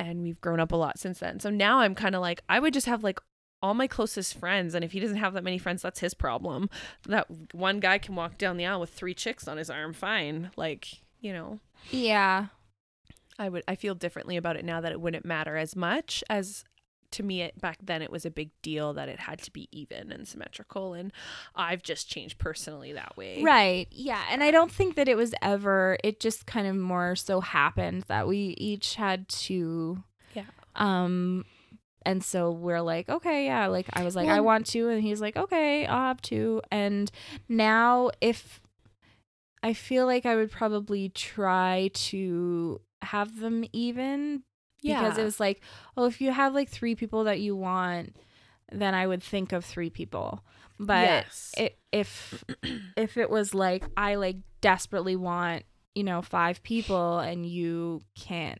And 0.00 0.22
we've 0.22 0.40
grown 0.40 0.60
up 0.60 0.72
a 0.72 0.76
lot 0.76 0.98
since 0.98 1.18
then. 1.18 1.40
So 1.40 1.50
now 1.50 1.80
I'm 1.80 1.94
kind 1.94 2.14
of 2.14 2.20
like, 2.22 2.42
I 2.48 2.58
would 2.58 2.72
just 2.72 2.86
have 2.86 3.04
like 3.04 3.20
all 3.62 3.74
my 3.74 3.86
closest 3.86 4.38
friends. 4.38 4.74
And 4.74 4.82
if 4.84 4.92
he 4.92 5.00
doesn't 5.00 5.18
have 5.18 5.34
that 5.34 5.44
many 5.44 5.58
friends, 5.58 5.82
that's 5.82 6.00
his 6.00 6.14
problem. 6.14 6.70
That 7.06 7.26
one 7.52 7.80
guy 7.80 7.98
can 7.98 8.14
walk 8.16 8.38
down 8.38 8.56
the 8.56 8.64
aisle 8.64 8.80
with 8.80 8.90
three 8.90 9.12
chicks 9.14 9.46
on 9.46 9.58
his 9.58 9.68
arm, 9.68 9.92
fine. 9.92 10.50
Like, 10.56 11.02
you 11.20 11.32
know, 11.32 11.60
Yeah. 11.90 12.46
I 13.38 13.48
would 13.48 13.62
I 13.68 13.74
feel 13.74 13.94
differently 13.94 14.36
about 14.36 14.56
it 14.56 14.64
now 14.64 14.80
that 14.80 14.92
it 14.92 15.00
wouldn't 15.00 15.24
matter 15.24 15.56
as 15.56 15.74
much 15.74 16.22
as 16.28 16.64
to 17.12 17.22
me 17.22 17.42
it, 17.42 17.60
back 17.60 17.78
then 17.82 18.02
it 18.02 18.10
was 18.10 18.24
a 18.24 18.30
big 18.30 18.50
deal 18.62 18.92
that 18.94 19.08
it 19.08 19.20
had 19.20 19.40
to 19.42 19.50
be 19.50 19.68
even 19.72 20.12
and 20.12 20.26
symmetrical 20.26 20.94
and 20.94 21.12
I've 21.54 21.82
just 21.82 22.08
changed 22.08 22.38
personally 22.38 22.92
that 22.92 23.16
way. 23.16 23.42
Right. 23.42 23.88
Yeah. 23.90 24.22
And 24.30 24.42
I 24.42 24.50
don't 24.50 24.70
think 24.70 24.96
that 24.96 25.08
it 25.08 25.16
was 25.16 25.34
ever, 25.42 25.98
it 26.04 26.20
just 26.20 26.46
kind 26.46 26.66
of 26.66 26.76
more 26.76 27.16
so 27.16 27.40
happened 27.40 28.04
that 28.08 28.28
we 28.28 28.54
each 28.58 28.94
had 28.94 29.28
to. 29.28 30.02
Yeah. 30.34 30.44
Um, 30.76 31.44
and 32.06 32.24
so 32.24 32.50
we're 32.50 32.80
like, 32.80 33.08
okay, 33.08 33.46
yeah. 33.46 33.66
Like 33.66 33.86
I 33.92 34.04
was 34.04 34.16
like, 34.16 34.26
Well, 34.26 34.36
I 34.36 34.40
want 34.40 34.66
to. 34.68 34.88
And 34.88 35.02
he's 35.02 35.20
like, 35.20 35.36
okay, 35.36 35.86
I'll 35.86 36.08
have 36.08 36.22
to. 36.22 36.62
And 36.70 37.10
now 37.48 38.10
if 38.20 38.60
I 39.62 39.74
feel 39.74 40.06
like 40.06 40.24
I 40.24 40.36
would 40.36 40.50
probably 40.50 41.10
try 41.10 41.90
to 41.92 42.80
have 43.02 43.40
them 43.40 43.64
even 43.72 44.42
Yeah. 44.82 45.02
because 45.02 45.18
it 45.18 45.24
was 45.24 45.40
like, 45.40 45.60
oh, 45.96 46.06
if 46.06 46.20
you 46.20 46.32
have 46.32 46.54
like 46.54 46.68
three 46.68 46.94
people 46.94 47.24
that 47.24 47.40
you 47.40 47.54
want, 47.56 48.16
then 48.72 48.94
I 48.94 49.06
would 49.06 49.22
think 49.22 49.52
of 49.52 49.64
three 49.64 49.90
people. 49.90 50.42
But 50.78 51.04
yes. 51.04 51.54
it, 51.56 51.78
if 51.92 52.44
if 52.96 53.16
it 53.16 53.30
was 53.30 53.54
like 53.54 53.84
I 53.96 54.14
like 54.14 54.38
desperately 54.60 55.16
want, 55.16 55.64
you 55.94 56.04
know, 56.04 56.22
five 56.22 56.62
people 56.62 57.18
and 57.18 57.44
you 57.44 58.02
can't 58.14 58.58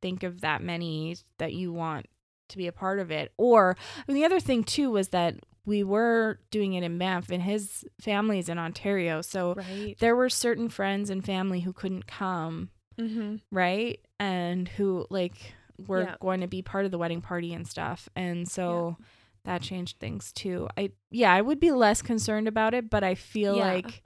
think 0.00 0.22
of 0.22 0.40
that 0.42 0.62
many 0.62 1.16
that 1.38 1.54
you 1.54 1.72
want 1.72 2.06
to 2.48 2.58
be 2.58 2.66
a 2.66 2.72
part 2.72 2.98
of 2.98 3.10
it. 3.10 3.32
Or 3.38 3.76
and 4.06 4.16
the 4.16 4.24
other 4.24 4.40
thing 4.40 4.64
too 4.64 4.90
was 4.90 5.08
that 5.08 5.36
we 5.64 5.84
were 5.84 6.40
doing 6.50 6.74
it 6.74 6.82
in 6.82 6.98
Banff 6.98 7.30
and 7.30 7.42
his 7.42 7.84
family's 8.00 8.48
in 8.48 8.58
Ontario. 8.58 9.22
So 9.22 9.54
right. 9.54 9.96
there 10.00 10.16
were 10.16 10.28
certain 10.28 10.68
friends 10.68 11.08
and 11.08 11.24
family 11.24 11.60
who 11.60 11.72
couldn't 11.72 12.06
come 12.06 12.70
Mm-hmm. 13.00 13.36
right? 13.50 14.00
And 14.20 14.68
who 14.68 15.06
like 15.10 15.54
were 15.88 16.02
Yeah. 16.02 16.16
going 16.20 16.40
to 16.40 16.46
be 16.48 16.62
part 16.62 16.84
of 16.84 16.90
the 16.90 16.98
wedding 16.98 17.20
party 17.20 17.52
and 17.52 17.66
stuff. 17.66 18.08
And 18.16 18.48
so 18.48 18.96
that 19.44 19.62
changed 19.62 19.98
things 19.98 20.32
too. 20.32 20.68
I 20.76 20.90
yeah, 21.10 21.32
I 21.32 21.40
would 21.40 21.58
be 21.60 21.70
less 21.72 22.02
concerned 22.02 22.46
about 22.48 22.74
it, 22.74 22.88
but 22.90 23.02
I 23.04 23.14
feel 23.14 23.56
Yeah. 23.56 23.72
like 23.72 24.02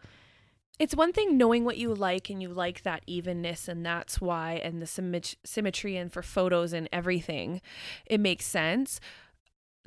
It's 0.79 0.95
one 0.95 1.15
thing 1.15 1.39
knowing 1.39 1.65
what 1.65 1.79
you 1.79 1.95
like 1.95 2.29
and 2.29 2.43
you 2.43 2.51
like 2.51 2.83
that 2.83 3.03
evenness 3.07 3.67
and 3.67 3.85
that's 3.85 4.21
why 4.21 4.61
and 4.63 4.83
the 4.83 4.87
symmet- 4.87 5.37
symmetry 5.43 5.97
and 5.97 6.13
for 6.13 6.21
photos 6.23 6.75
and 6.75 6.87
everything 6.93 7.63
it 8.05 8.21
makes 8.21 8.45
sense. 8.45 9.01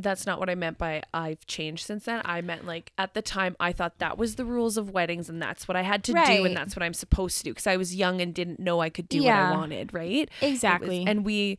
That's 0.02 0.26
not 0.26 0.40
what 0.40 0.50
I 0.50 0.56
meant 0.56 0.78
by 0.78 1.04
I've 1.14 1.46
changed 1.46 1.86
since 1.86 2.06
then. 2.06 2.22
I 2.24 2.40
meant 2.42 2.66
like 2.66 2.94
at 2.98 3.14
the 3.14 3.22
time 3.22 3.56
I 3.60 3.74
thought 3.74 4.00
that 4.00 4.18
was 4.18 4.36
the 4.36 4.46
rules 4.46 4.78
of 4.78 4.90
weddings 4.92 5.30
and 5.30 5.42
that's 5.42 5.68
what 5.68 5.76
I 5.76 5.82
had 5.82 6.04
to 6.06 6.14
do 6.14 6.46
and 6.46 6.56
that's 6.56 6.74
what 6.76 6.84
I'm 6.84 6.94
supposed 6.94 7.38
to 7.40 7.44
do 7.44 7.52
because 7.52 7.68
I 7.68 7.76
was 7.78 7.94
young 7.94 8.22
and 8.22 8.34
didn't 8.34 8.60
know 8.60 8.80
I 8.80 8.90
could 8.90 9.10
do 9.10 9.20
what 9.24 9.34
I 9.34 9.52
wanted, 9.58 9.94
right? 9.94 10.30
It 10.42 10.46
was- 10.46 10.52
exactly. 10.54 11.04
and 11.06 11.26
we 11.26 11.58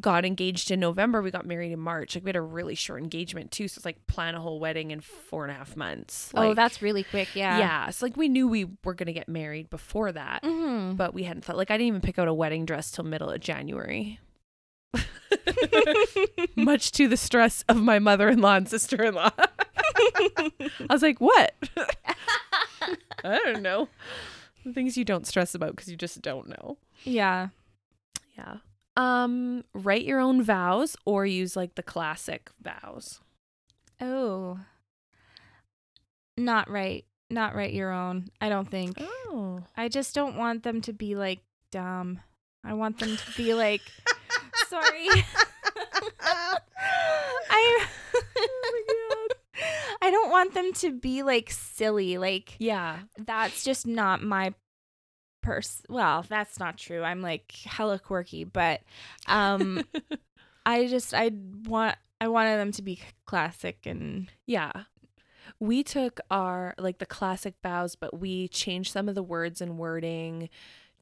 got 0.00 0.24
engaged 0.24 0.72
in 0.72 0.80
November. 0.80 1.22
We 1.22 1.30
got 1.30 1.46
married 1.46 1.70
in 1.70 1.78
March. 1.78 2.16
Like 2.16 2.24
we 2.24 2.28
had 2.30 2.34
a 2.36 2.40
really 2.40 2.74
short 2.74 3.00
engagement 3.02 3.52
too. 3.52 3.68
So 3.68 3.78
it's 3.78 3.84
like 3.84 4.04
plan 4.08 4.34
a 4.34 4.40
whole 4.40 4.58
wedding 4.58 4.90
in 4.90 5.00
four 5.00 5.44
and 5.44 5.52
a 5.52 5.54
half 5.54 5.76
months. 5.76 6.32
oh, 6.34 6.52
that's 6.54 6.82
really 6.82 7.04
quick. 7.04 7.36
Yeah. 7.36 7.58
yeah. 7.58 7.90
So 7.90 8.06
like 8.06 8.16
we 8.16 8.28
knew 8.28 8.48
we 8.48 8.66
were 8.82 8.94
gonna 8.94 9.12
get 9.12 9.28
married 9.28 9.70
before 9.70 10.10
that, 10.10 10.42
Mm-hmm. 10.42 10.96
but 10.96 11.14
we 11.14 11.22
hadn't 11.22 11.44
thought 11.44 11.56
like 11.56 11.70
I 11.70 11.74
didn't 11.76 11.86
even 11.88 12.00
pick 12.00 12.18
out 12.18 12.26
a 12.26 12.34
wedding 12.34 12.64
dress 12.64 12.90
till 12.90 13.04
middle 13.04 13.30
of 13.30 13.38
January. 13.40 14.18
Much 16.56 16.92
to 16.92 17.08
the 17.08 17.16
stress 17.16 17.64
of 17.68 17.76
my 17.76 17.98
mother-in-law 17.98 18.56
and 18.56 18.68
sister-in-law. 18.68 19.30
I 19.38 20.52
was 20.90 21.02
like, 21.02 21.20
"What? 21.20 21.54
I 23.24 23.38
don't 23.44 23.62
know." 23.62 23.88
The 24.64 24.72
things 24.72 24.96
you 24.96 25.04
don't 25.04 25.26
stress 25.26 25.54
about 25.54 25.76
because 25.76 25.90
you 25.90 25.96
just 25.96 26.20
don't 26.22 26.48
know. 26.48 26.78
yeah. 27.04 27.48
Yeah. 28.36 28.56
Um, 28.96 29.64
write 29.74 30.04
your 30.04 30.18
own 30.20 30.42
vows 30.42 30.96
or 31.04 31.26
use 31.26 31.56
like 31.56 31.74
the 31.74 31.82
classic 31.82 32.50
vows. 32.62 33.20
Oh. 34.00 34.58
Not 36.36 36.68
right. 36.70 37.04
Not 37.30 37.54
right 37.54 37.72
your 37.72 37.92
own. 37.92 38.28
I 38.40 38.48
don't 38.48 38.70
think. 38.70 38.98
Oh. 39.00 39.62
I 39.76 39.88
just 39.88 40.14
don't 40.14 40.36
want 40.36 40.62
them 40.62 40.80
to 40.82 40.92
be 40.92 41.14
like 41.14 41.40
dumb. 41.70 42.20
I 42.64 42.74
want 42.74 42.98
them 42.98 43.16
to 43.16 43.32
be 43.36 43.54
like 43.54 43.82
sorry. 44.68 45.08
I 47.50 47.86
I 50.02 50.10
don't 50.10 50.30
want 50.30 50.54
them 50.54 50.72
to 50.74 50.92
be 50.92 51.22
like 51.22 51.50
silly. 51.50 52.18
Like 52.18 52.56
Yeah. 52.58 52.98
that's 53.18 53.64
just 53.64 53.86
not 53.86 54.22
my 54.22 54.54
purse. 55.42 55.82
well, 55.88 56.24
that's 56.28 56.58
not 56.58 56.76
true. 56.76 57.02
I'm 57.02 57.22
like 57.22 57.52
hella 57.64 57.98
quirky, 57.98 58.44
but 58.44 58.80
um 59.26 59.84
I 60.66 60.86
just 60.86 61.14
I 61.14 61.30
want 61.66 61.96
I 62.20 62.28
wanted 62.28 62.56
them 62.58 62.72
to 62.72 62.82
be 62.82 63.00
classic 63.26 63.78
and 63.86 64.28
Yeah. 64.46 64.72
We 65.60 65.82
took 65.84 66.20
our 66.30 66.74
like 66.78 66.98
the 66.98 67.06
classic 67.06 67.54
vows, 67.62 67.94
but 67.96 68.18
we 68.18 68.48
changed 68.48 68.92
some 68.92 69.08
of 69.08 69.14
the 69.14 69.22
words 69.22 69.60
and 69.60 69.78
wording 69.78 70.48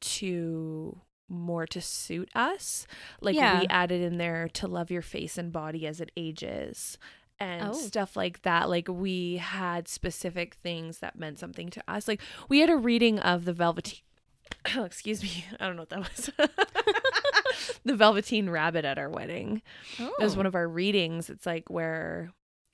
to 0.01 0.99
more 1.29 1.65
to 1.67 1.81
suit 1.81 2.29
us. 2.35 2.85
Like 3.21 3.35
Yeah. 3.35 3.61
we 3.61 3.67
added 3.67 4.01
in 4.01 4.17
there 4.17 4.47
to 4.49 4.67
love 4.67 4.91
your 4.91 5.01
face 5.01 5.37
and 5.37 5.51
body 5.51 5.87
as 5.87 5.99
it 6.01 6.11
ages 6.17 6.97
and 7.39 7.69
Oh. 7.69 7.73
stuff 7.73 8.15
like 8.15 8.41
that. 8.43 8.69
Like 8.69 8.87
we 8.87 9.37
had 9.37 9.87
specific 9.87 10.53
things 10.55 10.99
that 10.99 11.17
meant 11.17 11.39
something 11.39 11.69
to 11.71 11.83
us. 11.87 12.07
Like 12.07 12.21
we 12.49 12.59
had 12.59 12.69
a 12.69 12.77
reading 12.77 13.19
of 13.19 13.45
the 13.45 13.53
Velveteen 13.53 13.99
Oh, 14.75 14.83
excuse 14.85 15.23
me. 15.23 15.45
I 15.59 15.65
don't 15.65 15.75
know 15.75 15.81
what 15.83 15.89
that 15.89 15.99
was. 15.99 16.29
the 17.85 17.95
Velveteen 17.95 18.49
Rabbit 18.49 18.85
at 18.85 18.97
our 18.97 19.09
wedding. 19.09 19.61
oh. 19.99 20.13
It 20.19 20.23
was 20.23 20.37
one 20.37 20.45
of 20.45 20.55
our 20.55 20.67
readings. 20.67 21.29
It's 21.29 21.45
like 21.45 21.69
where 21.69 22.31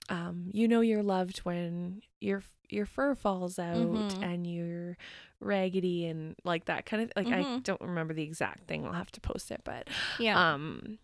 um 0.09 0.49
you 0.51 0.67
know 0.67 0.81
you're 0.81 1.03
loved 1.03 1.39
when 1.39 2.01
your 2.19 2.43
your 2.67 2.85
fur 2.85 3.15
falls 3.15 3.57
out 3.59 3.75
Mhm. 3.77 4.23
and 4.23 4.47
you're 4.47 4.97
raggedy 5.41 6.05
and 6.05 6.35
like 6.43 6.65
that 6.65 6.85
kind 6.85 7.03
of 7.03 7.11
like 7.15 7.27
I 7.27 7.43
Mhm. 7.43 7.63
don't 7.63 7.81
remember 7.81 8.13
the 8.13 8.23
exact 8.23 8.67
thing. 8.67 8.85
I'll 8.85 8.93
have 8.93 9.11
to 9.13 9.21
post 9.21 9.51
it, 9.51 9.61
but 9.63 9.87
yeah. 10.19 10.53
um 10.53 10.99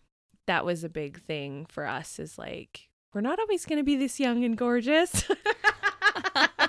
that 0.46 0.64
was 0.64 0.84
a 0.84 0.88
big 0.88 1.20
thing 1.22 1.66
for 1.66 1.86
us 1.86 2.18
is 2.18 2.38
like 2.38 2.88
we're 3.14 3.20
not 3.22 3.38
always 3.38 3.64
going 3.64 3.78
to 3.78 3.84
be 3.84 3.96
this 3.96 4.20
young 4.20 4.44
and 4.44 4.56
gorgeous. 4.58 5.24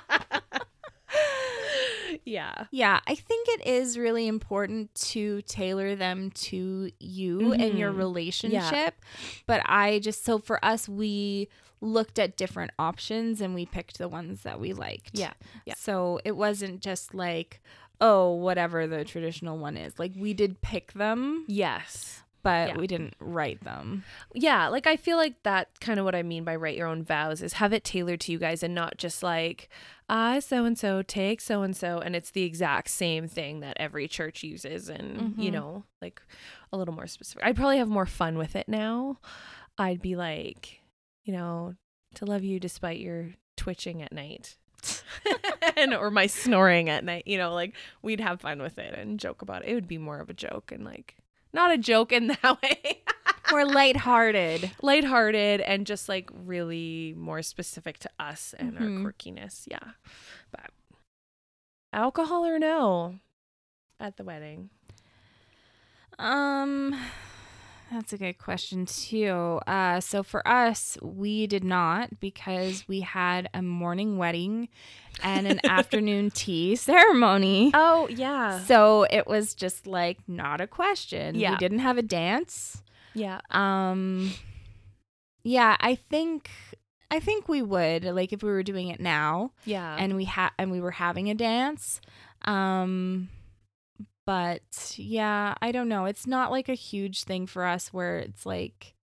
yeah. 2.27 2.65
Yeah, 2.71 2.99
I 3.07 3.15
think 3.15 3.47
it 3.49 3.65
is 3.65 3.97
really 3.97 4.27
important 4.27 4.93
to 5.13 5.41
tailor 5.43 5.95
them 5.95 6.31
to 6.31 6.91
you 6.99 7.53
and 7.53 7.77
your 7.79 7.91
Mhm. 7.91 7.97
relationship. 7.97 8.95
But 9.45 9.61
I 9.65 9.99
just, 9.99 10.23
so 10.25 10.37
for 10.37 10.63
us, 10.63 10.87
we 10.89 11.47
looked 11.79 12.19
at 12.19 12.35
different 12.35 12.71
options 12.79 13.39
and 13.39 13.53
we 13.55 13.65
picked 13.65 13.97
the 13.97 14.07
ones 14.09 14.41
that 14.43 14.59
we 14.59 14.73
liked. 14.73 15.11
Yeah, 15.13 15.33
yeah. 15.65 15.75
So 15.77 16.19
it 16.25 16.33
wasn't 16.35 16.81
just 16.81 17.13
like, 17.13 17.61
oh, 18.01 18.31
whatever 18.33 18.87
the 18.87 19.03
traditional 19.05 19.57
one 19.57 19.77
is. 19.77 19.97
Like 19.97 20.13
we 20.15 20.33
did 20.33 20.61
pick 20.61 20.93
them, 20.93 21.45
Yes. 21.47 22.23
But 22.43 22.69
Yeah. 22.69 22.77
we 22.77 22.87
didn't 22.87 23.15
write 23.19 23.63
them. 23.63 24.03
Yeah, 24.33 24.67
like 24.67 24.87
I 24.87 24.95
feel 24.97 25.17
like 25.17 25.43
that 25.43 25.79
kind 25.79 25.99
of 25.99 26.05
what 26.05 26.15
I 26.15 26.23
mean 26.23 26.43
by 26.43 26.55
write 26.55 26.77
your 26.77 26.87
own 26.87 27.03
vows 27.03 27.41
is 27.41 27.53
have 27.53 27.73
it 27.73 27.83
tailored 27.83 28.21
to 28.21 28.31
you 28.31 28.37
guys 28.37 28.63
and 28.63 28.73
not 28.73 28.97
just 28.97 29.21
like 29.23 29.69
I 30.09 30.39
so 30.39 30.63
and 30.63 30.77
so 30.77 31.01
take 31.01 31.41
so 31.41 31.61
and 31.63 31.75
so 31.75 31.99
and 31.99 32.15
it's 32.15 32.31
the 32.31 32.43
exact 32.43 32.89
same 32.89 33.27
thing 33.27 33.59
that 33.59 33.75
every 33.79 34.07
church 34.07 34.43
uses 34.43 34.87
and 34.89 35.35
you 35.37 35.49
Mhm. 35.49 35.53
know, 35.53 35.83
like 36.01 36.21
a 36.71 36.77
little 36.77 36.93
more 36.93 37.07
specific. 37.07 37.43
I'd 37.45 37.55
probably 37.57 37.77
have 37.79 37.89
more 37.89 38.05
fun 38.05 38.37
with 38.37 38.55
it 38.55 38.69
now. 38.69 39.19
I'd 39.77 40.01
be 40.01 40.15
like, 40.15 40.81
you 41.25 41.33
know, 41.33 41.75
to 42.15 42.25
love 42.25 42.43
you 42.43 42.59
despite 42.59 42.99
your 42.99 43.31
twitching 43.57 44.01
at 44.01 44.11
night. 44.13 44.55
and 45.75 45.93
or 45.93 46.09
my 46.11 46.27
snoring 46.27 46.87
at 46.89 47.03
night, 47.03 47.23
you 47.25 47.37
know, 47.37 47.53
like 47.53 47.73
we'd 48.01 48.21
have 48.21 48.41
fun 48.41 48.61
with 48.61 48.77
it 48.77 48.93
and 48.93 49.19
joke 49.19 49.41
about 49.41 49.63
it. 49.63 49.69
It 49.69 49.73
would 49.75 49.87
be 49.87 49.97
more 49.97 50.19
of 50.19 50.29
a 50.29 50.33
joke 50.33 50.71
and 50.71 50.85
like 50.85 51.15
not 51.53 51.71
a 51.71 51.77
joke 51.77 52.11
in 52.11 52.27
that 52.43 52.61
way. 52.61 53.03
More 53.51 53.65
lighthearted. 53.65 54.71
lighthearted 54.81 55.61
and 55.61 55.85
just 55.87 56.09
like 56.09 56.29
really 56.33 57.13
more 57.17 57.41
specific 57.41 57.97
to 57.99 58.09
us 58.19 58.53
and 58.57 58.73
Mhm. 58.73 59.05
our 59.05 59.11
quirkiness. 59.13 59.67
Yeah. 59.69 59.91
But 60.51 60.71
alcohol 61.93 62.45
or 62.45 62.59
no 62.59 63.19
at 63.99 64.17
the 64.17 64.23
wedding? 64.25 64.69
Um, 66.19 66.93
that's 67.91 68.13
a 68.13 68.17
good 68.17 68.37
question 68.37 68.85
too. 68.85 69.59
Uh, 69.67 69.99
so 69.99 70.23
for 70.23 70.45
us, 70.47 70.97
we 71.01 71.47
did 71.47 71.63
not 71.63 72.19
because 72.19 72.87
we 72.87 73.01
had 73.01 73.49
a 73.53 73.61
morning 73.61 74.17
wedding 74.17 74.69
and 75.23 75.47
an 75.47 75.59
afternoon 75.65 76.31
tea 76.31 76.75
ceremony. 76.75 77.71
Oh, 77.73 78.07
yeah. 78.09 78.59
So 78.65 79.05
it 79.09 79.25
was 79.27 79.53
just 79.53 79.87
like 79.87 80.17
not 80.27 80.61
a 80.61 80.67
question. 80.67 81.35
Yeah. 81.35 81.51
We 81.51 81.57
didn't 81.57 81.79
have 81.79 81.97
a 81.97 82.01
dance. 82.03 82.81
Yeah. 83.13 83.39
Um, 83.51 84.33
yeah, 85.43 85.77
I 85.79 85.95
think 85.95 86.49
I 87.09 87.19
think 87.21 87.47
we 87.47 87.61
would 87.61 88.03
like 88.03 88.33
if 88.33 88.43
we 88.43 88.49
were 88.49 88.63
doing 88.63 88.89
it 88.89 88.99
now 88.99 89.51
Yeah. 89.63 89.95
and 89.97 90.15
we 90.17 90.25
had 90.25 90.49
and 90.59 90.71
we 90.71 90.81
were 90.81 90.91
having 90.91 91.29
a 91.29 91.33
dance. 91.35 92.01
Um 92.43 93.29
but 94.27 94.93
yeah, 94.97 95.55
I 95.61 95.71
don't 95.71 95.87
know. 95.87 96.03
It's 96.05 96.27
not 96.27 96.51
like 96.51 96.67
a 96.67 96.73
huge 96.73 97.23
thing 97.23 97.47
for 97.47 97.63
us 97.63 97.93
where 97.93 98.19
it's 98.19 98.45
like 98.45 98.93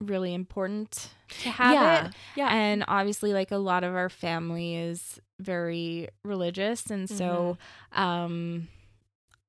really 0.00 0.34
important 0.34 1.08
to 1.42 1.48
have 1.50 1.74
yeah. 1.74 2.06
it. 2.08 2.12
Yeah. 2.36 2.48
And 2.54 2.84
obviously 2.86 3.32
like 3.32 3.50
a 3.50 3.56
lot 3.56 3.82
of 3.82 3.94
our 3.94 4.10
family 4.10 4.76
is 4.76 5.18
very 5.40 6.08
religious 6.22 6.90
and 6.90 7.08
so 7.08 7.56
um 7.92 8.68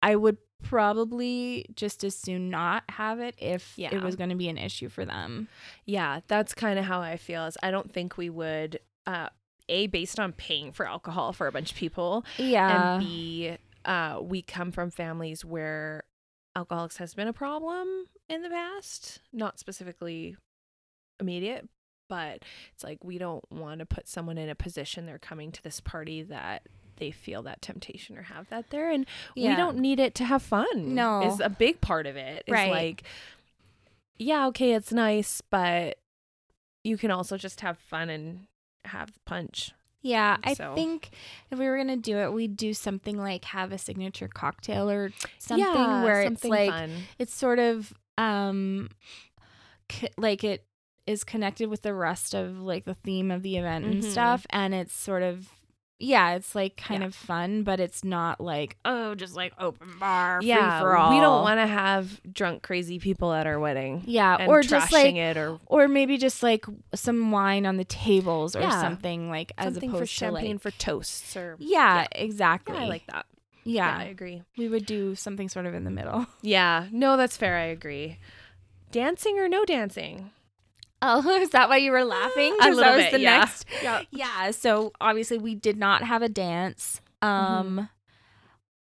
I 0.01 0.15
would 0.15 0.37
probably 0.63 1.65
just 1.75 2.03
as 2.05 2.15
soon 2.15 2.49
not 2.49 2.83
have 2.89 3.19
it 3.19 3.35
if 3.37 3.73
Yeah. 3.77 3.93
it 3.93 4.01
was 4.01 4.15
going 4.15 4.29
to 4.29 4.35
be 4.35 4.47
an 4.47 4.57
issue 4.57 4.87
for 4.89 5.03
them. 5.05 5.49
yeah. 5.85 6.21
That's 6.27 6.53
kind 6.53 6.79
of 6.79 6.85
how 6.85 7.01
I 7.01 7.17
feel. 7.17 7.45
Is 7.45 7.57
I 7.61 7.69
don't 7.71 7.91
think 7.91 8.17
we 8.17 8.29
would, 8.29 8.79
uh, 9.05 9.27
A, 9.69 9.87
based 9.87 10.17
on 10.19 10.31
paying 10.31 10.71
for 10.71 10.87
alcohol 10.87 11.33
for 11.33 11.47
a 11.47 11.51
bunch 11.51 11.71
of 11.71 11.77
people, 11.77 12.23
Yeah. 12.37 12.95
and 12.95 13.03
B, 13.03 13.57
uh, 13.87 14.19
we 14.21 14.41
come 14.43 14.71
from 14.71 14.91
families 14.91 15.43
where 15.43 16.03
alcoholics 16.55 16.97
has 16.97 17.13
been 17.15 17.27
a 17.27 17.33
problem 17.33 18.05
in 18.29 18.43
the 18.43 18.49
past, 18.49 19.21
not 19.33 19.57
specifically 19.59 20.35
immediate, 21.19 21.67
but 22.09 22.43
it's 22.73 22.83
like 22.83 23.03
we 23.03 23.17
don't 23.17 23.43
want 23.51 23.79
to 23.79 23.85
put 23.85 24.07
someone 24.07 24.37
in 24.37 24.49
a 24.49 24.55
position 24.55 25.05
they're 25.05 25.17
coming 25.17 25.51
to 25.51 25.63
this 25.63 25.79
party 25.79 26.21
that 26.21 26.63
they 26.97 27.11
feel 27.11 27.43
that 27.43 27.61
temptation 27.61 28.17
or 28.17 28.23
have 28.23 28.49
that 28.49 28.69
there 28.71 28.89
and 28.91 29.05
we 29.35 29.43
don't 29.55 29.77
need 29.77 29.99
it 29.99 30.15
to 30.15 30.23
have 30.25 30.41
fun. 30.41 30.95
No. 30.95 31.21
Is 31.31 31.39
a 31.39 31.49
big 31.49 31.79
part 31.79 32.07
of 32.07 32.15
it. 32.15 32.43
It's 32.47 32.51
Right. 32.53 32.71
like 32.71 33.03
yeah, 34.19 34.47
okay, 34.47 34.73
it's 34.73 34.91
nice, 34.91 35.41
but 35.41 35.99
you 36.83 36.97
can 36.97 37.11
also 37.11 37.37
just 37.37 37.61
have 37.61 37.77
fun 37.77 38.09
and 38.09 38.47
have 38.85 39.11
punch. 39.25 39.73
Yeah, 40.07 40.37
I 40.43 40.53
So- 40.53 40.73
think 40.75 41.09
if 41.51 41.59
we 41.59 41.67
were 41.67 41.77
gonna 41.77 41.97
do 41.97 42.17
it, 42.17 42.31
we'd 42.33 42.55
do 42.55 42.73
something 42.73 43.17
like 43.17 43.45
have 43.45 43.71
a 43.71 43.77
signature 43.77 44.27
cocktail 44.27 44.89
or 44.89 45.11
something 45.37 45.65
Yeah, 45.65 46.03
where 46.03 46.23
something 46.23 46.51
it's 46.53 46.59
like 46.59 46.69
fun. 46.69 46.91
it's 47.19 47.33
sort 47.33 47.59
of 47.59 47.93
um 48.17 48.89
c- 49.91 50.09
like 50.17 50.43
it 50.43 50.65
is 51.05 51.23
connected 51.23 51.69
with 51.69 51.81
the 51.81 51.93
rest 51.93 52.33
of 52.33 52.59
like 52.59 52.85
the 52.85 52.93
theme 52.95 53.31
of 53.31 53.41
the 53.43 53.57
event 53.57 53.85
and 53.85 54.03
Mhm. 54.03 54.11
stuff 54.11 54.45
and 54.49 54.73
it's 54.73 54.93
sort 54.93 55.23
of 55.23 55.49
yeah 55.99 56.35
it's 56.35 56.53
like 56.53 56.77
kind 56.77 57.01
Yeah. 57.01 57.07
of 57.07 57.15
fun 57.15 57.63
but 57.63 57.79
it's 57.79 58.03
not 58.03 58.39
like 58.39 58.77
oh 58.85 59.15
just 59.15 59.35
like 59.35 59.53
open 59.59 59.97
bar 59.99 60.39
yeah, 60.43 60.77
free 60.79 60.83
for 60.85 60.95
all 60.95 61.09
we 61.09 61.19
don't 61.19 61.41
want 61.41 61.59
to 61.59 61.65
have 61.67 62.21
drunk 62.31 62.61
crazy 62.63 62.99
people 62.99 63.33
at 63.33 63.47
our 63.47 63.59
wedding. 63.59 64.03
yeah 64.05 64.45
or 64.47 64.61
just 64.61 64.91
trashing 64.91 64.91
like 64.91 65.15
it 65.15 65.37
or 65.37 65.59
or 65.65 65.87
maybe 65.87 66.17
just 66.17 66.43
like 66.43 66.65
some 66.93 67.31
wine 67.31 67.65
on 67.65 67.77
the 67.77 67.85
tables 67.85 68.55
or 68.55 68.61
Yeah. 68.61 68.79
something 68.81 69.29
like 69.29 69.51
as 69.57 69.73
something 69.73 69.89
opposed 69.89 70.01
for 70.03 70.05
champagne 70.05 70.57
to 70.57 70.59
for 70.59 70.71
toasts 70.71 71.35
or 71.35 71.55
yeah, 71.59 72.01
Yeah. 72.01 72.07
exactly 72.23 72.75
Yeah, 72.75 72.83
I 72.83 72.87
like 72.87 73.07
that. 73.07 73.25
yeah, 73.63 73.97
I 73.97 74.03
agree. 74.03 74.43
we 74.57 74.69
would 74.69 74.85
do 74.85 75.15
something 75.15 75.49
sort 75.49 75.65
of 75.65 75.73
in 75.73 75.83
the 75.83 75.91
middle 75.91 76.27
Yeah, 76.43 76.87
no, 76.91 77.17
that's 77.17 77.37
fair. 77.37 77.57
I 77.57 77.63
agree. 77.65 78.19
Dancing 78.91 79.37
or 79.39 79.49
no 79.49 79.65
dancing? 79.65 80.31
Oh 81.01 81.27
is 81.41 81.49
that 81.51 81.69
why 81.69 81.77
you 81.77 81.91
were 81.91 82.03
laughing 82.03 82.53
A 82.53 82.63
'Cause 82.63 82.75
little 82.75 82.83
that 82.91 82.95
was 82.95 83.05
bit, 83.05 83.11
the 83.13 83.19
yeah. 83.19 83.37
next 83.39 83.65
Yeah. 83.83 84.01
yeah 84.11 84.51
so 84.51 84.91
obviously 85.01 85.37
we 85.37 85.55
did 85.55 85.77
not 85.77 86.03
have 86.03 86.21
a 86.21 86.29
dance 86.29 87.01
um 87.21 87.89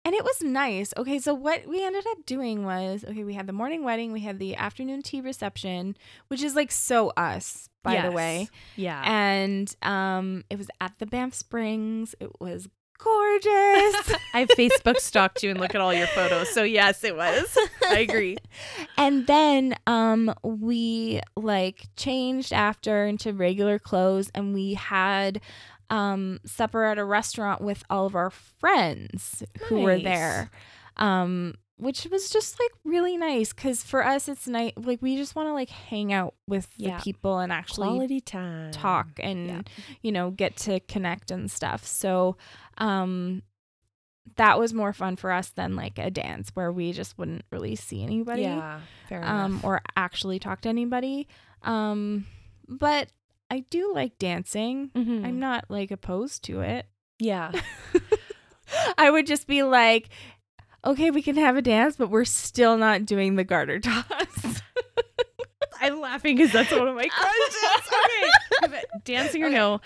and 0.07 0.14
it 0.14 0.22
was 0.24 0.42
nice 0.42 0.92
okay 0.96 1.18
so 1.18 1.32
what 1.34 1.66
we 1.66 1.84
ended 1.84 2.05
up 2.11 2.24
doing 2.26 2.64
was 2.64 3.05
okay 3.05 3.24
we 3.24 3.34
had 3.34 3.46
the 3.46 3.52
morning 3.52 3.84
wedding 3.84 4.12
we 4.12 4.20
had 4.20 4.38
the 4.38 4.55
afternoon 4.57 5.02
tea 5.02 5.20
reception 5.20 5.96
which 6.28 6.42
is 6.42 6.55
like 6.55 6.70
so 6.70 7.11
us 7.16 7.68
by 7.82 8.00
the 8.00 8.11
way 8.12 8.48
Yeah. 8.76 9.02
and 9.05 9.74
um 9.82 10.44
it 10.50 10.57
was 10.59 10.68
at 10.80 10.98
the 10.98 11.07
banff 11.07 11.34
springs 11.34 12.14
it 12.20 12.30
was 12.40 12.68
gorgeous 12.99 14.14
I've 14.34 14.49
Facebook 14.49 14.99
stalked 14.99 15.42
you 15.42 15.51
and 15.51 15.61
look 15.61 15.74
at 15.74 15.80
all 15.80 15.92
your 15.92 16.07
photos. 16.09 16.49
So 16.51 16.62
yes, 16.62 17.05
it 17.05 17.16
was. 17.16 17.57
I 17.88 17.99
agree. 17.99 18.38
and 18.97 19.26
then 19.26 19.74
um 19.86 20.34
we 20.42 21.20
like 21.36 21.86
changed 21.97 22.53
after 22.53 23.07
into 23.07 23.32
regular 23.32 23.78
clothes 23.78 24.30
and 24.34 24.55
we 24.55 24.74
had 24.74 25.40
um 25.90 26.40
supper 26.47 26.84
at 26.84 26.99
a 26.99 27.05
restaurant 27.05 27.61
with 27.61 27.82
all 27.90 28.07
of 28.07 28.14
our 28.14 28.30
friends 28.30 29.42
who 29.64 29.80
were 29.80 29.99
there 29.99 30.51
um 30.97 31.55
which 31.77 32.07
was 32.11 32.31
just 32.31 32.59
like 32.61 32.70
really 32.85 33.16
nice 33.16 33.53
because 33.53 33.83
for 33.83 34.07
us 34.07 34.29
it's 34.29 34.47
nice 34.47 34.72
like 34.77 35.03
we 35.03 35.16
just 35.16 35.35
want 35.35 35.49
to 35.49 35.53
like 35.53 35.70
hang 35.70 36.12
out 36.12 36.35
with 36.47 36.68
Yeah. 36.77 36.99
the 36.99 37.03
people 37.03 37.39
and 37.41 37.53
actually 37.53 37.89
Quality 37.89 38.20
time. 38.20 38.70
talk 38.70 39.09
and 39.20 39.47
Yeah. 39.49 39.62
you 40.03 40.12
know 40.12 40.31
get 40.31 40.57
to 40.59 40.79
connect 40.81 41.31
and 41.33 41.51
stuff 41.51 41.85
so 41.85 42.37
um 42.79 43.43
that 44.37 44.59
was 44.59 44.72
more 44.72 44.93
fun 44.93 45.16
for 45.16 45.31
us 45.33 45.51
than 45.51 45.77
like 45.77 45.99
a 45.99 46.11
dance 46.11 46.51
where 46.55 46.72
we 46.72 46.93
just 46.93 47.18
wouldn't 47.18 47.45
really 47.53 47.75
see 47.77 48.03
anybody 48.03 48.43
Yeah. 48.43 48.81
Fair 49.09 49.25
um 49.25 49.53
enough. 49.53 49.64
or 49.64 49.83
actually 49.97 50.39
talk 50.39 50.61
to 50.62 50.68
anybody 50.68 51.27
um 51.62 52.27
but 52.68 53.09
i 53.51 53.61
do 53.70 53.93
like 53.93 54.16
dancing 54.18 54.91
Mhm. 54.95 55.27
i'm 55.27 55.39
not 55.41 55.64
like 55.68 55.91
opposed 55.91 56.45
to 56.45 56.61
it 56.61 56.87
yeah. 57.18 57.53
i 58.99 59.11
would 59.11 59.27
just 59.27 59.47
be 59.47 59.62
like 59.62 60.09
okay 60.85 61.11
we 61.11 61.22
can 61.22 61.37
have 61.37 61.57
a 61.57 61.62
dance 61.62 61.97
but 61.97 62.11
we're 62.11 62.24
still 62.24 62.76
not 62.76 63.05
doing 63.07 63.37
the 63.37 63.45
garter 63.45 63.78
toss 63.80 64.05
I'm 65.80 66.01
laughing 66.01 66.37
because 66.37 66.53
that's 66.53 66.72
one 66.72 66.89
of 66.89 66.95
my 66.95 67.07
questions. 67.09 67.91
okay. 68.64 68.82
Dancing 69.05 69.43
or 69.43 69.47
Okay. 69.47 69.55
no? 69.57 69.80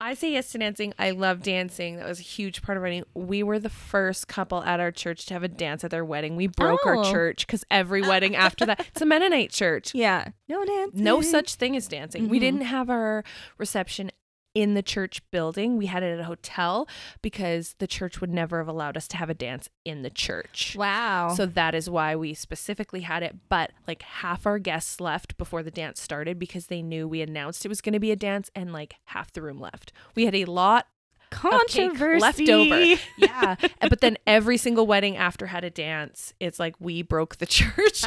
I 0.00 0.14
say 0.14 0.32
yes 0.32 0.52
to 0.52 0.58
dancing. 0.58 0.92
I 0.98 1.10
love 1.10 1.42
dancing. 1.42 1.96
That 1.96 2.08
was 2.08 2.18
a 2.18 2.22
huge 2.22 2.62
part 2.62 2.76
of 2.76 2.82
our 2.82 2.86
wedding. 2.88 3.04
We 3.14 3.42
were 3.42 3.58
the 3.58 3.68
first 3.70 4.26
couple 4.26 4.62
at 4.64 4.80
our 4.80 4.90
church 4.90 5.26
to 5.26 5.34
have 5.34 5.42
a 5.42 5.48
dance 5.48 5.84
at 5.84 5.90
their 5.90 6.04
wedding. 6.04 6.36
We 6.36 6.46
broke 6.46 6.84
our 6.86 6.96
Oh. 6.96 7.10
church 7.12 7.46
because 7.46 7.64
every 7.70 8.00
wedding 8.02 8.34
after 8.36 8.64
that, 8.66 8.80
it's 8.88 9.02
a 9.02 9.06
Mennonite 9.06 9.50
church. 9.50 9.94
yeah 9.94 10.28
no 10.48 10.64
dancing 10.64 11.04
No 11.04 11.20
such 11.20 11.54
thing 11.56 11.76
as 11.76 11.88
dancing. 11.88 12.28
We 12.28 12.38
Mhm. 12.38 12.40
didn't 12.40 12.60
have 12.62 12.88
our 12.88 13.22
reception 13.58 14.10
in 14.54 14.74
the 14.74 14.82
church 14.82 15.20
building. 15.30 15.76
We 15.76 15.86
had 15.86 16.02
it 16.02 16.12
at 16.14 16.20
a 16.20 16.24
hotel 16.24 16.88
because 17.22 17.74
the 17.78 17.86
church 17.88 18.20
would 18.20 18.30
never 18.30 18.58
have 18.58 18.68
allowed 18.68 18.96
us 18.96 19.08
to 19.08 19.16
have 19.16 19.28
a 19.28 19.34
dance 19.34 19.68
in 19.84 20.02
the 20.02 20.10
church. 20.10 20.76
wow 20.78 21.34
So 21.34 21.44
that 21.46 21.74
is 21.74 21.90
why 21.90 22.14
we 22.14 22.34
specifically 22.34 23.00
had 23.00 23.22
it. 23.24 23.36
But 23.48 23.72
like 23.88 24.02
half 24.02 24.46
our 24.46 24.58
guests 24.60 25.00
left 25.00 25.36
before 25.36 25.62
the 25.64 25.70
dance 25.72 26.00
started 26.00 26.38
because 26.38 26.66
they 26.66 26.82
knew 26.82 27.08
we 27.08 27.20
announced 27.20 27.64
it 27.64 27.68
was 27.68 27.80
going 27.80 27.94
to 27.94 28.00
be 28.00 28.12
a 28.12 28.16
dance, 28.16 28.50
and 28.54 28.72
like 28.72 28.94
half 29.06 29.32
the 29.32 29.42
room 29.42 29.58
left. 29.60 29.92
We 30.14 30.24
had 30.24 30.34
a 30.36 30.44
lot 30.44 30.86
controversy 31.30 32.20
left 32.20 32.48
over. 32.48 33.00
Yeah. 33.16 33.56
But 33.80 34.00
then 34.00 34.16
every 34.26 34.56
single 34.56 34.86
wedding 34.86 35.16
after 35.16 35.46
had 35.46 35.64
a 35.64 35.70
dance. 35.70 36.32
It's 36.38 36.60
like 36.60 36.76
we 36.78 37.02
broke 37.02 37.36
the 37.36 37.46
church, 37.46 38.04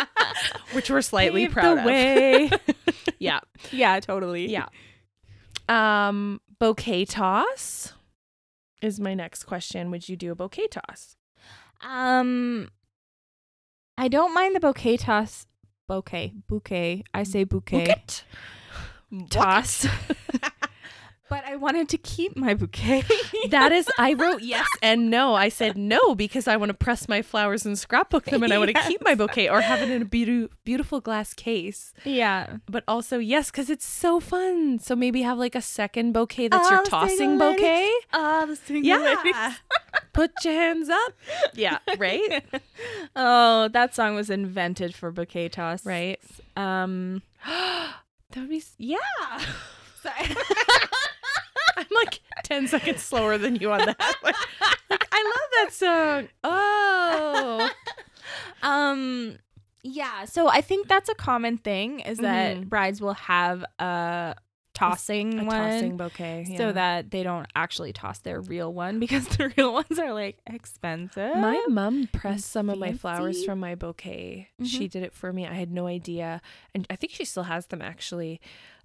which 0.72 0.88
we're 0.90 1.02
slightly 1.02 1.42
Paved 1.42 1.52
proud 1.52 1.76
the 1.76 1.80
of. 1.80 1.86
way. 1.86 2.50
Yeah. 3.18 3.40
yeah, 3.70 4.00
totally. 4.00 4.50
Yeah. 4.50 4.66
Um, 5.68 6.40
bouquet 6.58 7.04
toss 7.04 7.92
is 8.82 9.00
my 9.00 9.14
next 9.14 9.44
question. 9.44 9.90
Would 9.90 10.08
you 10.08 10.16
do 10.16 10.32
a 10.32 10.34
bouquet 10.34 10.68
toss? 10.68 11.16
Um, 11.82 12.68
I 13.96 14.08
don't 14.08 14.34
mind 14.34 14.56
the 14.56 14.60
bouquet 14.60 14.96
toss. 14.96 15.46
Bouquet, 15.86 16.32
bouquet. 16.48 17.04
I 17.12 17.22
say 17.24 17.44
bouquet 17.44 17.94
toss. 19.30 19.86
but 21.34 21.44
I 21.46 21.56
wanted 21.56 21.88
to 21.88 21.98
keep 21.98 22.36
my 22.36 22.54
bouquet. 22.54 23.02
That 23.50 23.72
is, 23.72 23.86
I 23.98 24.14
wrote 24.14 24.42
yes 24.42 24.66
and 24.82 25.10
no. 25.10 25.34
I 25.34 25.48
said 25.48 25.76
no 25.76 26.14
because 26.14 26.48
I 26.48 26.56
want 26.56 26.70
to 26.70 26.74
press 26.74 27.08
my 27.08 27.20
flowers 27.22 27.66
and 27.66 27.78
scrapbook 27.78 28.24
them, 28.24 28.42
and 28.42 28.52
I 28.52 28.58
want 28.58 28.74
to 28.74 28.80
keep 28.82 29.04
my 29.04 29.14
bouquet 29.14 29.48
or 29.48 29.60
have 29.60 29.82
it 29.82 29.90
in 29.90 30.02
a 30.02 30.04
beauty, 30.04 30.48
beautiful 30.64 31.00
glass 31.00 31.34
case. 31.34 31.92
yeah. 32.04 32.56
But 32.66 32.84
also 32.88 33.18
yes, 33.18 33.50
because 33.50 33.68
it's 33.68 33.84
so 33.84 34.20
fun. 34.20 34.78
So 34.78 34.94
maybe 34.96 35.22
have 35.22 35.38
like 35.38 35.54
a 35.54 35.60
second 35.60 36.12
bouquet 36.12 36.48
that's 36.48 36.70
your 36.70 36.84
tossing 36.84 37.36
bouquet. 37.38 37.90
Ah, 38.12 38.44
the 38.46 38.56
single 38.56 38.84
Yeah. 38.88 39.54
Put 40.12 40.32
your 40.44 40.54
hands 40.54 40.88
up. 40.88 41.12
Yeah. 41.54 41.78
Right. 41.98 42.44
oh, 43.16 43.68
that 43.68 43.94
song 43.94 44.14
was 44.14 44.30
invented 44.30 44.94
for 44.94 45.10
bouquet 45.10 45.48
toss. 45.48 45.84
Right. 45.84 46.20
Um. 46.56 47.22
That 48.30 48.40
would 48.40 48.50
be 48.50 48.64
yeah. 48.78 48.98
Sorry. 50.02 50.36
I'm 51.76 51.86
like 52.04 52.20
10 52.44 52.68
seconds 52.68 53.02
slower 53.02 53.38
than 53.38 53.56
you 53.56 53.72
on 53.72 53.78
that. 53.86 54.16
Like, 54.22 54.36
like, 54.90 55.08
I 55.12 55.22
love 55.22 55.50
that 55.68 55.72
song. 55.72 56.28
Oh. 56.44 57.70
um. 58.62 59.38
Yeah. 59.82 60.24
So 60.24 60.48
I 60.48 60.60
think 60.62 60.88
that's 60.88 61.08
a 61.10 61.14
common 61.14 61.58
thing 61.58 62.00
is 62.00 62.18
that 62.18 62.56
Mhm. 62.56 62.68
brides 62.70 63.00
will 63.02 63.12
have 63.14 63.64
a 63.78 64.34
tossing 64.72 65.40
A 65.40 65.44
one. 65.44 65.70
tossing 65.72 65.96
bouquet. 65.98 66.54
so 66.56 66.72
that 66.72 67.10
they 67.10 67.22
don't 67.22 67.46
actually 67.54 67.92
toss 67.92 68.18
their 68.20 68.40
real 68.40 68.72
one 68.72 68.98
because 68.98 69.26
the 69.28 69.52
real 69.58 69.72
ones 69.74 69.98
are 69.98 70.12
like 70.14 70.38
expensive. 70.46 71.36
my 71.36 71.62
mom 71.68 72.08
pressed 72.12 72.50
some 72.50 72.70
of 72.70 72.78
my 72.78 72.92
flowers 72.94 73.44
from 73.44 73.60
my 73.60 73.74
bouquet. 73.74 74.48
Mhm. 74.60 74.66
She 74.66 74.88
did 74.88 75.02
it 75.02 75.12
for 75.12 75.32
me. 75.32 75.46
I 75.46 75.52
had 75.54 75.70
no 75.70 75.86
idea. 75.86 76.40
And 76.74 76.86
I 76.88 76.96
think 76.96 77.12
she 77.12 77.24
still 77.26 77.44
has 77.44 77.66
them 77.66 77.82
actually. 77.82 78.40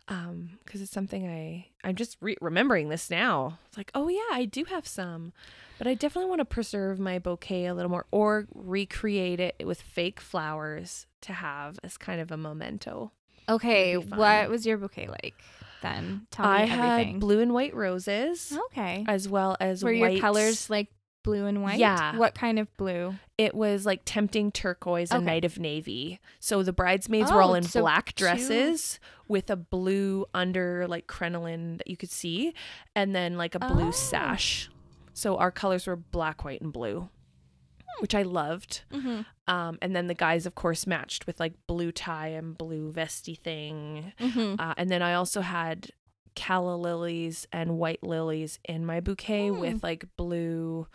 Um, 0.09 0.57
because 0.65 0.81
it's 0.81 0.91
something 0.91 1.27
I 1.27 1.67
I'm 1.83 1.95
just 1.95 2.17
re- 2.19 2.35
remembering 2.41 2.89
this 2.89 3.09
now. 3.09 3.59
It's 3.67 3.77
like, 3.77 3.91
oh 3.93 4.07
yeah, 4.09 4.19
I 4.31 4.45
do 4.45 4.63
have 4.65 4.87
some, 4.87 5.33
but 5.77 5.85
I 5.87 5.93
definitely 5.93 6.29
want 6.29 6.39
to 6.39 6.45
preserve 6.45 6.99
my 6.99 7.19
bouquet 7.19 7.67
a 7.67 7.73
little 7.75 7.91
more, 7.91 8.05
or 8.11 8.47
recreate 8.53 9.39
it 9.39 9.55
with 9.65 9.81
fake 9.81 10.19
flowers 10.19 11.05
to 11.21 11.33
have 11.33 11.79
as 11.83 11.95
kind 11.97 12.19
of 12.21 12.31
a 12.31 12.37
memento. 12.37 13.11
okay, 13.47 13.97
what 13.97 14.49
was 14.49 14.65
your 14.65 14.77
bouquet 14.77 15.07
like 15.07 15.35
then? 15.83 16.25
Tell 16.31 16.45
me 16.45 16.51
I 16.51 16.61
everything. 16.63 17.11
had 17.13 17.19
blue 17.19 17.39
and 17.39 17.53
white 17.53 17.75
roses, 17.75 18.57
Okay. 18.71 19.05
as 19.07 19.29
well 19.29 19.57
as 19.59 19.83
Were 19.83 19.93
white 19.93 20.13
your 20.13 20.21
colors 20.21 20.69
like 20.69 20.87
blue 21.23 21.45
and 21.45 21.61
white? 21.63 21.79
Yeah. 21.79 22.15
What 22.17 22.35
kind 22.35 22.59
of 22.59 22.75
blue? 22.77 23.15
it 23.37 23.55
was 23.55 23.85
like 23.85 24.01
tempting 24.03 24.51
turquoise 24.51 25.11
and 25.11 25.19
Okay. 25.23 25.25
night 25.35 25.45
of 25.45 25.57
navy. 25.57 26.19
So 26.41 26.61
the 26.61 26.73
bridesmaids 26.73 27.31
were 27.31 27.41
all 27.41 27.51
Oh, 27.51 27.53
in 27.53 27.63
so 27.63 27.79
black 27.79 28.13
dresses 28.15 28.99
with 29.29 29.49
a 29.49 29.55
blue 29.55 30.25
under 30.33 30.85
like 30.89 31.07
crinoline 31.07 31.77
that 31.77 31.87
you 31.87 31.95
could 31.95 32.11
see, 32.11 32.53
and 32.95 33.15
then 33.15 33.37
like 33.37 33.55
a 33.55 33.59
blue 33.59 33.87
Oh. 33.87 33.91
sash. 33.91 34.69
So 35.13 35.37
our 35.37 35.51
colors 35.51 35.87
were 35.87 35.95
black, 35.95 36.43
white, 36.43 36.59
and 36.61 36.73
blue. 36.73 37.09
which 38.01 38.15
I 38.15 38.21
loved. 38.21 38.83
Mm-hmm. 38.93 39.21
Um, 39.53 39.77
and 39.81 39.93
then 39.93 40.07
the 40.07 40.13
guys, 40.13 40.45
of 40.45 40.55
course, 40.55 40.87
matched 40.87 41.27
with 41.27 41.37
like 41.39 41.53
blue 41.67 41.91
tie 41.91 42.29
and 42.29 42.57
blue 42.57 42.91
vesty 42.93 43.35
thing. 43.35 44.13
Mm-hmm. 44.19 44.55
Uh, 44.57 44.73
and 44.77 44.89
then 44.89 45.01
I 45.01 45.15
also 45.15 45.41
had 45.41 45.89
calla 46.39 46.75
lilies 46.77 47.45
and 47.51 47.77
white 47.77 48.01
lilies 48.01 48.59
in 48.63 48.85
my 48.85 49.01
bouquet 49.01 49.49
Hmm. 49.49 49.59
with 49.59 49.83
like 49.83 50.05
blue. 50.15 50.87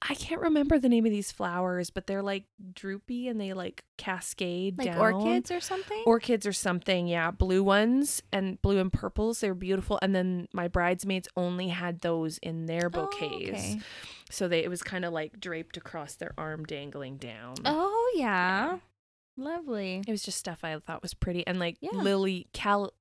I 0.00 0.14
can't 0.14 0.40
remember 0.42 0.78
the 0.78 0.88
name 0.88 1.06
of 1.06 1.10
these 1.10 1.32
flowers, 1.32 1.90
but 1.90 2.06
they're 2.06 2.22
like 2.22 2.44
droopy 2.74 3.26
and 3.28 3.40
they 3.40 3.52
like 3.52 3.82
cascade 3.96 4.78
Like 4.78 4.88
down. 4.92 4.98
orchids 4.98 5.50
or 5.50 5.58
something. 5.60 6.02
Orchids 6.06 6.46
or 6.46 6.52
something, 6.52 7.08
yeah. 7.08 7.30
Blue 7.32 7.64
ones 7.64 8.22
and 8.30 8.62
blue 8.62 8.78
and 8.78 8.92
purples. 8.92 9.40
They're 9.40 9.54
beautiful. 9.56 9.98
And 10.02 10.14
then 10.14 10.46
my 10.52 10.68
bridesmaids 10.68 11.26
only 11.36 11.68
had 11.68 12.00
those 12.02 12.38
in 12.38 12.66
their 12.66 12.86
Oh, 12.86 12.90
bouquets. 12.90 13.48
okay. 13.50 13.80
So 14.30 14.46
they 14.46 14.62
it 14.62 14.68
was 14.70 14.82
kind 14.84 15.04
of 15.04 15.12
like 15.12 15.40
draped 15.40 15.76
across 15.76 16.14
their 16.14 16.32
arm, 16.38 16.64
dangling 16.64 17.16
down. 17.16 17.54
Oh 17.64 18.12
yeah. 18.16 18.78
Lovely. 19.36 20.02
It 20.06 20.10
was 20.10 20.22
just 20.22 20.38
stuff 20.38 20.60
I 20.62 20.78
thought 20.78 21.02
was 21.02 21.14
pretty. 21.14 21.46
And 21.46 21.58
like 21.58 21.76
Yeah. 21.80 21.90
lily 21.92 22.46
cal 22.52 22.92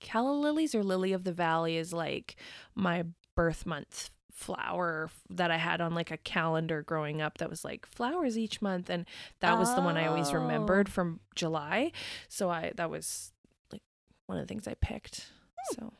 calla 0.00 0.32
lilies 0.32 0.74
or 0.74 0.82
lily 0.82 1.12
of 1.12 1.24
the 1.24 1.32
valley 1.32 1.76
is 1.76 1.92
like 1.92 2.36
my 2.74 3.04
birth 3.34 3.66
month 3.66 4.10
flower 4.32 5.08
that 5.30 5.50
I 5.50 5.56
had 5.56 5.80
on 5.80 5.94
like 5.94 6.10
a 6.10 6.18
calendar 6.18 6.82
growing 6.82 7.22
up 7.22 7.38
that 7.38 7.48
was 7.48 7.64
like 7.64 7.86
flowers 7.86 8.36
each 8.36 8.60
month 8.60 8.90
and 8.90 9.06
that 9.40 9.58
was 9.58 9.74
the 9.74 9.80
one 9.80 9.96
I 9.96 10.06
always 10.06 10.28
Oh. 10.30 10.34
remembered 10.34 10.88
from 10.90 11.20
July. 11.34 11.90
So 12.28 12.50
I 12.50 12.72
that 12.76 12.90
was 12.90 13.32
like 13.72 13.82
one 14.26 14.36
of 14.38 14.44
the 14.46 14.48
things 14.48 14.68
I 14.68 14.74
picked. 14.74 15.30
So 15.72 15.92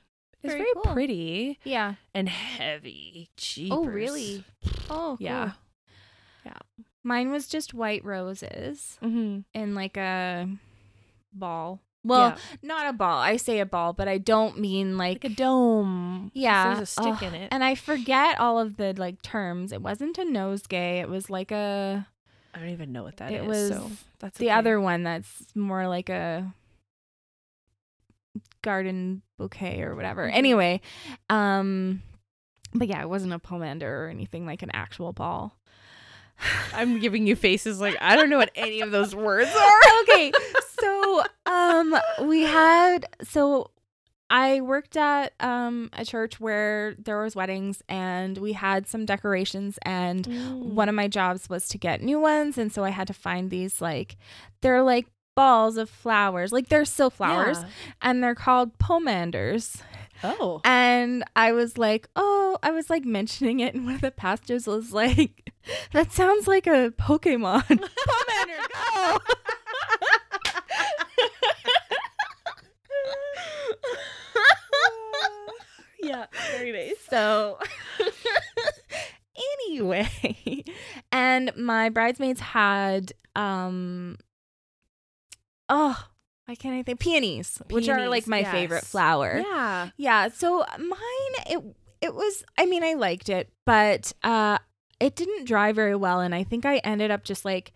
it's 0.42 0.52
Very 0.52 0.58
very, 0.60 0.70
cool. 0.74 0.92
pretty 0.92 1.58
Yeah. 1.64 1.94
and 2.14 2.28
heavy. 2.28 3.30
Jeepers. 3.38 3.78
Oh 3.78 3.84
really? 3.84 4.44
Oh 4.90 5.16
Yeah. 5.18 5.44
cool. 5.52 5.52
Mine 7.02 7.30
was 7.30 7.46
just 7.46 7.72
white 7.72 8.04
roses 8.04 8.98
Mm-hmm. 9.02 9.40
in 9.54 9.74
like 9.76 9.96
a 9.96 10.48
ball. 11.32 11.80
Well, 12.06 12.36
not 12.62 12.86
a 12.88 12.92
ball. 12.92 13.18
I 13.18 13.36
say 13.36 13.60
a 13.60 13.66
ball, 13.66 13.92
but 13.92 14.08
I 14.08 14.18
don't 14.18 14.58
mean 14.58 14.96
like, 14.96 15.24
like 15.24 15.32
a 15.32 15.34
dome. 15.34 16.30
yeah. 16.34 16.74
There's 16.74 16.80
a 16.82 16.86
stick 16.86 17.06
Ugh. 17.06 17.22
in 17.22 17.34
it. 17.34 17.48
And 17.52 17.62
I 17.64 17.74
forget 17.74 18.38
all 18.40 18.58
of 18.58 18.76
the 18.76 18.94
like 18.96 19.22
terms. 19.22 19.72
It 19.72 19.82
wasn't 19.82 20.18
a 20.18 20.22
nosegay. 20.22 21.00
It 21.00 21.08
was 21.08 21.28
like 21.30 21.50
a 21.50 22.06
I 22.54 22.58
don't 22.58 22.70
even 22.70 22.92
know 22.92 23.02
what 23.02 23.18
that 23.18 23.32
is. 23.32 23.38
It 23.42 23.44
was 23.46 23.68
so 23.68 23.90
that's 24.18 24.38
the 24.38 24.46
okay. 24.46 24.54
other 24.54 24.80
one 24.80 25.02
that's 25.02 25.44
more 25.54 25.88
like 25.88 26.08
a 26.08 26.52
garden 28.62 29.22
bouquet 29.38 29.82
or 29.82 29.94
whatever. 29.94 30.28
Mhm. 30.28 30.34
Anyway, 30.34 30.80
um 31.30 32.02
but 32.74 32.88
yeah, 32.88 33.00
it 33.00 33.08
wasn't 33.08 33.32
a 33.32 33.38
pomander 33.38 33.82
or 34.04 34.08
anything 34.08 34.44
like 34.46 34.62
an 34.62 34.70
actual 34.74 35.12
ball. 35.12 35.56
I'm 36.72 36.98
giving 37.00 37.26
you 37.26 37.36
faces 37.36 37.80
like 37.80 37.96
I 38.00 38.16
don't 38.16 38.30
know 38.30 38.38
what 38.38 38.50
any 38.54 38.80
of 38.80 38.90
those 38.90 39.14
words 39.14 39.50
are. 39.50 40.00
okay, 40.02 40.32
so 40.80 41.22
um 41.46 41.96
we 42.22 42.42
had 42.42 43.06
so 43.22 43.70
I 44.28 44.60
worked 44.60 44.96
at 44.96 45.32
um 45.40 45.88
a 45.92 46.04
church 46.04 46.40
where 46.40 46.94
there 46.98 47.22
was 47.22 47.34
weddings 47.36 47.82
and 47.88 48.36
we 48.38 48.52
had 48.52 48.86
some 48.86 49.04
decorations 49.06 49.78
and 49.82 50.26
one 50.76 50.88
of 50.88 50.94
my 50.94 51.08
jobs 51.08 51.48
was 51.48 51.68
to 51.68 51.78
get 51.78 52.02
new 52.02 52.20
ones 52.20 52.58
and 52.58 52.72
so 52.72 52.84
I 52.84 52.90
had 52.90 53.06
to 53.06 53.14
find 53.14 53.50
these 53.50 53.80
like 53.80 54.16
they're 54.60 54.82
like 54.82 55.06
balls 55.36 55.76
of 55.76 55.88
flowers. 55.90 56.50
Like 56.50 56.68
they're 56.68 56.84
still 56.86 57.10
flowers 57.10 57.58
and 58.02 58.22
they're 58.22 58.34
called 58.34 58.76
pomanders. 58.78 59.80
Oh. 60.22 60.60
And 60.64 61.24
I 61.34 61.52
was 61.52 61.78
like, 61.78 62.08
oh, 62.16 62.58
I 62.62 62.70
was 62.70 62.90
like 62.90 63.04
mentioning 63.04 63.60
it, 63.60 63.74
and 63.74 63.84
one 63.84 63.94
of 63.94 64.00
the 64.00 64.10
pastors 64.10 64.66
was 64.66 64.92
like, 64.92 65.52
that 65.92 66.12
sounds 66.12 66.46
like 66.46 66.66
a 66.66 66.92
Pokemon. 66.98 67.62
Pomander, 67.68 68.58
go! 68.72 69.18
yeah, 76.02 76.26
very 76.52 76.72
nice. 76.72 76.94
so, 77.08 77.58
anyway, 79.68 80.64
and 81.12 81.52
my 81.56 81.88
bridesmaids 81.88 82.40
had, 82.40 83.12
um, 83.34 84.18
oh, 85.68 86.06
I 86.48 86.54
can't 86.54 86.74
even 86.74 86.84
think 86.84 87.00
peonies, 87.00 87.60
which 87.70 87.88
are 87.88 88.08
like 88.08 88.24
Peonies, 88.24 88.28
my 88.28 88.44
favorite 88.44 88.84
flower. 88.84 89.42
Yeah. 89.44 89.90
Yeah, 89.96 90.28
so 90.28 90.64
mine 90.78 91.34
it 91.46 91.62
it 92.00 92.14
was 92.14 92.44
I 92.56 92.66
mean 92.66 92.84
I 92.84 92.94
liked 92.94 93.28
it, 93.28 93.50
but 93.64 94.12
uh 94.22 94.58
it 95.00 95.16
didn't 95.16 95.44
dry 95.46 95.72
very 95.72 95.96
well 95.96 96.20
and 96.20 96.34
I 96.34 96.42
think 96.44 96.64
I 96.64 96.78
ended 96.78 97.10
up 97.10 97.24
just 97.24 97.44
like 97.44 97.72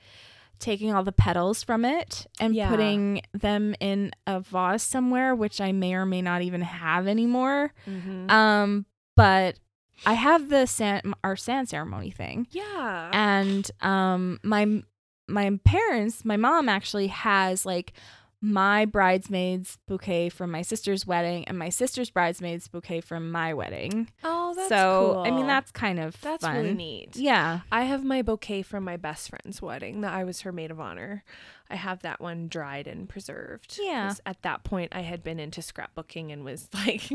taking 0.58 0.92
all 0.92 1.02
the 1.02 1.12
petals 1.12 1.62
from 1.64 1.84
it 1.84 2.26
and 2.38 2.54
Yeah. 2.54 2.68
putting 2.70 3.22
them 3.32 3.74
in 3.80 4.12
a 4.26 4.40
vase 4.40 4.82
somewhere 4.82 5.34
which 5.34 5.60
I 5.60 5.72
may 5.72 5.94
or 5.94 6.06
may 6.06 6.22
not 6.22 6.42
even 6.42 6.60
have 6.60 7.08
anymore. 7.08 7.72
Mm-hmm. 7.88 8.30
Um 8.30 8.86
but 9.16 9.58
I 10.06 10.14
have 10.14 10.48
the 10.48 10.66
san- 10.66 11.12
our 11.24 11.36
sand 11.36 11.68
ceremony 11.68 12.10
thing 12.10 12.46
yeah. 12.52 13.10
and 13.12 13.68
um 13.80 14.38
my 14.42 14.82
my 15.28 15.58
parents 15.64 16.24
my 16.24 16.36
mom 16.36 16.68
actually 16.68 17.08
has 17.08 17.64
like 17.66 17.92
my 18.42 18.84
bridesmaids 18.86 19.78
bouquet 19.86 20.28
from 20.30 20.50
my 20.50 20.62
sister's 20.62 21.06
wedding 21.06 21.44
and 21.46 21.58
my 21.58 21.68
sister's 21.68 22.08
bridesmaids 22.08 22.68
bouquet 22.68 23.00
from 23.00 23.30
my 23.30 23.52
wedding 23.52 24.08
oh, 24.24 24.54
that's 24.54 24.68
so 24.70 25.10
cool. 25.14 25.22
i 25.22 25.30
mean 25.30 25.46
that's 25.46 25.70
kind 25.70 26.00
of 26.00 26.18
that's 26.22 26.42
fun. 26.44 26.56
really 26.56 26.72
neat. 26.74 27.16
yeah 27.16 27.60
I 27.70 27.82
have 27.82 28.02
my 28.04 28.22
bouquet 28.22 28.62
from 28.62 28.84
my 28.84 28.96
best 28.96 29.28
friend's 29.30 29.60
wedding 29.60 30.00
that 30.00 30.12
I 30.12 30.24
was 30.24 30.40
her 30.42 30.52
maid 30.52 30.70
of 30.70 30.80
honor. 30.80 31.22
I 31.72 31.76
have 31.76 32.02
that 32.02 32.20
one 32.20 32.48
dried 32.48 32.88
and 32.88 33.08
preserved. 33.08 33.78
Yeah. 33.80 34.12
At 34.26 34.42
that 34.42 34.64
point, 34.64 34.90
I 34.92 35.02
had 35.02 35.22
been 35.22 35.38
into 35.38 35.60
scrapbooking 35.60 36.32
and 36.32 36.44
was 36.44 36.68
like 36.74 37.08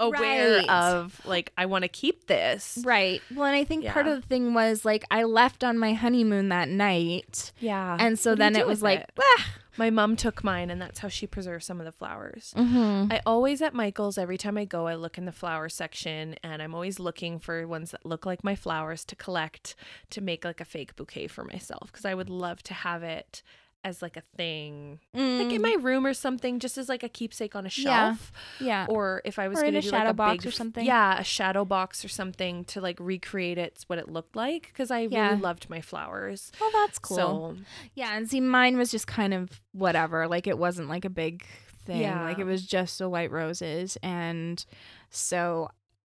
aware 0.00 0.58
Right. 0.60 0.68
of 0.70 1.20
like 1.26 1.52
I 1.58 1.66
want 1.66 1.82
to 1.82 1.88
keep 1.88 2.26
this. 2.26 2.78
right 2.84 3.20
well 3.34 3.44
and 3.46 3.56
i 3.56 3.64
think 3.64 3.84
part 3.86 4.06
of 4.06 4.20
the 4.22 4.26
thing 4.26 4.54
was 4.54 4.84
like 4.84 5.04
i 5.10 5.24
left 5.24 5.62
on 5.64 5.76
my 5.78 5.92
honeymoon 5.92 6.48
that 6.50 6.68
night 6.68 7.52
Yeah. 7.60 7.96
and 8.00 8.18
so 8.18 8.30
What 8.30 8.38
then 8.38 8.56
it 8.56 8.66
was 8.66 8.80
like 8.82 9.00
it? 9.00 9.10
ah. 9.20 9.46
My 9.78 9.90
mom 9.90 10.16
took 10.16 10.42
mine, 10.44 10.70
and 10.70 10.82
that's 10.82 10.98
how 10.98 11.08
she 11.08 11.26
preserves 11.26 11.64
some 11.64 11.80
of 11.80 11.86
the 11.86 11.92
flowers. 11.92 12.52
Mhm. 12.56 13.12
I 13.12 13.20
always 13.24 13.62
at 13.62 13.72
Michael's 13.74 14.18
every 14.18 14.36
time 14.36 14.58
I 14.58 14.64
go 14.64 14.88
I 14.88 14.94
look 14.96 15.16
in 15.16 15.24
the 15.24 15.32
flower 15.32 15.68
section 15.68 16.34
and 16.42 16.60
I'm 16.60 16.74
always 16.74 16.98
looking 16.98 17.38
for 17.38 17.66
ones 17.66 17.92
that 17.92 18.04
look 18.04 18.26
like 18.26 18.42
my 18.42 18.56
flowers 18.56 19.04
to 19.06 19.16
collect 19.16 19.76
to 20.10 20.20
make 20.20 20.44
like 20.44 20.60
a 20.60 20.64
fake 20.64 20.96
bouquet 20.96 21.28
for 21.28 21.44
myself 21.44 21.92
because 21.92 22.04
I 22.04 22.14
would 22.14 22.28
love 22.28 22.62
to 22.64 22.74
have 22.74 23.02
it 23.04 23.42
as 23.88 24.02
like 24.02 24.16
a 24.16 24.22
thing 24.36 25.00
like 25.14 25.52
in 25.52 25.60
Mm, 25.60 25.62
my 25.62 25.76
room 25.80 26.06
or 26.06 26.14
something 26.14 26.58
just 26.60 26.76
as 26.78 26.88
like 26.88 27.02
a 27.02 27.08
keepsake 27.08 27.54
on 27.56 27.64
a 27.66 27.70
shelf 27.70 28.32
yeah 28.60 28.66
yeah. 28.68 28.86
or 28.88 29.22
if 29.24 29.38
I 29.38 29.48
was 29.48 29.58
in 29.58 29.64
going 29.64 29.76
a 29.76 29.80
to 29.80 29.86
do 29.86 29.90
shadow 29.90 30.04
like 30.04 30.10
a 30.10 30.14
box 30.14 30.44
big 30.44 30.48
or 30.48 30.50
something. 30.52 30.84
yeah 30.84 31.18
a 31.18 31.24
shadow 31.24 31.64
box 31.64 32.04
or 32.04 32.08
something 32.08 32.64
to 32.66 32.80
like 32.80 32.98
recreate 33.00 33.58
it 33.58 33.82
what 33.88 33.98
it 33.98 34.08
looked 34.08 34.36
like 34.36 34.62
because 34.68 34.90
I 34.90 35.00
Yeah. 35.10 35.30
really 35.30 35.40
loved 35.40 35.68
my 35.70 35.80
flowers 35.80 36.52
well 36.60 36.70
that's 36.72 36.98
cool 36.98 37.16
so 37.16 37.56
Yeah, 37.94 38.16
and 38.16 38.28
see, 38.28 38.40
mine 38.40 38.76
was 38.76 38.90
just 38.90 39.06
kind 39.06 39.32
of 39.34 39.60
whatever. 39.72 40.28
Like 40.28 40.46
it 40.46 40.58
wasn't 40.58 40.88
like 40.88 41.04
a 41.04 41.10
big 41.10 41.44
thing. 41.86 42.00
Yeah. 42.02 42.22
Like 42.24 42.38
it 42.38 42.44
was 42.44 42.66
just 42.66 42.98
the 42.98 43.08
white 43.08 43.30
roses, 43.30 43.96
and 44.02 44.64
so 45.10 45.70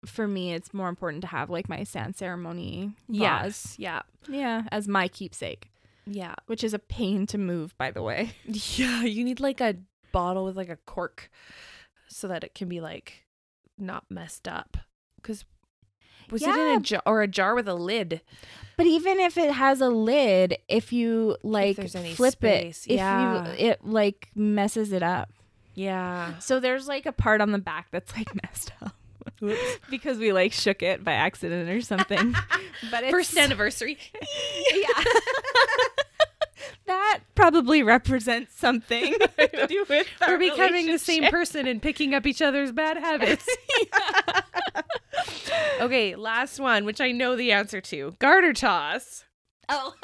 for 0.04 0.26
me, 0.28 0.52
it's 0.52 0.74
more 0.74 0.88
important 0.88 1.22
to 1.22 1.28
have 1.28 1.48
like 1.50 1.68
my 1.68 1.84
sand 1.84 2.16
ceremony 2.16 2.92
vase. 3.08 3.20
yes 3.20 3.74
yeah 3.78 4.02
Yeah, 4.28 4.62
as 4.70 4.86
my 4.88 5.08
keepsake, 5.08 5.70
yeah 6.06 6.34
which 6.46 6.64
is 6.64 6.74
a 6.74 6.78
pain 6.78 7.26
to 7.26 7.38
move, 7.38 7.76
by 7.78 7.90
the 7.90 8.02
way. 8.02 8.32
Yeah, 8.44 9.02
you 9.02 9.24
need 9.24 9.40
like 9.40 9.60
a 9.60 9.76
bottle 10.12 10.44
with 10.44 10.56
like 10.56 10.68
a 10.68 10.76
cork 10.76 11.30
so 12.08 12.28
that 12.28 12.44
it 12.44 12.54
can 12.54 12.68
be 12.68 12.80
like 12.80 13.24
not 13.78 14.04
messed 14.10 14.46
up. 14.46 14.76
Cause 15.22 15.44
was 16.30 16.42
it 16.42 16.48
in 16.48 16.78
a 16.78 16.80
jar 16.80 17.02
or 17.04 17.22
a 17.22 17.28
jar 17.28 17.54
with 17.54 17.68
a 17.68 17.74
lid? 17.74 18.22
But 18.76 18.86
even 18.86 19.20
if 19.20 19.36
it 19.36 19.52
has 19.52 19.80
a 19.80 19.88
lid, 19.88 20.56
if 20.68 20.92
you 20.92 21.36
like 21.42 21.78
any 21.94 22.14
flip 22.14 22.32
space, 22.32 22.86
it, 22.86 22.94
if 22.94 22.96
yeah. 22.98 23.48
you 23.48 23.66
it 23.66 23.84
like 23.84 24.30
messes 24.34 24.92
it 24.92 25.02
up. 25.02 25.30
Yeah. 25.74 26.38
So 26.38 26.60
there's 26.60 26.88
like 26.88 27.06
a 27.06 27.12
part 27.12 27.40
on 27.40 27.52
the 27.52 27.58
back 27.58 27.88
that's 27.90 28.16
like 28.16 28.34
messed 28.42 28.72
up. 28.82 28.94
Because 29.90 30.18
we 30.18 30.32
like 30.32 30.52
shook 30.52 30.82
it 30.82 31.02
by 31.02 31.12
accident 31.12 31.68
or 31.68 31.80
something. 31.80 32.32
but 32.90 33.02
it's, 33.02 33.10
First 33.10 33.36
anniversary. 33.36 33.98
yeah. 34.72 35.04
that 36.86 37.20
probably 37.34 37.82
represents 37.82 38.58
something 38.58 39.14
to 39.38 39.66
do 39.66 39.84
with 39.88 40.06
We're 40.26 40.38
becoming 40.38 40.86
the 40.86 40.98
same 40.98 41.24
person 41.30 41.66
and 41.66 41.80
picking 41.80 42.14
up 42.14 42.26
each 42.26 42.42
other's 42.42 42.72
bad 42.72 42.96
habits. 42.98 43.46
okay, 45.80 46.14
last 46.14 46.60
one, 46.60 46.84
which 46.84 47.00
I 47.00 47.12
know 47.12 47.36
the 47.36 47.52
answer 47.52 47.80
to. 47.82 48.14
Garter 48.18 48.52
toss. 48.52 49.24
Oh. 49.68 49.94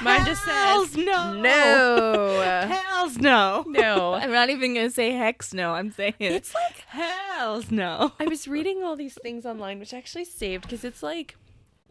Mine 0.00 0.24
just 0.26 0.44
says 0.44 0.96
no. 0.96 1.34
No. 1.40 2.66
Hells 2.68 3.16
no. 3.18 3.64
No. 3.66 4.14
I'm 4.14 4.30
not 4.32 4.50
even 4.50 4.74
gonna 4.74 4.90
say 4.90 5.12
hex 5.12 5.54
no. 5.54 5.72
I'm 5.72 5.90
saying 5.90 6.14
It's 6.18 6.54
like 6.54 6.84
hells 6.88 7.70
no. 7.70 8.12
I 8.20 8.24
was 8.26 8.46
reading 8.46 8.82
all 8.82 8.96
these 8.96 9.16
things 9.22 9.46
online, 9.46 9.78
which 9.78 9.94
I 9.94 9.98
actually 9.98 10.24
saved 10.26 10.64
because 10.64 10.84
it's 10.84 11.02
like, 11.02 11.36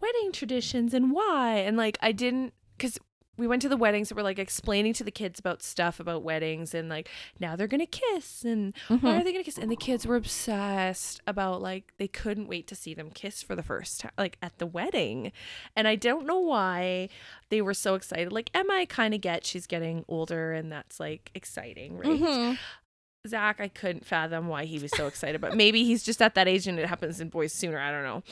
wedding 0.05 0.31
traditions 0.31 0.93
and 0.93 1.11
why. 1.11 1.57
And 1.57 1.77
like, 1.77 1.97
I 2.01 2.11
didn't, 2.11 2.53
because 2.77 2.99
we 3.37 3.47
went 3.47 3.61
to 3.63 3.67
the 3.69 3.75
weddings 3.75 4.07
that 4.09 4.15
were 4.15 4.23
like 4.23 4.39
explaining 4.39 4.93
to 4.93 5.03
the 5.03 5.11
kids 5.11 5.39
about 5.39 5.61
stuff 5.61 5.99
about 5.99 6.23
weddings 6.23 6.73
and 6.73 6.87
like 6.87 7.09
now 7.37 7.53
they're 7.57 7.67
gonna 7.67 7.85
kiss 7.85 8.45
and 8.45 8.73
why 8.87 8.95
Mhm. 8.97 9.19
are 9.19 9.23
they 9.25 9.33
gonna 9.33 9.43
kiss 9.43 9.57
and 9.57 9.69
the 9.69 9.75
kids 9.75 10.07
were 10.07 10.15
obsessed 10.15 11.19
about 11.27 11.61
like 11.61 11.91
they 11.97 12.07
couldn't 12.07 12.47
wait 12.47 12.65
to 12.67 12.75
see 12.75 12.93
them 12.93 13.09
kiss 13.11 13.43
for 13.43 13.53
the 13.53 13.61
first 13.61 13.99
time 13.99 14.11
like 14.17 14.37
at 14.41 14.57
the 14.57 14.65
wedding 14.65 15.33
and 15.75 15.85
i 15.85 15.95
don't 15.95 16.25
know 16.25 16.39
why 16.39 17.09
they 17.49 17.61
were 17.61 17.73
so 17.73 17.95
excited 17.95 18.31
like 18.31 18.49
emma 18.53 18.71
i 18.71 18.85
kind 18.85 19.13
of 19.13 19.19
get 19.19 19.45
she's 19.45 19.67
getting 19.67 20.05
older 20.07 20.53
and 20.53 20.71
that's 20.71 20.97
like 21.01 21.29
exciting 21.35 21.97
right 21.97 22.07
Mhm. 22.21 22.57
zach 23.27 23.59
i 23.59 23.67
couldn't 23.67 24.05
fathom 24.05 24.47
why 24.47 24.63
he 24.63 24.79
was 24.79 24.91
so 24.95 25.07
excited 25.07 25.41
but 25.41 25.57
maybe 25.57 25.83
he's 25.83 26.03
just 26.03 26.21
at 26.21 26.35
that 26.35 26.47
age 26.47 26.67
and 26.67 26.79
it 26.79 26.85
happens 26.87 27.19
in 27.19 27.27
boys 27.27 27.51
sooner 27.51 27.79
i 27.79 27.91
don't 27.91 28.03
know 28.03 28.23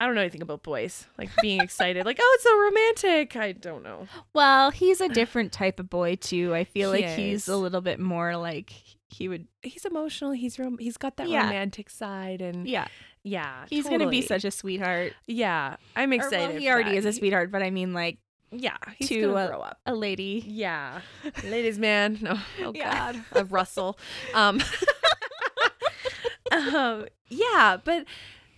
I 0.00 0.06
don't 0.06 0.14
know 0.16 0.20
anything 0.22 0.42
about 0.42 0.62
boys, 0.64 1.06
like 1.18 1.30
being 1.40 1.60
excited, 1.60 2.04
like, 2.04 2.18
oh, 2.20 2.32
it's 2.34 2.44
so 2.44 2.60
romantic. 2.60 3.36
I 3.36 3.52
don't 3.52 3.82
know. 3.82 4.06
Well, 4.34 4.70
he's 4.70 5.00
a 5.00 5.08
different 5.08 5.52
type 5.52 5.78
of 5.78 5.88
boy 5.88 6.16
too. 6.16 6.52
I 6.54 6.64
feel 6.64 6.92
He 6.92 7.02
like 7.04 7.14
he's 7.16 7.46
a 7.48 7.56
little 7.56 7.80
bit 7.80 8.00
more 8.00 8.36
like 8.36 8.72
he 9.08 9.28
would. 9.28 9.46
He's 9.62 9.84
emotional. 9.84 10.32
He's 10.32 10.58
rom- 10.58 10.78
he's 10.78 10.96
got 10.96 11.16
that 11.18 11.28
Yeah. 11.28 11.44
romantic 11.44 11.88
side, 11.90 12.40
and 12.42 12.66
Yeah, 12.68 12.88
yeah, 13.22 13.66
he's 13.70 13.84
gonna 13.84 13.98
be 14.10 14.20
totally. 14.20 14.22
such 14.22 14.44
a 14.44 14.50
sweetheart. 14.50 15.12
Yeah, 15.28 15.76
I'm 15.94 16.10
Or, 16.10 16.14
excited. 16.14 16.38
well, 16.40 16.58
he 16.58 16.66
for 16.66 16.72
already 16.72 16.90
that. 16.90 16.96
is 16.98 17.04
a 17.06 17.12
sweetheart, 17.12 17.52
but 17.52 17.62
I 17.62 17.70
mean 17.70 17.94
like 17.94 18.18
Yeah, 18.50 18.76
he's 18.98 19.08
to, 19.10 19.20
gonna 19.32 19.46
grow 19.48 19.60
up. 19.60 19.78
a 19.86 19.94
lady. 19.94 20.44
Yeah, 20.46 21.02
ladies 21.44 21.78
man. 21.78 22.18
No, 22.20 22.36
oh 22.62 22.72
Yeah. 22.74 23.12
God, 23.12 23.24
a 23.32 23.44
Russell. 23.44 23.96
Um, 24.34 24.60
um, 26.50 27.06
yeah, 27.28 27.78
but 27.82 28.04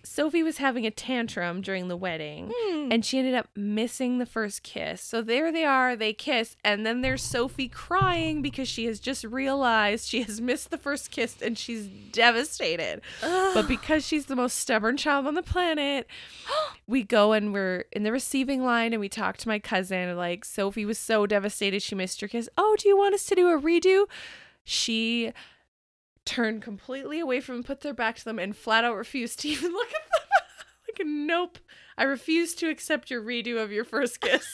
Sophie 0.07 0.43
was 0.43 0.57
having 0.57 0.85
a 0.85 0.91
tantrum 0.91 1.61
during 1.61 1.87
the 1.87 1.97
wedding. 1.97 2.51
Hmm. 2.55 2.91
And 2.91 3.05
she 3.05 3.19
ended 3.19 3.35
up 3.35 3.49
missing 3.55 4.17
the 4.17 4.25
first 4.25 4.63
kiss. 4.63 5.01
So 5.01 5.21
there 5.21 5.51
they 5.51 5.65
are, 5.65 5.95
they 5.95 6.13
kiss, 6.13 6.55
and 6.63 6.85
then 6.85 7.01
there's 7.01 7.21
Sophie 7.21 7.67
crying 7.67 8.41
because 8.41 8.67
she 8.67 8.85
has 8.85 8.99
just 8.99 9.23
realized 9.23 10.07
she 10.07 10.23
has 10.23 10.39
missed 10.39 10.71
the 10.71 10.77
first 10.77 11.11
kiss 11.11 11.41
and 11.41 11.57
she's 11.57 11.87
devastated. 11.87 13.01
But 13.21 13.67
because 13.67 14.05
she's 14.05 14.25
the 14.27 14.35
most 14.35 14.57
stubborn 14.57 14.97
child 14.97 15.27
on 15.27 15.35
the 15.35 15.43
planet, 15.43 16.07
we 16.87 17.03
go 17.03 17.33
and 17.33 17.53
we're 17.53 17.85
in 17.91 18.03
the 18.03 18.11
receiving 18.11 18.63
line 18.63 18.93
and 18.93 18.99
we 18.99 19.09
talk 19.09 19.37
to 19.37 19.47
my 19.47 19.59
cousin. 19.59 20.15
Like, 20.15 20.45
Sophie 20.45 20.85
was 20.85 20.97
so 20.97 21.25
devastated 21.25 21.81
she 21.81 21.95
missed 21.95 22.21
her 22.21 22.27
kiss. 22.27 22.49
Oh, 22.57 22.75
do 22.79 22.87
you 22.87 22.97
want 22.97 23.13
us 23.13 23.25
to 23.25 23.35
do 23.35 23.49
a 23.49 23.61
redo? 23.61 24.05
She 24.63 25.33
turned 26.27 26.61
completely 26.61 27.19
away 27.19 27.39
from 27.41 27.55
them, 27.55 27.63
put 27.63 27.81
their 27.81 27.93
back 27.93 28.17
to 28.17 28.25
them, 28.25 28.37
and 28.37 28.55
flat 28.55 28.83
out 28.83 28.95
refused 28.95 29.39
to 29.39 29.47
even 29.49 29.71
look 29.71 29.87
at 29.87 29.93
them. 29.93 30.27
like, 30.87 31.07
nope. 31.07 31.57
I 31.97 32.03
refuse 32.03 32.53
to 32.55 32.69
accept 32.69 33.09
your 33.09 33.23
redo 33.23 33.61
of 33.61 33.71
your 33.71 33.83
first 33.85 34.21
kiss. 34.21 34.45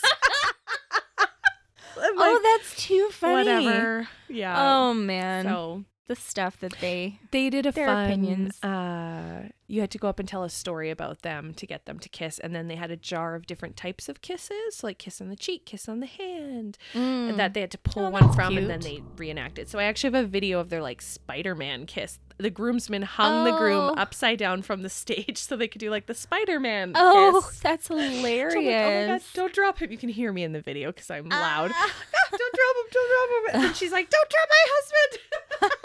Oh, 1.95 2.41
that's 2.43 2.86
too 2.86 3.09
funny. 3.11 3.34
whatever. 3.65 4.07
Yeah. 4.28 4.55
Oh 4.57 4.93
man, 4.93 5.45
so 5.45 5.84
the 6.07 6.15
stuff 6.15 6.59
that 6.59 6.73
they. 6.81 7.17
they 7.31 7.49
did 7.49 7.65
a 7.65 7.71
Their 7.71 7.87
fun 7.87 8.05
opinions. 8.05 8.61
uh 8.63 9.47
you 9.67 9.79
had 9.81 9.89
to 9.91 9.97
go 9.97 10.07
up 10.09 10.19
and 10.19 10.27
tell 10.27 10.43
a 10.43 10.49
story 10.49 10.91
about 10.91 11.21
them 11.23 11.53
to 11.55 11.65
get 11.65 11.85
them 11.85 11.97
to 11.99 12.09
kiss 12.09 12.37
and 12.39 12.53
then 12.53 12.67
they 12.67 12.75
had 12.75 12.91
a 12.91 12.97
jar 12.97 13.33
of 13.35 13.47
different 13.47 13.75
types 13.77 14.07
of 14.09 14.21
kisses 14.21 14.83
like 14.83 14.97
kiss 14.99 15.21
on 15.21 15.29
the 15.29 15.35
cheek 15.35 15.65
kiss 15.65 15.87
on 15.89 15.99
the 16.01 16.05
hand 16.05 16.77
Mm. 16.93 17.37
that 17.37 17.53
they 17.53 17.61
had 17.61 17.71
to 17.71 17.77
pull 17.77 18.07
Oh, 18.07 18.09
one 18.09 18.33
from 18.33 18.57
and 18.57 18.69
then 18.69 18.81
they 18.81 19.01
reenacted 19.17 19.69
so 19.69 19.79
i 19.79 19.83
actually 19.85 20.13
have 20.15 20.25
a 20.25 20.27
video 20.27 20.59
of 20.59 20.69
their 20.69 20.81
like 20.81 21.01
spider-man 21.01 21.85
kiss 21.85 22.19
the 22.43 22.49
groomsmen 22.51 23.01
hung 23.01 23.43
the 23.45 23.51
groom 23.57 23.79
Oh. 23.91 23.93
upside 23.97 24.37
down 24.37 24.61
from 24.61 24.81
the 24.83 24.89
stage 24.89 25.37
so 25.39 25.55
they 25.57 25.67
could 25.67 25.79
do 25.79 25.89
like 25.89 26.05
the 26.05 26.13
spider-man 26.13 26.91
Oh, 26.95 27.41
kiss. 27.49 27.59
that's 27.61 27.87
So 27.87 27.95
like, 27.95 28.11
hilarious. 28.11 28.53
oh 28.55 28.61
my 28.61 29.07
god, 29.17 29.21
don't 29.33 29.53
drop 29.53 29.79
him. 29.79 29.91
You 29.91 29.97
can 29.97 30.09
hear 30.09 30.31
me 30.31 30.43
in 30.43 30.51
the 30.51 30.61
video 30.61 30.91
because 30.91 31.09
I'm 31.09 31.27
loud. 31.29 31.71
Ah. 31.75 31.91
don't 32.31 32.53
drop 32.53 32.75
him, 32.75 32.85
don't 32.91 33.09
drop 33.09 33.55
him. 33.55 33.67
And 33.67 33.75
she's 33.75 33.91
like, 33.91 34.09
don't 34.09 34.29
drop 34.29 34.49
my 34.49 35.69
husband. 35.69 35.79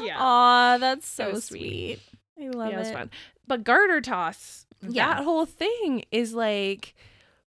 yeah. 0.06 0.16
Aw, 0.18 0.78
that's 0.78 1.06
so 1.08 1.30
was 1.32 1.44
sweet. 1.44 2.00
sweet. 2.36 2.46
I 2.46 2.50
love 2.56 2.70
yeah, 2.70 2.76
it 2.76 2.78
was 2.78 2.88
it. 2.88 2.92
fun. 2.94 3.10
But 3.46 3.64
garter 3.64 4.00
toss, 4.00 4.66
Yeah. 4.82 5.14
that 5.14 5.24
whole 5.24 5.46
thing 5.46 6.04
is 6.10 6.32
like 6.34 6.94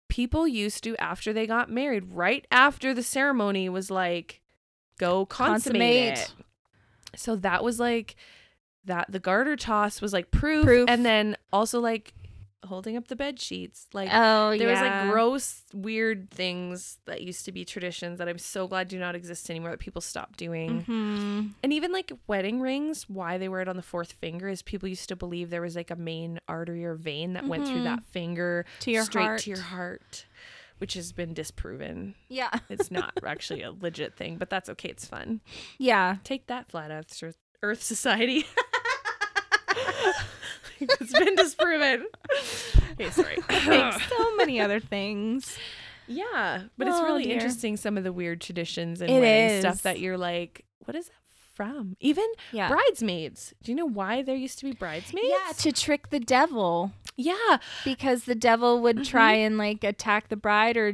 people 0.09 0.47
used 0.47 0.83
to 0.83 0.95
after 0.97 1.33
they 1.33 1.47
got 1.47 1.69
married, 1.71 2.11
right 2.13 2.45
after 2.51 2.93
the 2.93 3.03
ceremony 3.03 3.69
was 3.69 3.89
like, 3.89 4.41
go 4.99 5.25
consummate, 5.25 6.15
Consummate. 6.17 6.33
So 7.15 7.35
that 7.37 7.63
was 7.63 7.79
like 7.79 8.15
that. 8.85 9.11
The 9.11 9.19
garter 9.19 9.55
toss 9.55 10.01
was 10.01 10.13
like 10.13 10.31
proof, 10.31 10.65
Proof. 10.65 10.89
and 10.89 11.05
then 11.05 11.37
also 11.51 11.79
like 11.79 12.13
holding 12.65 12.95
up 12.95 13.09
the 13.09 13.15
bed 13.15 13.41
sheets, 13.41 13.87
like. 13.93 14.09
Oh, 14.11 14.57
there 14.57 14.69
was 14.69 14.79
like 14.79 15.11
gross, 15.11 15.63
weird 15.73 16.31
things 16.31 16.97
that 17.05 17.21
used 17.21 17.43
to 17.45 17.51
be 17.51 17.65
traditions 17.65 18.19
that 18.19 18.29
I'm 18.29 18.37
so 18.37 18.67
glad 18.69 18.87
do 18.87 18.97
not 18.97 19.15
exist 19.15 19.49
anymore 19.49 19.71
that 19.71 19.79
people 19.79 20.01
stopped 20.01 20.37
doing. 20.39 20.83
Mhm. 20.85 21.53
And 21.61 21.73
even 21.73 21.91
like 21.91 22.13
wedding 22.25 22.61
rings, 22.61 23.09
why 23.09 23.37
they 23.37 23.49
wear 23.49 23.59
it 23.59 23.67
on 23.67 23.75
the 23.75 23.81
fourth 23.81 24.13
finger 24.13 24.47
is 24.47 24.61
people 24.61 24.87
used 24.87 25.09
to 25.09 25.15
believe 25.17 25.49
there 25.49 25.61
was 25.61 25.75
like 25.75 25.91
a 25.91 25.97
main 25.97 26.39
artery 26.47 26.85
or 26.85 26.95
vein 26.95 27.33
that 27.33 27.45
went 27.45 27.67
through 27.67 27.81
Mhm. 27.81 27.83
that 27.83 28.03
finger 28.05 28.65
To 28.79 28.91
your 28.91 29.03
straight 29.03 29.23
heart. 29.25 29.39
to 29.41 29.49
your 29.49 29.59
heart, 29.59 30.25
which 30.79 30.93
has 30.95 31.11
been 31.11 31.33
disproven. 31.33 32.15
Yeah. 32.29 32.51
It's 32.69 32.89
not 32.91 33.13
actually 33.25 33.61
a 33.63 33.71
legit 33.71 34.15
thing, 34.15 34.37
but 34.37 34.49
that's 34.49 34.69
okay. 34.69 34.89
It's 34.89 35.05
fun. 35.05 35.41
Yeah. 35.77 36.17
Take 36.23 36.47
that, 36.47 36.69
Flat 36.69 36.91
Earth, 36.91 37.23
Earth 37.61 37.81
Society. 37.83 38.45
it's 40.79 41.13
been 41.17 41.35
disproven. 41.35 42.07
Okay, 42.93 43.09
sorry. 43.11 43.37
Like 43.67 44.01
so 44.09 44.35
many 44.35 44.59
other 44.59 44.79
things. 44.79 45.57
Yeah, 46.07 46.63
but 46.77 46.87
it's 46.87 46.97
Oh, 46.97 47.05
really 47.05 47.23
dear. 47.23 47.33
interesting 47.35 47.77
some 47.77 47.97
of 47.97 48.03
the 48.03 48.11
weird 48.11 48.41
traditions 48.41 49.01
and 49.01 49.09
wedding 49.11 49.61
stuff 49.61 49.83
that 49.83 49.99
you're 49.99 50.17
like, 50.17 50.65
what 50.83 50.95
is 50.95 51.05
that 51.07 51.13
from? 51.53 51.95
Even 52.01 52.25
Yeah. 52.51 52.67
bridesmaids. 52.67 53.53
Do 53.63 53.71
you 53.71 53.75
know 53.77 53.85
why 53.87 54.21
there 54.21 54.35
used 54.35 54.59
to 54.59 54.65
be 54.65 54.73
bridesmaids? 54.73 55.27
Yeah, 55.29 55.53
to 55.59 55.71
trick 55.71 56.09
the 56.09 56.19
devil 56.19 56.91
yeah, 57.15 57.57
because 57.85 58.23
the 58.25 58.35
devil 58.35 58.81
would 58.81 59.03
try 59.03 59.33
and 59.33 59.57
like 59.57 59.83
attack 59.83 60.29
the 60.29 60.35
bride 60.35 60.77
or 60.77 60.93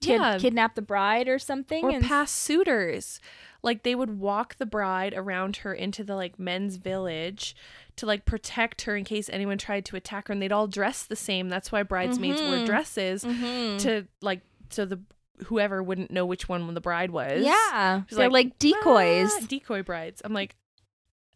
kid- 0.00 0.20
Yeah. 0.20 0.38
kidnap 0.38 0.74
the 0.74 0.82
bride 0.82 1.28
or 1.28 1.38
something. 1.38 1.84
or 1.84 1.90
and 1.90 2.04
past 2.04 2.34
suitors. 2.36 3.20
Like 3.62 3.82
they 3.82 3.94
would 3.94 4.18
walk 4.18 4.56
the 4.56 4.66
bride 4.66 5.14
around 5.16 5.56
her 5.58 5.72
into 5.72 6.04
the 6.04 6.14
like 6.16 6.38
men's 6.38 6.76
village 6.76 7.56
to 7.96 8.04
like 8.06 8.26
protect 8.26 8.82
her 8.82 8.94
in 8.96 9.04
case 9.04 9.30
anyone 9.32 9.56
tried 9.56 9.86
to 9.86 9.96
attack 9.96 10.28
her, 10.28 10.32
and 10.32 10.42
they'd 10.42 10.52
all 10.52 10.66
dress 10.66 11.04
the 11.04 11.16
same. 11.16 11.48
That's 11.48 11.72
why 11.72 11.82
bridesmaids 11.82 12.42
wore 12.42 12.56
Mhm. 12.58 12.66
dresses 12.66 13.24
Mhm. 13.24 13.78
to 13.80 14.06
like 14.20 14.42
so 14.68 14.84
the 14.84 15.00
whoever 15.46 15.82
wouldn't 15.82 16.10
know 16.10 16.26
which 16.26 16.48
one 16.48 16.72
the 16.74 16.80
bride 16.80 17.10
was. 17.10 17.42
yeah, 17.42 18.02
they're 18.10 18.28
like, 18.28 18.44
like, 18.46 18.58
decoys. 18.58 19.30
Ah, 19.34 19.44
decoy 19.48 19.82
brides. 19.82 20.20
I'm 20.24 20.32
like, 20.34 20.54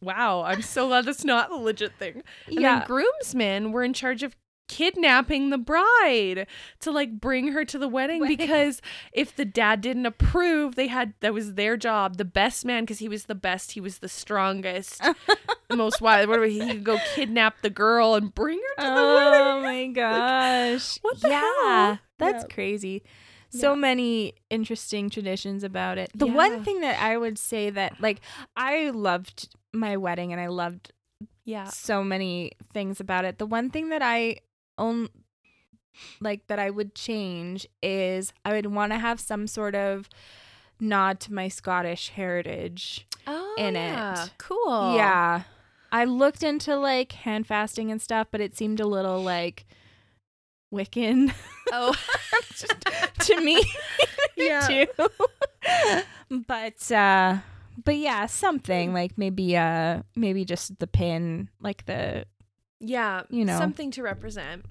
wow, 0.01 0.43
I'm 0.43 0.63
so 0.63 0.89
glad 0.89 1.05
that's 1.05 1.25
not 1.25 1.51
a 1.51 1.57
legit 1.57 1.93
thing. 1.99 2.23
And 2.47 2.61
yeah, 2.61 2.79
then 2.81 2.87
groomsmen 2.87 3.73
were 3.73 3.83
in 3.85 3.93
charge 3.93 4.23
of 4.23 4.37
kidnapping 4.69 5.49
the 5.49 5.57
bride 5.57 6.47
to 6.81 6.91
like 6.91 7.19
bring 7.19 7.53
her 7.53 7.65
to 7.65 7.79
the 7.79 7.89
wedding 7.89 8.21
Wedding. 8.21 8.37
because 8.37 8.83
if 9.15 9.35
the 9.35 9.47
dad 9.47 9.81
didn't 9.81 10.05
approve, 10.05 10.75
they 10.75 10.89
had 10.89 11.15
that 11.21 11.33
was 11.33 11.55
their 11.55 11.77
job. 11.79 12.19
The 12.19 12.25
best 12.27 12.67
man 12.67 12.83
because 12.85 12.99
he 12.99 13.09
was 13.09 13.25
the 13.25 13.35
best, 13.35 13.73
he 13.73 13.81
was 13.81 13.99
the 14.01 14.11
strongest, 14.11 15.03
the 15.69 15.77
most 15.77 16.03
wild. 16.03 16.29
Whatever 16.29 16.47
he 16.47 16.61
could 16.61 16.85
go 16.85 16.99
kidnap 17.15 17.63
the 17.63 17.71
girl 17.71 18.15
and 18.15 18.35
bring 18.35 18.59
her 18.59 18.83
to 18.85 18.89
the 18.91 19.01
oh 19.01 19.15
wedding. 19.15 19.47
Oh 19.47 19.63
my 19.63 19.87
gosh. 20.75 20.99
what 21.01 21.19
the 21.21 21.29
yeah, 21.29 21.87
hell? 21.87 21.99
That's 22.19 22.45
Yeah. 22.49 22.55
crazy. 22.55 23.03
So 23.51 23.71
Yeah. 23.73 23.77
many 23.81 24.35
interesting 24.51 25.09
traditions 25.11 25.65
about 25.65 25.97
it. 25.99 26.11
The 26.15 26.27
one 26.27 26.63
thing 26.65 26.81
that 26.81 27.01
I 27.03 27.17
would 27.17 27.39
say 27.39 27.71
that 27.71 28.01
like 28.01 28.21
I 28.57 28.91
loved 28.91 29.49
my 29.73 29.97
wedding 29.97 30.33
and 30.33 30.41
I 30.41 30.49
loved 30.49 30.93
Yeah. 31.45 31.65
so 31.69 32.05
many 32.05 32.53
things 32.73 33.01
about 33.01 33.25
it. 33.25 33.39
The 33.39 33.47
one 33.47 33.71
thing 33.71 33.89
that 33.89 34.03
I 34.03 34.39
own 34.77 35.09
like 36.21 36.47
that 36.47 36.59
I 36.59 36.71
would 36.71 36.95
change 36.95 37.67
is 37.83 38.33
I 38.45 38.53
would 38.53 38.67
want 38.67 38.93
to 38.93 38.99
have 38.99 39.19
some 39.19 39.47
sort 39.47 39.75
of 39.75 40.09
nod 40.79 41.19
to 41.21 41.33
my 41.33 41.49
Scottish 41.49 42.11
heritage. 42.11 43.07
Oh, 43.27 43.55
in 43.59 43.75
yeah. 43.75 44.25
it. 44.25 44.31
Cool. 44.39 44.95
Yeah. 44.95 45.43
I 45.91 46.05
looked 46.05 46.43
into 46.43 46.77
like 46.77 47.13
hand 47.13 47.47
fasting 47.47 47.91
and 47.91 48.01
stuff, 48.01 48.29
but 48.31 48.41
it 48.41 48.57
seemed 48.57 48.79
a 48.79 48.87
little 48.87 49.23
like 49.23 49.67
Wiccan 50.73 51.33
Oh. 51.73 51.95
to 53.21 53.41
me 53.41 53.63
Yeah. 54.37 54.67
too. 54.67 54.87
but 56.47 56.93
uh 56.93 57.39
but 57.85 57.97
yeah, 57.97 58.27
something 58.27 58.93
like 58.93 59.17
maybe 59.17 59.57
uh 59.57 60.03
maybe 60.17 60.45
just 60.45 60.79
the 60.79 60.87
pin, 60.87 61.49
like 61.61 61.87
the 61.87 62.25
Yeah. 62.81 63.23
You 63.31 63.45
know. 63.45 63.59
something 63.59 63.91
to 63.93 64.03
represent. 64.03 64.65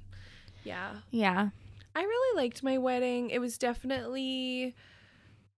Yeah. 0.63 0.97
yeah. 1.11 1.49
I 1.95 2.01
really 2.03 2.43
liked 2.43 2.61
my 2.63 2.77
wedding. 2.77 3.29
It 3.29 3.39
was 3.39 3.57
definitely 3.57 4.75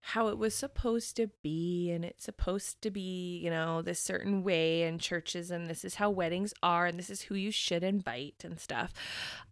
how 0.02 0.28
it 0.28 0.38
was 0.38 0.54
supposed 0.54 1.16
to 1.16 1.28
be 1.42 1.90
and 1.90 2.04
it's 2.04 2.24
supposed 2.24 2.80
to 2.82 2.90
be, 2.90 3.38
you 3.38 3.50
know, 3.50 3.82
this 3.82 4.00
certain 4.00 4.42
way 4.42 4.82
in 4.82 4.98
churches 4.98 5.50
and 5.50 5.68
this 5.68 5.84
is 5.84 5.96
how 5.96 6.08
weddings 6.10 6.54
are 6.62 6.86
and 6.86 6.98
this 6.98 7.10
is 7.10 7.22
who 7.22 7.34
you 7.34 7.50
should 7.50 7.82
invite 7.82 8.42
and 8.42 8.58
stuff. 8.58 8.92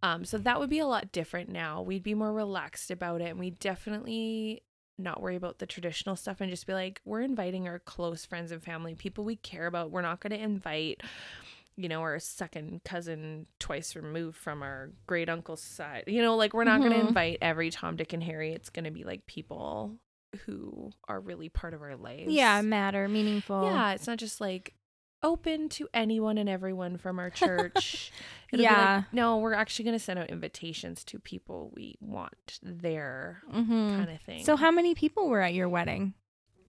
Um 0.02 0.24
so 0.24 0.38
that 0.38 0.58
would 0.58 0.70
be 0.70 0.78
a 0.78 0.86
lot 0.86 1.12
different 1.12 1.50
now. 1.50 1.82
We'd 1.82 2.02
be 2.02 2.14
more 2.14 2.32
relaxed 2.32 2.90
about 2.90 3.20
it 3.20 3.30
and 3.30 3.38
we 3.38 3.50
definitely 3.50 4.62
not 4.96 5.20
worry 5.20 5.36
about 5.36 5.58
the 5.58 5.66
traditional 5.66 6.16
stuff 6.16 6.40
and 6.40 6.50
just 6.50 6.66
be 6.66 6.72
like 6.72 7.00
we're 7.04 7.20
inviting 7.20 7.68
our 7.68 7.78
close 7.78 8.24
friends 8.24 8.50
and 8.50 8.62
family, 8.62 8.94
people 8.94 9.24
we 9.24 9.36
care 9.36 9.66
about. 9.66 9.90
We're 9.90 10.02
not 10.02 10.20
going 10.20 10.32
to 10.32 10.42
invite 10.42 11.02
you 11.76 11.88
know, 11.88 12.00
our 12.00 12.18
second 12.18 12.82
cousin 12.84 13.46
twice 13.60 13.94
removed 13.94 14.36
from 14.36 14.64
our 14.64 14.90
great 15.06 15.28
uncle's 15.28 15.62
side. 15.62 16.02
You 16.08 16.22
know, 16.22 16.34
like 16.34 16.52
we're 16.52 16.64
not 16.64 16.80
going 16.80 16.90
to 16.90 17.06
invite 17.06 17.38
every 17.40 17.70
Tom, 17.70 17.94
Dick, 17.94 18.12
and 18.12 18.22
Harry. 18.24 18.52
It's 18.52 18.68
going 18.68 18.84
to 18.84 18.90
be 18.90 19.04
like 19.04 19.26
people 19.26 19.94
who 20.46 20.90
are 21.08 21.20
really 21.20 21.48
part 21.48 21.74
of 21.74 21.82
our 21.82 21.96
lives. 21.96 22.30
Yeah, 22.32 22.60
matter, 22.62 23.08
meaningful. 23.08 23.64
Yeah, 23.64 23.92
it's 23.92 24.06
not 24.06 24.18
just 24.18 24.40
like 24.40 24.74
open 25.22 25.68
to 25.68 25.88
anyone 25.92 26.38
and 26.38 26.48
everyone 26.48 26.96
from 26.96 27.18
our 27.18 27.30
church. 27.30 28.12
It'll 28.52 28.58
be 28.58 28.62
Yeah. 28.62 28.96
like, 28.96 29.12
no, 29.12 29.38
we're 29.38 29.54
actually 29.54 29.86
going 29.86 29.98
to 29.98 30.04
send 30.04 30.18
out 30.18 30.30
invitations 30.30 31.02
to 31.04 31.18
people 31.18 31.72
we 31.74 31.96
want 32.00 32.60
there, 32.62 33.42
Mm-hmm. 33.52 33.96
kind 33.96 34.10
of 34.10 34.20
thing. 34.20 34.44
So, 34.44 34.56
how 34.56 34.70
many 34.70 34.94
people 34.94 35.28
were 35.28 35.40
at 35.40 35.54
your 35.54 35.68
wedding? 35.68 36.14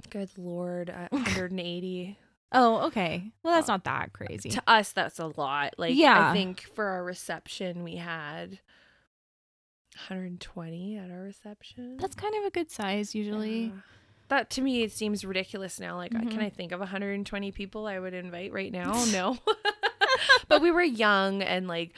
good 0.10 0.30
lord, 0.38 0.90
uh, 0.90 1.08
180. 1.12 2.18
Oh, 2.52 2.88
okay. 2.88 3.32
Well, 3.44 3.54
that's 3.54 3.68
not 3.68 3.84
that 3.84 4.14
crazy. 4.14 4.50
to 4.50 4.64
us 4.66 4.92
that's 4.94 5.20
a 5.20 5.28
lot 5.38 5.76
like 5.78 5.96
Yeah. 5.96 6.30
i 6.32 6.34
think 6.34 6.62
for 6.74 6.86
our 6.86 7.04
reception 7.04 7.84
we 7.84 7.98
had 7.98 8.60
120 9.96 10.98
at 10.98 11.10
our 11.12 11.22
reception 11.22 11.98
That's 11.98 12.16
kind 12.16 12.34
of 12.36 12.46
a 12.46 12.50
good 12.52 12.72
size 12.72 13.14
usually. 13.16 13.66
Yeah. 13.66 13.72
that 14.30 14.50
to 14.52 14.62
me 14.62 14.84
it 14.84 14.92
seems 14.92 15.26
ridiculous 15.26 15.80
now 15.80 15.98
like 15.98 16.14
I 16.16 16.20
can 16.20 16.30
mm-hmm. 16.30 16.40
i 16.42 16.50
think 16.50 16.72
of 16.72 16.80
120 16.80 17.52
people 17.52 17.88
i 17.88 17.98
would 18.00 18.14
invite 18.14 18.54
right 18.54 18.72
now 18.72 19.04
no 19.12 19.38
but 20.48 20.62
we 20.62 20.72
were 20.72 20.84
young 20.84 21.42
and 21.42 21.68
like 21.68 21.94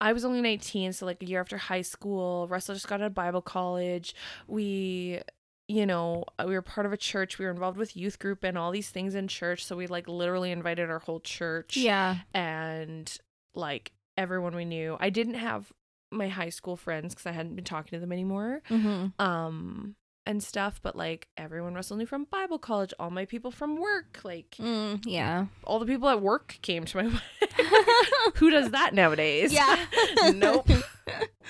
I 0.00 0.12
was 0.12 0.24
only 0.24 0.40
19, 0.40 0.92
so 0.92 1.06
like 1.06 1.20
a 1.22 1.26
year 1.26 1.40
after 1.40 1.56
high 1.58 1.82
school. 1.82 2.46
Russell 2.48 2.74
just 2.76 2.86
got 2.86 3.00
out 3.00 3.06
of 3.08 3.14
Bible 3.14 3.42
college. 3.42 4.14
We, 4.46 5.20
you 5.66 5.86
know, 5.86 6.24
uh, 6.38 6.44
we 6.46 6.54
were 6.54 6.62
part 6.62 6.86
of 6.86 6.92
a 6.92 6.96
church. 6.96 7.38
We 7.38 7.46
were 7.46 7.50
involved 7.50 7.76
with 7.76 7.96
youth 7.96 8.20
group 8.20 8.44
and 8.44 8.56
all 8.56 8.70
these 8.70 8.90
things 8.90 9.16
in 9.16 9.26
church. 9.26 9.64
So 9.64 9.76
we 9.76 9.88
like 9.88 10.06
literally 10.06 10.52
invited 10.52 10.88
our 10.88 11.00
whole 11.00 11.18
church 11.18 11.76
Yeah. 11.76 12.18
and 12.32 13.12
like 13.56 13.90
everyone 14.16 14.54
we 14.54 14.64
knew. 14.64 14.96
I 15.00 15.10
didn't 15.10 15.34
have 15.34 15.72
my 16.10 16.28
high 16.28 16.48
school 16.48 16.76
friends 16.76 17.14
because 17.14 17.26
I 17.26 17.32
hadn't 17.32 17.54
been 17.54 17.64
talking 17.64 17.96
to 17.96 18.00
them 18.00 18.12
anymore. 18.12 18.62
Mm-hmm. 18.70 19.20
Um 19.22 19.94
and 20.26 20.42
stuff, 20.42 20.78
but 20.82 20.94
like 20.94 21.28
everyone 21.38 21.72
Russell 21.74 21.96
knew 21.96 22.04
from 22.04 22.24
Bible 22.30 22.58
college, 22.58 22.92
all 22.98 23.08
my 23.10 23.24
people 23.24 23.50
from 23.50 23.76
work, 23.80 24.20
like 24.24 24.56
Mm, 24.60 25.02
yeah. 25.06 25.46
all 25.64 25.78
the 25.78 25.86
people 25.86 26.08
at 26.10 26.20
work 26.20 26.58
came 26.60 26.84
to 26.84 26.96
my 26.98 27.04
wedding. 27.04 27.20
Who 28.36 28.50
does 28.50 28.70
that 28.72 28.92
nowadays? 28.94 29.52
yeah. 29.52 29.86
nope. 30.34 30.68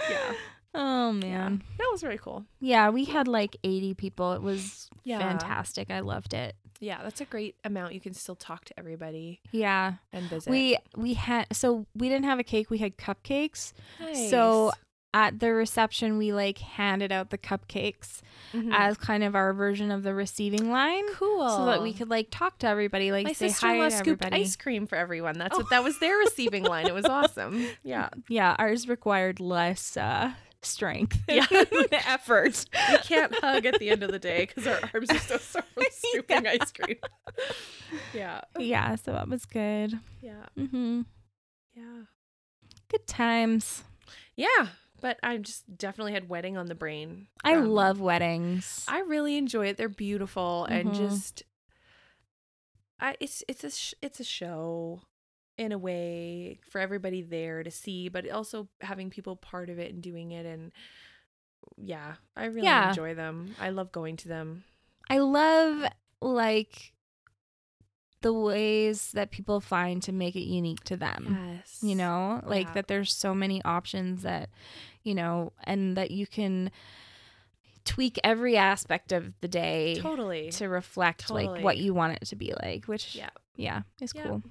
Yeah. 0.08 0.32
Oh 0.74 1.12
man. 1.12 1.62
That 1.78 1.88
was 1.90 2.02
very 2.02 2.18
cool. 2.18 2.44
Yeah, 2.60 2.90
we 2.90 3.04
had 3.06 3.26
like 3.26 3.56
80 3.64 3.94
people. 3.94 4.32
It 4.34 4.42
was 4.42 4.88
Yeah. 5.02 5.18
fantastic. 5.18 5.90
I 5.90 6.00
loved 6.00 6.34
it. 6.34 6.54
Yeah, 6.80 7.02
that's 7.02 7.20
a 7.20 7.24
great 7.24 7.56
amount. 7.64 7.94
You 7.94 8.00
can 8.00 8.14
still 8.14 8.36
talk 8.36 8.64
to 8.66 8.78
everybody 8.78 9.40
Yeah. 9.50 9.94
and 10.12 10.24
visit. 10.26 10.50
We 10.50 10.76
we 10.96 11.14
had 11.14 11.46
so 11.52 11.86
we 11.96 12.08
didn't 12.08 12.26
have 12.26 12.38
a 12.38 12.44
cake, 12.44 12.70
we 12.70 12.78
had 12.78 12.96
cupcakes. 12.96 13.72
So 14.30 14.72
at 15.14 15.40
the 15.40 15.52
reception 15.54 16.18
we 16.18 16.32
like 16.34 16.58
handed 16.58 17.10
out 17.10 17.30
the 17.30 17.38
cupcakes 17.38 18.20
Mhm. 18.52 18.72
as 18.74 18.98
kind 18.98 19.24
of 19.24 19.34
our 19.34 19.54
version 19.54 19.90
of 19.90 20.02
the 20.02 20.14
receiving 20.14 20.70
line. 20.70 21.02
cool. 21.14 21.48
So 21.48 21.64
that 21.64 21.82
we 21.82 21.92
could 21.94 22.10
like 22.10 22.28
talk 22.30 22.58
to 22.58 22.68
everybody, 22.68 23.10
like 23.10 23.24
My 23.26 23.32
say 23.32 23.48
sister-in-law 23.48 23.84
to 23.86 23.90
scooped 23.90 24.24
everybody. 24.26 24.42
ice 24.42 24.54
cream 24.54 24.86
for 24.86 24.96
everyone. 24.96 25.38
That's 25.38 25.56
what 25.56 25.70
that 25.70 25.82
was 25.82 25.98
their 25.98 26.16
receiving 26.26 26.62
line. 26.62 26.86
It 26.86 26.94
was 26.94 27.06
awesome. 27.06 27.66
Yeah. 27.82 28.10
Yeah, 28.28 28.54
ours 28.58 28.86
required 28.86 29.40
less 29.40 29.96
uh 29.96 30.32
strength. 30.62 31.18
Yeah. 31.28 31.46
and 31.50 31.88
effort. 31.92 32.64
We 32.90 32.98
can't 32.98 33.34
hug 33.40 33.66
at 33.66 33.78
the 33.78 33.90
end 33.90 34.02
of 34.02 34.10
the 34.12 34.18
day 34.18 34.46
because 34.46 34.66
our 34.66 34.78
arms 34.94 35.10
are 35.10 35.18
so 35.18 35.36
sore 35.38 35.62
from 35.74 35.84
scooping 35.90 36.46
ice 36.46 36.72
cream. 36.72 36.96
yeah. 38.14 38.40
Yeah, 38.58 38.94
so 38.96 39.12
that 39.12 39.28
was 39.28 39.44
good. 39.44 39.98
Yeah. 40.20 40.46
Mm-hmm. 40.58 41.02
Yeah. 41.74 42.02
Good 42.90 43.06
times. 43.06 43.84
Yeah. 44.36 44.68
But 45.00 45.18
I 45.22 45.36
just 45.36 45.76
definitely 45.78 46.12
had 46.12 46.28
wedding 46.28 46.56
on 46.56 46.66
the 46.66 46.74
brain. 46.74 47.28
I 47.44 47.54
love 47.54 48.00
weddings. 48.00 48.84
I 48.88 49.00
really 49.00 49.36
enjoy 49.36 49.66
it. 49.68 49.76
They're 49.76 49.88
beautiful 49.88 50.64
and 50.64 50.90
Mhm. 50.90 50.96
just 50.96 51.44
I 52.98 53.14
it's 53.20 53.44
it's 53.46 53.62
a 53.62 53.70
sh- 53.70 53.94
it's 54.02 54.18
a 54.18 54.24
show 54.24 55.02
in 55.58 55.72
a 55.72 55.78
way 55.78 56.60
for 56.70 56.80
everybody 56.80 57.20
there 57.22 57.62
to 57.62 57.70
see, 57.70 58.08
but 58.08 58.28
also 58.30 58.68
having 58.80 59.10
people 59.10 59.36
part 59.36 59.68
of 59.70 59.78
it 59.78 59.92
and 59.92 60.02
doing 60.02 60.30
it 60.32 60.46
and 60.46 60.72
yeah, 61.76 62.14
I 62.36 62.46
really 62.46 62.62
Yeah. 62.66 62.88
enjoy 62.90 63.14
them. 63.14 63.54
I 63.60 63.70
love 63.70 63.92
going 63.92 64.16
to 64.18 64.28
them. 64.28 64.64
I 65.10 65.18
love 65.18 65.84
like 66.20 66.92
the 68.20 68.32
ways 68.32 69.12
that 69.12 69.30
people 69.30 69.60
find 69.60 70.02
to 70.02 70.12
make 70.12 70.34
it 70.34 70.40
unique 70.46 70.82
to 70.84 70.96
them. 70.96 71.38
Yes. 71.56 71.78
You 71.82 71.94
know, 71.94 72.40
like 72.46 72.66
Yeah. 72.68 72.72
that 72.74 72.88
there's 72.88 73.12
so 73.12 73.34
many 73.34 73.62
options 73.64 74.22
that, 74.22 74.50
you 75.04 75.14
know, 75.14 75.52
and 75.64 75.96
that 75.96 76.10
you 76.10 76.26
can 76.26 76.70
tweak 77.84 78.18
every 78.24 78.56
aspect 78.56 79.12
of 79.12 79.32
the 79.40 79.48
day 79.48 79.94
Totally. 79.96 80.50
to 80.52 80.68
reflect 80.68 81.30
like 81.30 81.62
what 81.62 81.78
you 81.78 81.94
want 81.94 82.14
it 82.20 82.26
to 82.28 82.36
be 82.36 82.52
like, 82.62 82.86
which 82.86 83.14
Yeah. 83.14 83.30
yeah, 83.56 83.82
is 84.00 84.12
Yeah. 84.14 84.22
cool. 84.24 84.42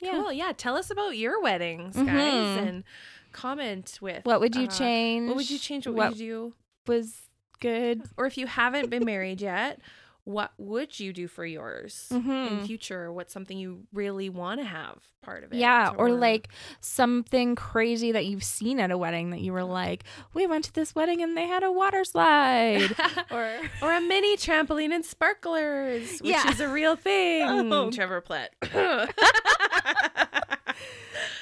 Yeah. 0.00 0.10
Cool. 0.12 0.32
Yeah, 0.32 0.52
tell 0.56 0.76
us 0.76 0.90
about 0.90 1.16
your 1.16 1.40
weddings, 1.40 1.94
guys, 1.96 2.04
Mhm. 2.06 2.66
and 2.68 2.84
comment 3.32 3.98
with 4.02 4.24
What 4.24 4.40
would 4.40 4.54
you 4.56 4.64
uh, 4.64 4.70
change? 4.70 5.28
What 5.28 5.36
would 5.36 5.50
you 5.50 5.58
change? 5.58 5.86
What, 5.86 5.96
What 5.96 6.08
would 6.10 6.18
you 6.20 6.54
do? 6.86 6.92
was 6.92 7.22
good? 7.60 8.02
Or 8.16 8.26
if 8.26 8.36
you 8.36 8.46
haven't 8.46 8.90
been 8.90 9.04
married 9.04 9.40
yet, 9.40 9.80
what 10.24 10.52
would 10.56 10.98
you 10.98 11.12
do 11.12 11.28
for 11.28 11.44
yours 11.44 12.08
in 12.10 12.22
Mhm. 12.22 12.66
future? 12.66 13.12
What's 13.12 13.32
something 13.32 13.58
you 13.58 13.86
really 13.92 14.30
want 14.30 14.58
to 14.60 14.64
have 14.66 14.96
part 15.22 15.44
of 15.44 15.52
it? 15.52 15.58
Yeah, 15.58 15.92
or 15.98 16.10
like 16.10 16.48
something 16.80 17.54
crazy 17.54 18.10
that 18.12 18.24
you've 18.24 18.42
seen 18.42 18.80
at 18.80 18.90
a 18.90 18.96
wedding 18.96 19.30
that 19.30 19.40
you 19.40 19.52
were 19.52 19.64
like, 19.64 20.04
we 20.32 20.46
went 20.46 20.64
to 20.64 20.72
this 20.72 20.94
wedding 20.94 21.20
and 21.22 21.36
they 21.36 21.46
had 21.46 21.62
a 21.62 21.70
water 21.70 22.04
slide. 22.04 22.94
or 23.30 23.50
or 23.82 23.92
a 23.92 24.00
mini 24.00 24.36
trampoline 24.38 24.94
and 24.94 25.04
sparklers, 25.04 26.20
which 26.20 26.30
Yeah. 26.30 26.48
is 26.50 26.58
a 26.60 26.68
real 26.68 26.96
thing. 26.96 27.42
Oh. 27.74 27.90
Trevor 27.90 28.20
Platt. 28.22 28.54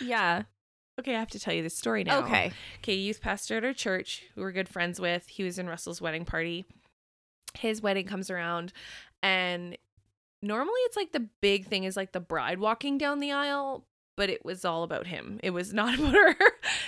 yeah. 0.01 0.43
okay, 0.99 1.15
I 1.15 1.19
have 1.19 1.31
to 1.31 1.39
tell 1.41 1.55
you 1.55 1.63
this 1.63 1.77
story 1.77 2.05
now. 2.05 2.19
Okay. 2.21 2.53
Okay, 2.79 2.95
youth 2.95 3.21
pastor 3.21 3.57
at 3.59 3.65
our 3.65 3.73
church, 3.73 4.25
who 4.35 4.41
we're 4.41 4.53
good 4.53 4.69
friends 4.69 5.01
with, 5.01 5.29
he 5.29 5.43
was 5.45 5.59
in 5.59 5.69
Russell's 5.69 6.01
wedding 6.01 6.25
party. 6.25 6.65
His 7.59 7.83
wedding 7.83 8.07
comes 8.07 8.31
around, 8.31 8.73
and 9.23 9.77
normally 10.43 10.81
it's 10.87 10.97
like 10.97 11.13
the 11.13 11.29
big 11.41 11.67
thing 11.67 11.85
is 11.85 11.97
like 11.97 12.13
the 12.13 12.21
bride 12.21 12.59
walking 12.59 12.99
down 12.99 13.21
the 13.21 13.33
aisle, 13.33 13.85
but 14.17 14.29
it 14.31 14.45
was 14.45 14.65
all 14.65 14.83
about 14.83 15.07
him. 15.07 15.39
It 15.43 15.51
was 15.51 15.73
not 15.75 15.99
about 15.99 16.15
her. 16.15 16.35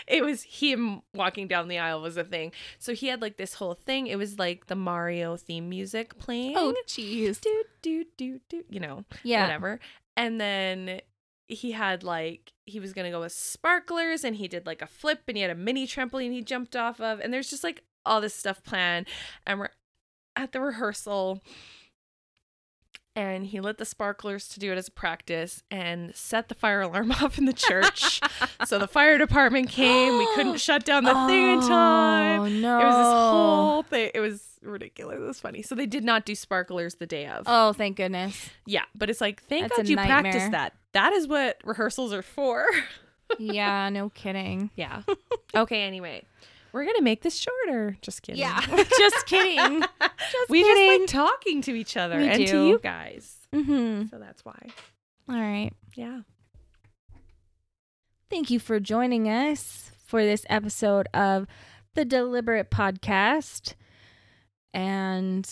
It 0.07 0.25
was 0.25 0.43
him 0.43 1.03
walking 1.15 1.49
down 1.49 1.69
the 1.69 1.79
aisle 1.79 2.03
was 2.03 2.17
a 2.17 2.25
thing. 2.25 2.53
So 2.79 2.95
he 2.95 3.07
had 3.09 3.23
like 3.23 3.37
this 3.37 3.55
whole 3.55 3.75
thing. 3.75 4.07
It 4.07 4.17
was 4.19 4.39
like 4.39 4.67
the 4.67 4.75
Mario 4.75 5.37
theme 5.37 5.69
music 5.69 6.19
playing. 6.19 6.55
Oh, 6.57 6.75
jeez. 6.87 7.41
do 7.41 7.65
do 7.83 8.05
do 8.17 8.41
do, 8.49 8.65
you 8.69 8.81
know 8.81 9.05
Yeah. 9.23 9.43
whatever. 9.43 9.81
And 10.17 10.41
then 10.41 11.01
he 11.49 11.73
had 11.73 12.03
like 12.03 12.53
he 12.67 12.81
was 12.81 12.93
gonna 12.93 13.11
go 13.11 13.21
with 13.21 13.33
sparklers 13.33 14.25
and 14.25 14.37
he 14.37 14.49
did 14.49 14.67
like 14.67 14.81
a 14.83 14.87
flip 14.87 15.23
and 15.29 15.37
he 15.37 15.43
had 15.43 15.51
a 15.51 15.55
mini 15.55 15.87
trampoline 15.87 16.33
he 16.33 16.41
jumped 16.43 16.75
off 16.75 17.01
of 17.01 17.21
and 17.21 17.33
there's 17.35 17.51
just 17.51 17.63
like 17.65 17.83
all 18.07 18.21
this 18.23 18.35
stuff 18.35 18.63
planned 18.63 19.07
and 19.47 19.59
we're 19.59 19.69
at 20.37 20.53
the 20.53 20.61
rehearsal 20.61 21.43
and 23.17 23.47
he 23.47 23.61
lit 23.61 23.79
the 23.79 23.85
sparklers 23.85 24.49
to 24.49 24.61
do 24.61 24.73
it 24.73 24.79
as 24.79 24.89
a 24.89 24.91
practice 24.91 25.63
and 25.71 26.15
set 26.15 26.49
the 26.49 26.55
fire 26.55 26.81
alarm 26.81 27.13
off 27.23 27.39
in 27.39 27.45
the 27.45 27.53
church. 27.53 28.21
so 28.65 28.79
the 28.79 28.89
fire 28.89 29.19
department 29.19 29.69
came. 29.69 30.19
We 30.19 30.27
couldn't 30.35 30.61
shut 30.61 30.85
down 30.85 31.05
the 31.05 31.15
thing 31.27 31.53
in 31.53 31.59
oh, 31.63 31.69
time. 31.69 32.41
Oh, 32.41 32.49
no. 32.49 32.81
It 32.81 32.85
was 32.85 32.97
this 32.97 33.13
whole 33.13 33.83
thing. 33.85 34.11
It 34.15 34.21
was 34.21 34.43
ridiculous. 34.63 35.17
It 35.17 35.21
was 35.21 35.41
funny. 35.41 35.63
So 35.63 35.75
they 35.75 35.87
did 35.87 36.05
not 36.05 36.25
do 36.25 36.35
sparklers 36.35 36.97
the 36.97 37.07
day 37.07 37.27
of. 37.27 37.45
Oh, 37.47 37.73
thank 37.73 37.97
goodness. 37.97 38.51
Yeah, 38.67 38.85
but 38.95 39.11
it's 39.11 39.21
like, 39.21 39.43
thank 39.45 39.65
That's 39.65 39.77
God 39.77 39.89
you 39.89 39.97
practiced 39.97 40.51
that. 40.51 40.75
That 40.93 41.13
is 41.13 41.29
what 41.29 41.59
rehearsals 41.65 42.13
are 42.13 42.23
for. 42.23 42.67
yeah, 43.39 43.89
no 43.91 44.11
kidding. 44.11 44.71
yeah. 44.77 45.03
okay, 45.55 45.83
anyway. 45.83 46.25
We're 46.75 46.83
going 46.85 46.97
to 46.97 47.03
make 47.03 47.23
this 47.23 47.37
shorter. 47.37 47.97
Just 48.03 48.23
kidding. 48.23 48.41
Yeah, 48.41 48.61
just 48.99 49.27
kidding. 49.27 49.81
Just 50.33 50.51
we 50.51 50.63
kidding. 50.63 51.07
just 51.07 51.15
like 51.15 51.23
talking 51.31 51.63
to 51.63 51.73
each 51.75 51.97
other 51.97 52.19
We 52.19 52.29
and 52.29 52.45
do. 52.45 52.53
to 52.53 52.67
you 52.67 52.81
guys. 52.83 53.37
mm-hmm. 53.55 54.07
So 54.09 54.19
that's 54.19 54.45
why. 54.45 54.59
All 55.29 55.37
right. 55.41 55.71
Yeah. 55.95 56.21
Thank 58.31 58.51
you 58.51 58.59
for 58.59 58.81
joining 58.81 59.29
us 59.29 59.91
for 60.07 60.23
this 60.25 60.45
episode 60.51 61.07
of 61.15 61.47
the 61.95 62.05
Deliberate 62.05 62.71
Podcast. 62.71 63.75
and 64.73 65.49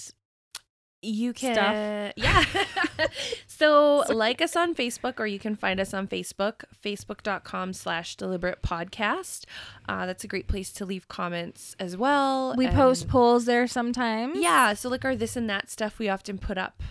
you 1.03 1.33
can 1.33 1.55
stuff. 1.55 2.13
yeah. 2.17 2.45
So 3.47 4.05
like 4.09 4.41
us 4.41 4.57
on 4.57 4.75
facebook 4.75 5.19
or 5.21 5.27
you 5.27 5.39
can 5.39 5.57
find 5.57 5.79
us 5.81 5.93
on 5.95 6.07
facebook 6.09 6.65
facebook.com 6.85 7.73
slash 7.73 8.17
deliberate 8.17 8.63
podcast. 8.63 9.45
Uh, 9.89 10.07
that's 10.07 10.25
a 10.25 10.29
great 10.29 10.47
place 10.49 10.73
to 10.73 10.85
leave 10.87 11.09
comments 11.09 11.75
as 11.79 11.97
well 11.97 12.55
we 12.57 12.67
and- 12.67 12.75
post 12.75 13.09
polls 13.09 13.45
there 13.45 13.67
sometimes. 13.67 14.39
yeah 14.39 14.75
so 14.75 14.89
like 14.89 15.05
our 15.05 15.15
this 15.17 15.37
and 15.37 15.49
that 15.51 15.71
stuff 15.71 15.99
we 15.99 16.09
often 16.09 16.39
put 16.39 16.57
up 16.59 16.83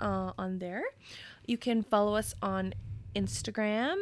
uh, 0.00 0.32
on 0.38 0.58
there. 0.58 0.82
You 1.46 1.56
can 1.58 1.82
follow 1.82 2.14
us 2.16 2.34
on 2.42 2.74
instagram 3.14 3.96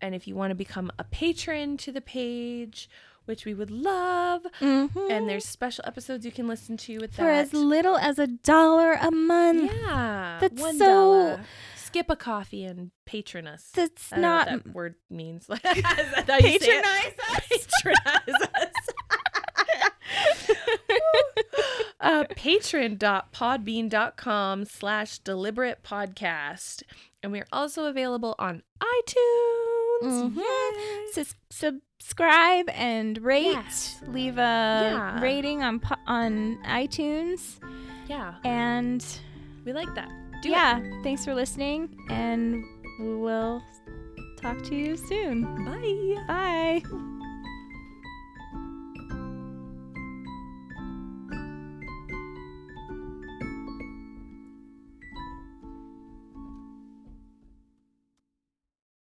And 0.01 0.14
if 0.16 0.26
you 0.26 0.34
want 0.34 0.51
to 0.51 0.55
become 0.57 0.90
a 0.99 1.05
patron 1.05 1.76
to 1.78 1.93
the 1.93 2.01
page, 2.01 2.88
which 3.24 3.45
we 3.45 3.55
would 3.55 3.70
love, 3.70 4.43
Mhm. 4.61 4.90
and 5.11 5.28
there's 5.28 5.45
special 5.45 5.84
episodes 5.86 6.24
you 6.26 6.32
can 6.32 6.49
listen 6.49 6.76
to 6.78 6.99
with 6.99 7.11
that. 7.12 7.16
for 7.18 7.22
that. 7.24 7.45
as 7.47 7.53
little 7.53 7.97
as 7.97 8.18
a 8.18 8.26
dollar 8.26 8.95
a 8.95 9.12
month. 9.12 9.70
yeah, 9.72 10.38
That's 10.40 10.61
one 10.61 10.76
so- 10.78 11.38
Skip 11.76 12.11
a 12.11 12.16
coffee 12.16 12.64
and 12.64 12.90
patron 13.05 13.47
us. 13.47 13.70
That's 13.74 14.12
I 14.12 14.16
don't 14.16 14.22
know 14.22 14.36
what 14.36 14.47
that 14.64 14.74
word 14.74 14.95
means. 15.11 15.43
Is 15.51 15.61
that 15.62 16.24
how 16.26 16.38
you 16.38 16.59
say 16.59 16.68
it? 16.68 16.82
patronize 16.82 17.14
us. 17.30 17.47
Patronize 17.82 18.49
us. 18.55 18.82
uh, 22.00 22.24
patron.podbean.com 22.36 24.64
slash 24.64 25.18
deliberate 25.20 25.82
podcast. 25.82 26.82
And 27.22 27.32
we're 27.32 27.46
also 27.53 27.84
available 27.86 28.34
on 28.38 28.62
iTunes. 28.80 30.03
Mhm. 30.34 30.42
Sus- 31.12 31.34
subscribe 31.50 32.68
and 32.70 33.18
rate. 33.22 33.53
Yes. 33.53 34.00
Leave 34.09 34.38
a 34.38 34.40
Yeah. 34.40 35.20
rating 35.20 35.62
on 35.62 35.78
po- 35.80 35.94
on 36.07 36.59
iTunes. 36.64 37.59
Yeah, 38.09 38.34
And 38.44 39.05
we 39.64 39.72
like 39.72 39.94
that. 39.94 40.09
Do 40.42 40.48
yeah, 40.50 40.80
thanks 41.05 41.24
for 41.24 41.34
listening, 41.36 41.96
and 42.11 42.64
we 43.00 43.14
will 43.14 43.62
talk 44.40 44.61
to 44.64 44.74
you 44.74 44.96
soon. 44.96 45.44
Bye. 45.64 46.16
Bye. 46.26 46.82